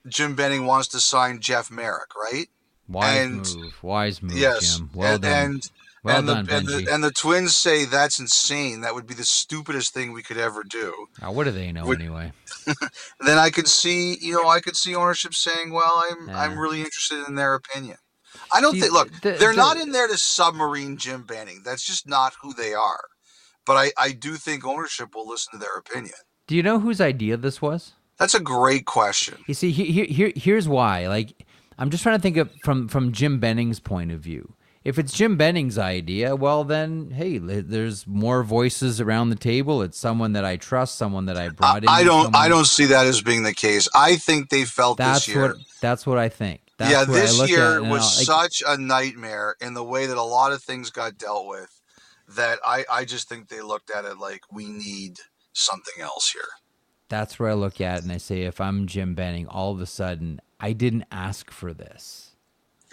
Jim 0.07 0.35
Benning 0.35 0.65
wants 0.65 0.89
to 0.89 0.99
sign 0.99 1.39
Jeff 1.39 1.71
Marek, 1.71 2.15
right? 2.15 2.47
Wise 2.87 3.17
And- 3.17 3.55
move. 3.55 3.83
Wise 3.83 4.21
move, 4.21 4.37
yes. 4.37 4.77
Jim. 4.77 4.89
Well 4.93 5.13
and, 5.13 5.21
done. 5.21 5.31
And 5.51 5.69
well 6.03 6.17
and, 6.19 6.27
done, 6.27 6.45
the, 6.45 6.55
and, 6.55 6.67
the, 6.67 6.87
and 6.93 7.03
the 7.03 7.11
twins 7.11 7.55
say 7.55 7.85
that's 7.85 8.19
insane. 8.19 8.81
That 8.81 8.93
would 8.95 9.07
be 9.07 9.13
the 9.13 9.23
stupidest 9.23 9.93
thing 9.93 10.11
we 10.13 10.21
could 10.23 10.37
ever 10.37 10.63
do. 10.63 10.93
Oh, 11.21 11.31
what 11.31 11.45
do 11.45 11.51
they 11.51 11.71
know 11.71 11.85
Would- 11.85 12.01
anyway? 12.01 12.31
Then 13.19 13.37
I 13.37 13.49
could 13.49 13.67
see, 13.67 14.17
you 14.21 14.33
know, 14.33 14.47
I 14.49 14.59
could 14.59 14.75
see 14.75 14.95
ownership 14.95 15.33
saying, 15.33 15.71
"Well, 15.71 16.03
I'm 16.11 16.27
Yeah. 16.29 16.39
I'm 16.41 16.57
really 16.59 16.79
interested 16.79 17.25
in 17.27 17.35
their 17.35 17.53
opinion." 17.55 17.97
I 18.53 18.61
don't 18.61 18.79
think. 18.79 18.91
Look, 18.91 19.11
the- 19.21 19.31
they're 19.31 19.51
the- 19.51 19.57
not 19.57 19.77
in 19.77 19.91
there 19.91 20.07
to 20.07 20.17
submarine 20.17 20.97
Jim 20.97 21.23
Benning. 21.23 21.61
That's 21.65 21.85
just 21.85 22.07
not 22.07 22.33
who 22.41 22.53
they 22.53 22.73
are. 22.73 23.05
But 23.65 23.77
I 23.77 23.91
I 23.97 24.11
do 24.11 24.35
think 24.35 24.65
ownership 24.65 25.15
will 25.15 25.27
listen 25.27 25.51
to 25.53 25.57
their 25.57 25.75
opinion. 25.77 26.15
Do 26.47 26.55
you 26.55 26.63
know 26.63 26.79
whose 26.79 26.99
idea 26.99 27.37
this 27.37 27.61
was? 27.61 27.93
That's 28.19 28.33
a 28.35 28.39
great 28.39 28.85
question. 28.85 29.37
You 29.47 29.53
see, 29.53 29.71
he- 29.71 29.91
here, 29.91 30.05
here, 30.05 30.31
here's 30.35 30.67
why. 30.67 31.07
Like, 31.07 31.45
I'm 31.79 31.89
just 31.89 32.03
trying 32.03 32.17
to 32.17 32.21
think 32.21 32.37
of 32.37 32.49
from 32.63 32.87
from 32.87 33.11
Jim 33.11 33.39
Benning's 33.39 33.79
point 33.79 34.11
of 34.11 34.19
view. 34.19 34.53
If 34.83 34.99
it's 34.99 35.13
Jim 35.13 35.37
Benning's 35.37 35.77
idea, 35.77 36.35
well, 36.35 36.65
then 36.65 37.11
hey, 37.11 37.37
there's 37.37 38.05
more 38.05 38.43
voices 38.43 38.99
around 38.99 39.29
the 39.29 39.37
table. 39.37 39.81
It's 39.81 39.97
someone 39.97 40.33
that 40.33 40.43
I 40.43 40.57
trust, 40.57 40.95
someone 40.95 41.25
that 41.27 41.37
I 41.37 41.49
brought 41.49 41.83
in. 41.83 41.89
I 41.89 42.03
don't 42.03 42.35
I 42.35 42.49
don't 42.49 42.67
see 42.67 42.85
that 42.85 43.05
as 43.05 43.21
being 43.21 43.43
the 43.43 43.53
case. 43.53 43.87
I 43.95 44.17
think 44.17 44.49
they 44.49 44.65
felt 44.65 44.97
That's 44.97 45.25
this 45.25 45.35
year. 45.35 45.47
what 45.47 45.57
that's 45.79 46.05
what 46.05 46.17
I 46.17 46.27
think. 46.27 46.61
That's 46.77 46.91
yeah, 46.91 47.05
this 47.05 47.49
year 47.49 47.81
was 47.81 48.27
like, 48.27 48.51
such 48.51 48.63
a 48.67 48.77
nightmare 48.77 49.55
in 49.61 49.73
the 49.73 49.83
way 49.83 50.05
that 50.05 50.17
a 50.17 50.23
lot 50.23 50.51
of 50.51 50.61
things 50.61 50.89
got 50.89 51.17
dealt 51.17 51.47
with 51.47 51.79
that 52.27 52.59
I, 52.65 52.83
I 52.91 53.05
just 53.05 53.29
think 53.29 53.47
they 53.47 53.61
looked 53.61 53.91
at 53.91 54.05
it 54.05 54.17
like 54.17 54.41
we 54.51 54.65
need 54.65 55.19
something 55.53 56.01
else 56.01 56.31
here. 56.31 56.41
that's 57.09 57.37
where 57.37 57.51
I 57.51 57.53
look 57.53 57.79
at 57.79 57.99
it 57.99 58.03
and 58.03 58.11
I 58.11 58.17
say, 58.17 58.41
if 58.41 58.59
I'm 58.59 58.87
Jim 58.87 59.13
Benning, 59.13 59.47
all 59.47 59.71
of 59.71 59.79
a 59.79 59.85
sudden 59.85 60.41
I 60.59 60.73
didn't 60.73 61.05
ask 61.11 61.51
for 61.51 61.73
this. 61.73 62.32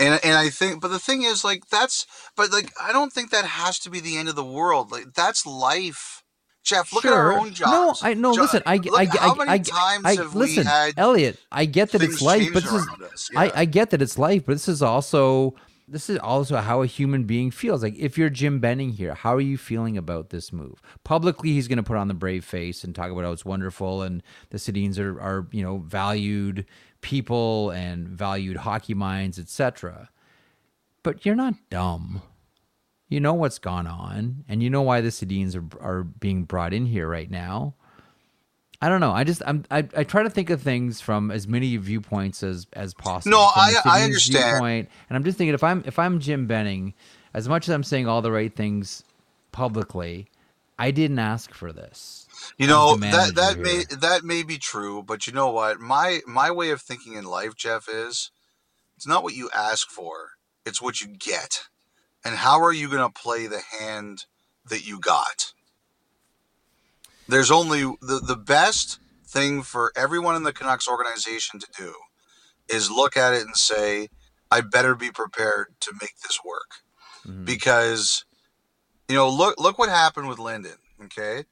And 0.01 0.21
and 0.25 0.37
I 0.37 0.51
think 0.51 0.81
but 0.81 0.89
the 0.89 0.99
thing 0.99 1.23
is 1.23 1.45
like 1.45 1.69
that's 1.69 2.07
but 2.37 2.53
like 2.53 2.73
I 2.81 2.93
don't 2.93 3.13
think 3.13 3.31
that 3.31 3.45
has 3.45 3.79
to 3.81 3.91
be 3.91 4.01
the 4.01 4.17
end 4.17 4.29
of 4.29 4.37
the 4.37 4.45
world. 4.45 4.91
Like 4.93 5.15
that's 5.15 5.47
life. 5.47 6.23
Jeff, 6.65 6.93
look 6.93 7.07
at 7.07 7.13
our 7.13 7.33
own 7.33 7.55
jobs. 7.55 8.03
No, 8.03 8.09
I 8.09 8.15
no. 8.15 8.35
Jo- 8.35 8.43
listen, 8.43 8.63
I, 8.67 8.77
look, 8.77 8.99
I, 9.01 9.05
how 9.07 9.33
I, 9.33 9.39
many 9.39 9.51
I, 9.51 9.59
times 9.59 10.05
I, 10.05 10.17
have 10.17 10.35
listen, 10.35 10.65
we 10.65 10.71
had 10.71 10.95
Elliot. 10.99 11.39
I 11.53 11.65
get 11.65 11.93
that 11.93 12.03
it's 12.03 12.23
life, 12.23 12.51
but 12.53 12.63
this 12.65 12.73
is, 12.73 12.89
us? 13.13 13.31
I, 13.37 13.47
Yeah. 13.47 13.53
I 13.57 13.65
get 13.65 13.91
that 13.91 14.03
it's 14.03 14.19
life, 14.19 14.45
but 14.47 14.53
this 14.53 14.69
is 14.69 14.83
also 14.83 15.55
this 15.89 16.09
is 16.09 16.19
also 16.19 16.57
how 16.59 16.83
a 16.83 16.87
human 16.87 17.25
being 17.25 17.51
feels. 17.51 17.83
Like 17.83 17.97
if 17.99 18.17
you're 18.19 18.31
Jim 18.31 18.61
Benning 18.61 18.91
here, 18.93 19.15
how 19.15 19.35
are 19.35 19.41
you 19.41 19.59
feeling 19.59 19.97
about 19.99 20.31
this 20.31 20.53
move? 20.53 20.81
Publicly, 21.05 21.53
he's 21.53 21.67
going 21.67 21.79
to 21.79 21.83
put 21.83 21.97
on 21.97 22.09
the 22.09 22.15
brave 22.15 22.45
face 22.45 22.85
and 22.85 22.95
talk 22.95 23.11
about 23.11 23.25
how 23.25 23.33
it's 23.33 23.45
wonderful 23.45 24.03
and 24.03 24.23
the 24.51 24.59
Sedins 24.59 24.99
are 24.99 25.21
are 25.21 25.49
you 25.51 25.63
know 25.63 25.79
valued 25.79 26.67
people 27.01 27.71
and 27.71 28.09
valued 28.09 28.59
hockey 28.59 28.95
minds, 28.95 29.39
etc. 29.39 30.11
But 31.03 31.25
you're 31.25 31.35
not 31.35 31.55
dumb. 31.71 32.23
You 33.09 33.21
know 33.21 33.35
what's 33.35 33.59
gone 33.59 33.87
on, 33.87 34.45
and 34.49 34.63
you 34.63 34.71
know 34.71 34.83
why 34.83 35.01
the 35.01 35.09
Sedins 35.09 35.57
are 35.57 35.83
are 35.85 36.05
being 36.05 36.45
brought 36.45 36.73
in 36.73 36.87
here 36.87 37.09
right 37.09 37.31
now. 37.31 37.75
I 38.83 38.89
don't 38.89 39.01
know. 39.01 39.13
I 39.13 39.25
just 39.25 39.43
I'm, 39.45 39.65
I 39.71 39.79
I 39.97 40.05
try 40.05 40.23
to 40.23 40.31
think 40.31 40.49
of 40.51 40.63
things 40.63 41.01
from 41.01 41.31
as 41.31 41.49
many 41.49 41.77
viewpoints 41.77 42.43
as 42.43 42.67
as 42.73 42.95
possible. 42.95 43.33
No, 43.37 43.51
I- 43.55 43.75
I 43.85 44.03
understand. 44.05 44.45
Viewpoint, 44.53 44.89
and 45.09 45.17
I'm 45.17 45.25
just 45.25 45.37
thinking 45.39 45.55
if 45.55 45.65
I'm 45.65 45.83
if 45.87 45.99
I'm 45.99 46.21
Jim 46.21 46.47
Benning, 46.47 46.95
as 47.35 47.49
much 47.49 47.69
as 47.69 47.75
I'm 47.75 47.83
saying 47.83 48.07
all 48.07 48.23
the 48.23 48.31
right 48.33 48.55
things 48.55 49.03
publicly, 49.53 50.29
I 50.79 50.93
didn't 50.93 51.19
ask 51.19 51.53
for 51.53 51.73
this. 51.73 52.20
You 52.59 52.66
know 52.66 52.97
that 52.97 53.34
that 53.34 53.59
manager 53.59 53.62
may 53.62 53.76
here. 53.76 53.99
that 54.01 54.24
may 54.24 54.43
be 54.43 54.59
true, 54.59 55.03
but 55.03 55.26
you 55.26 55.32
know 55.32 55.51
what? 55.51 55.80
My 55.80 56.20
my 56.26 56.51
way 56.51 56.70
of 56.70 56.82
thinking 56.82 57.14
in 57.14 57.24
life, 57.24 57.55
Jeff, 57.57 57.88
is 57.88 58.30
it's 58.97 59.07
not 59.07 59.22
what 59.22 59.34
you 59.34 59.51
ask 59.55 59.88
for; 59.91 60.32
it's 60.64 60.80
what 60.82 61.01
you 61.01 61.09
get. 61.09 61.62
And 62.24 62.36
how 62.36 62.62
are 62.62 62.72
you 62.72 62.88
going 62.88 63.03
to 63.03 63.20
play 63.22 63.47
the 63.47 63.61
hand 63.61 64.26
that 64.68 64.86
you 64.86 64.99
got? 65.01 65.53
There's 67.28 67.51
only 67.51 67.82
the 67.82 68.20
the 68.26 68.36
best 68.36 68.99
thing 69.26 69.62
for 69.62 69.93
everyone 69.97 70.36
in 70.36 70.43
the 70.43 70.53
Canucks 70.53 70.88
organization 70.88 71.61
to 71.61 71.66
do 71.76 71.95
is 72.68 72.91
look 72.91 73.16
at 73.16 73.32
it 73.34 73.43
and 73.43 73.57
say, 73.57 74.09
"I 74.51 74.61
better 74.61 74.95
be 74.95 75.11
prepared 75.11 75.74
to 75.80 75.93
make 76.01 76.18
this 76.20 76.41
work," 76.45 76.82
Mhm. 77.26 77.45
because 77.45 78.24
you 79.09 79.14
know 79.14 79.28
look 79.28 79.59
look 79.59 79.78
what 79.78 79.88
happened 79.88 80.28
with 80.28 80.38
Linden. 80.38 80.78
Okay, 81.05 81.45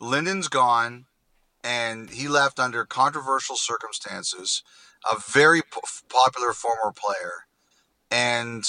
Linden's 0.00 0.48
gone, 0.48 1.06
and 1.64 2.10
he 2.10 2.28
left 2.28 2.58
under 2.58 2.84
controversial 2.84 3.56
circumstances. 3.56 4.62
A 5.10 5.16
very 5.18 5.62
po- 5.62 5.80
popular 6.08 6.52
former 6.52 6.92
player, 6.92 7.46
and 8.10 8.64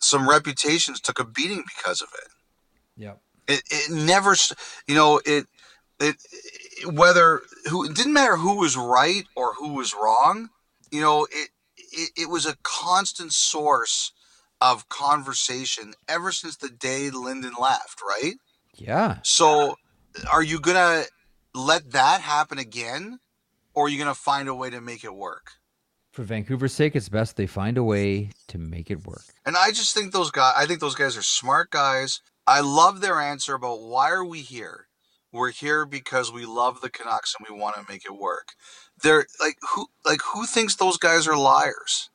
some 0.00 0.28
reputations 0.28 1.00
took 1.00 1.18
a 1.18 1.24
beating 1.24 1.64
because 1.76 2.00
of 2.02 2.08
it. 2.22 2.28
Yep. 2.96 3.20
It, 3.48 3.62
it 3.70 3.90
never, 3.90 4.34
you 4.86 4.94
know, 4.94 5.20
it, 5.24 5.46
it, 5.98 6.16
it- 6.32 6.94
whether 6.94 7.42
who 7.68 7.84
it 7.84 7.94
didn't 7.94 8.14
matter 8.14 8.36
who 8.36 8.56
was 8.56 8.76
right 8.76 9.24
or 9.36 9.52
who 9.54 9.74
was 9.74 9.92
wrong. 9.94 10.48
You 10.90 11.00
know, 11.02 11.26
it, 11.30 11.50
it, 11.76 12.10
it 12.16 12.30
was 12.30 12.46
a 12.46 12.56
constant 12.62 13.32
source 13.32 14.12
of 14.60 14.88
conversation 14.88 15.94
ever 16.08 16.32
since 16.32 16.56
the 16.56 16.68
day 16.70 17.10
Linden 17.10 17.52
left, 17.60 18.00
right? 18.02 18.34
Yeah. 18.76 19.18
So, 19.22 19.76
are 20.32 20.42
you 20.42 20.60
gonna 20.60 21.04
let 21.54 21.92
that 21.92 22.20
happen 22.20 22.58
again, 22.58 23.20
or 23.74 23.86
are 23.86 23.88
you 23.88 23.98
gonna 23.98 24.14
find 24.14 24.48
a 24.48 24.54
way 24.54 24.70
to 24.70 24.80
make 24.80 25.04
it 25.04 25.14
work? 25.14 25.52
For 26.12 26.24
Vancouver's 26.24 26.72
sake, 26.72 26.96
it's 26.96 27.08
best 27.08 27.36
they 27.36 27.46
find 27.46 27.78
a 27.78 27.84
way 27.84 28.30
to 28.48 28.58
make 28.58 28.90
it 28.90 29.06
work. 29.06 29.22
And 29.46 29.56
I 29.56 29.70
just 29.70 29.94
think 29.94 30.12
those 30.12 30.30
guys, 30.30 30.54
I 30.56 30.66
think 30.66 30.80
those 30.80 30.96
guys 30.96 31.16
are 31.16 31.22
smart 31.22 31.70
guys. 31.70 32.20
I 32.46 32.60
love 32.60 33.00
their 33.00 33.20
answer 33.20 33.54
about 33.54 33.82
why 33.82 34.10
are 34.10 34.24
we 34.24 34.40
here? 34.40 34.88
We're 35.32 35.52
here 35.52 35.86
because 35.86 36.32
we 36.32 36.44
love 36.44 36.80
the 36.80 36.90
Canucks 36.90 37.36
and 37.38 37.46
we 37.48 37.56
want 37.56 37.76
to 37.76 37.84
make 37.88 38.04
it 38.04 38.16
work. 38.16 38.54
They're 39.02 39.26
like 39.40 39.58
who, 39.74 39.86
like 40.04 40.20
who 40.34 40.46
thinks 40.46 40.74
those 40.74 40.96
guys 40.96 41.28
are 41.28 41.36
liars? 41.36 42.10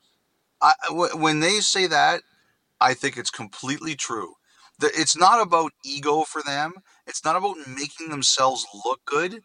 I, 0.61 0.73
when 0.89 1.39
they 1.39 1.61
say 1.61 1.87
that, 1.87 2.23
I 2.81 2.93
think 2.93 3.17
it's 3.17 3.31
completely 3.31 3.95
true. 3.95 4.33
It's 4.81 5.15
not 5.15 5.41
about 5.41 5.71
ego 5.85 6.23
for 6.23 6.41
them. 6.41 6.73
It's 7.07 7.23
not 7.23 7.35
about 7.35 7.57
making 7.67 8.09
themselves 8.09 8.65
look 8.85 9.01
good. 9.05 9.41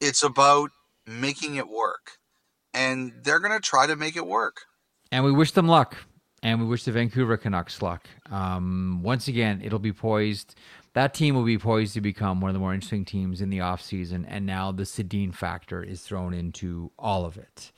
It's 0.00 0.22
about 0.22 0.70
making 1.06 1.56
it 1.56 1.68
work, 1.68 2.18
and 2.74 3.12
they're 3.22 3.40
gonna 3.40 3.60
try 3.60 3.86
to 3.86 3.96
make 3.96 4.16
it 4.16 4.26
work. 4.26 4.62
And 5.10 5.24
we 5.24 5.32
wish 5.32 5.52
them 5.52 5.68
luck. 5.68 5.96
And 6.42 6.60
we 6.60 6.66
wish 6.66 6.84
the 6.84 6.92
Vancouver 6.92 7.36
Canucks 7.36 7.82
luck. 7.82 8.06
Um, 8.30 9.00
once 9.02 9.26
again, 9.26 9.60
it'll 9.64 9.80
be 9.80 9.92
poised. 9.92 10.54
That 10.92 11.12
team 11.12 11.34
will 11.34 11.44
be 11.44 11.58
poised 11.58 11.94
to 11.94 12.00
become 12.00 12.40
one 12.40 12.48
of 12.48 12.54
the 12.54 12.60
more 12.60 12.72
interesting 12.72 13.04
teams 13.04 13.40
in 13.40 13.50
the 13.50 13.58
offseason. 13.58 14.24
And 14.28 14.46
now 14.46 14.70
the 14.70 14.84
Sedin 14.84 15.34
factor 15.34 15.82
is 15.82 16.02
thrown 16.02 16.34
into 16.34 16.92
all 16.96 17.24
of 17.24 17.36
it. 17.36 17.72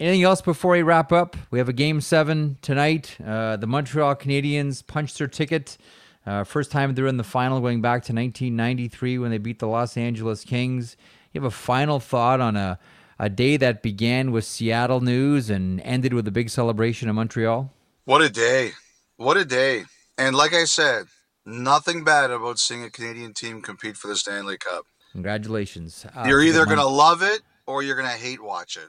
Anything 0.00 0.24
else 0.24 0.42
before 0.42 0.72
we 0.72 0.82
wrap 0.82 1.12
up? 1.12 1.36
We 1.52 1.60
have 1.60 1.68
a 1.68 1.72
game 1.72 2.00
seven 2.00 2.58
tonight. 2.60 3.16
Uh, 3.24 3.56
the 3.56 3.68
Montreal 3.68 4.16
Canadiens 4.16 4.84
punched 4.84 5.18
their 5.18 5.28
ticket. 5.28 5.78
Uh, 6.24 6.44
first 6.44 6.70
time 6.70 6.94
they're 6.94 7.06
in 7.06 7.16
the 7.16 7.24
final 7.24 7.60
going 7.60 7.80
back 7.80 8.02
to 8.04 8.12
1993 8.12 9.18
when 9.18 9.30
they 9.30 9.38
beat 9.38 9.58
the 9.58 9.66
Los 9.66 9.96
Angeles 9.96 10.44
Kings. 10.44 10.96
You 11.32 11.40
have 11.40 11.52
a 11.52 11.54
final 11.54 11.98
thought 11.98 12.40
on 12.40 12.56
a, 12.56 12.78
a 13.18 13.28
day 13.28 13.56
that 13.56 13.82
began 13.82 14.30
with 14.30 14.44
Seattle 14.44 15.00
news 15.00 15.50
and 15.50 15.80
ended 15.80 16.14
with 16.14 16.26
a 16.28 16.30
big 16.30 16.50
celebration 16.50 17.08
in 17.08 17.14
Montreal? 17.14 17.72
What 18.04 18.22
a 18.22 18.28
day. 18.28 18.72
What 19.16 19.36
a 19.36 19.44
day. 19.44 19.84
And 20.18 20.36
like 20.36 20.54
I 20.54 20.64
said, 20.64 21.06
nothing 21.44 22.04
bad 22.04 22.30
about 22.30 22.58
seeing 22.58 22.84
a 22.84 22.90
Canadian 22.90 23.34
team 23.34 23.62
compete 23.62 23.96
for 23.96 24.08
the 24.08 24.16
Stanley 24.16 24.58
Cup. 24.58 24.86
Congratulations. 25.12 26.06
Uh, 26.14 26.24
you're 26.26 26.42
either 26.42 26.64
going 26.64 26.78
to 26.78 26.86
love 26.86 27.22
it 27.22 27.42
or 27.66 27.82
you're 27.82 27.96
going 27.96 28.08
to 28.08 28.14
hate 28.14 28.42
watch 28.42 28.76
it. 28.76 28.88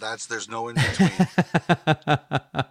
That's 0.00 0.26
there's 0.26 0.48
no 0.48 0.68
in 0.68 0.76
between. 0.76 1.10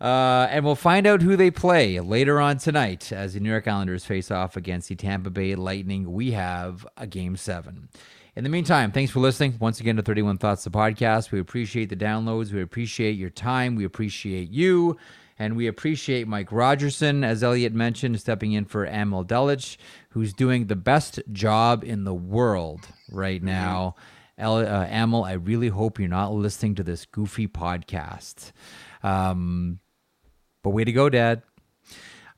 uh, 0.00 0.46
and 0.50 0.64
we'll 0.64 0.74
find 0.74 1.06
out 1.06 1.22
who 1.22 1.36
they 1.36 1.50
play 1.50 1.98
later 2.00 2.40
on 2.40 2.58
tonight 2.58 3.10
as 3.12 3.34
the 3.34 3.40
New 3.40 3.50
York 3.50 3.66
Islanders 3.66 4.04
face 4.04 4.30
off 4.30 4.56
against 4.56 4.88
the 4.88 4.94
Tampa 4.94 5.30
Bay 5.30 5.54
Lightning. 5.54 6.12
We 6.12 6.32
have 6.32 6.86
a 6.96 7.06
game 7.06 7.36
seven. 7.36 7.88
In 8.36 8.44
the 8.44 8.50
meantime, 8.50 8.92
thanks 8.92 9.10
for 9.10 9.18
listening 9.18 9.56
once 9.58 9.80
again 9.80 9.96
to 9.96 10.02
31 10.02 10.38
Thoughts, 10.38 10.62
the 10.62 10.70
podcast. 10.70 11.32
We 11.32 11.40
appreciate 11.40 11.88
the 11.88 11.96
downloads. 11.96 12.52
We 12.52 12.62
appreciate 12.62 13.12
your 13.16 13.30
time. 13.30 13.74
We 13.74 13.84
appreciate 13.84 14.50
you. 14.50 14.96
And 15.40 15.56
we 15.56 15.66
appreciate 15.66 16.28
Mike 16.28 16.52
Rogerson, 16.52 17.24
as 17.24 17.42
Elliot 17.42 17.72
mentioned, 17.72 18.20
stepping 18.20 18.52
in 18.52 18.64
for 18.64 18.86
Amel 18.86 19.24
Delich, 19.24 19.76
who's 20.10 20.32
doing 20.32 20.66
the 20.66 20.76
best 20.76 21.20
job 21.32 21.82
in 21.82 22.04
the 22.04 22.14
world 22.14 22.86
right 23.10 23.40
mm-hmm. 23.40 23.46
now. 23.46 23.96
El, 24.36 24.58
uh, 24.58 24.86
Amel, 24.86 25.24
I 25.24 25.32
really 25.32 25.68
hope 25.68 25.98
you're 25.98 26.08
not 26.08 26.32
listening 26.32 26.76
to 26.76 26.84
this 26.84 27.06
goofy 27.06 27.48
podcast. 27.48 28.52
Um, 29.02 29.80
but 30.68 30.74
way 30.74 30.84
to 30.84 30.92
go, 30.92 31.08
Dad. 31.08 31.40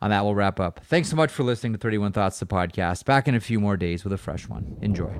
On 0.00 0.10
that, 0.10 0.24
we'll 0.24 0.36
wrap 0.36 0.60
up. 0.60 0.80
Thanks 0.84 1.08
so 1.08 1.16
much 1.16 1.32
for 1.32 1.42
listening 1.42 1.72
to 1.72 1.78
31 1.80 2.12
Thoughts, 2.12 2.38
the 2.38 2.46
podcast. 2.46 3.04
Back 3.04 3.26
in 3.26 3.34
a 3.34 3.40
few 3.40 3.58
more 3.58 3.76
days 3.76 4.04
with 4.04 4.12
a 4.12 4.18
fresh 4.18 4.48
one. 4.48 4.76
Enjoy. 4.80 5.10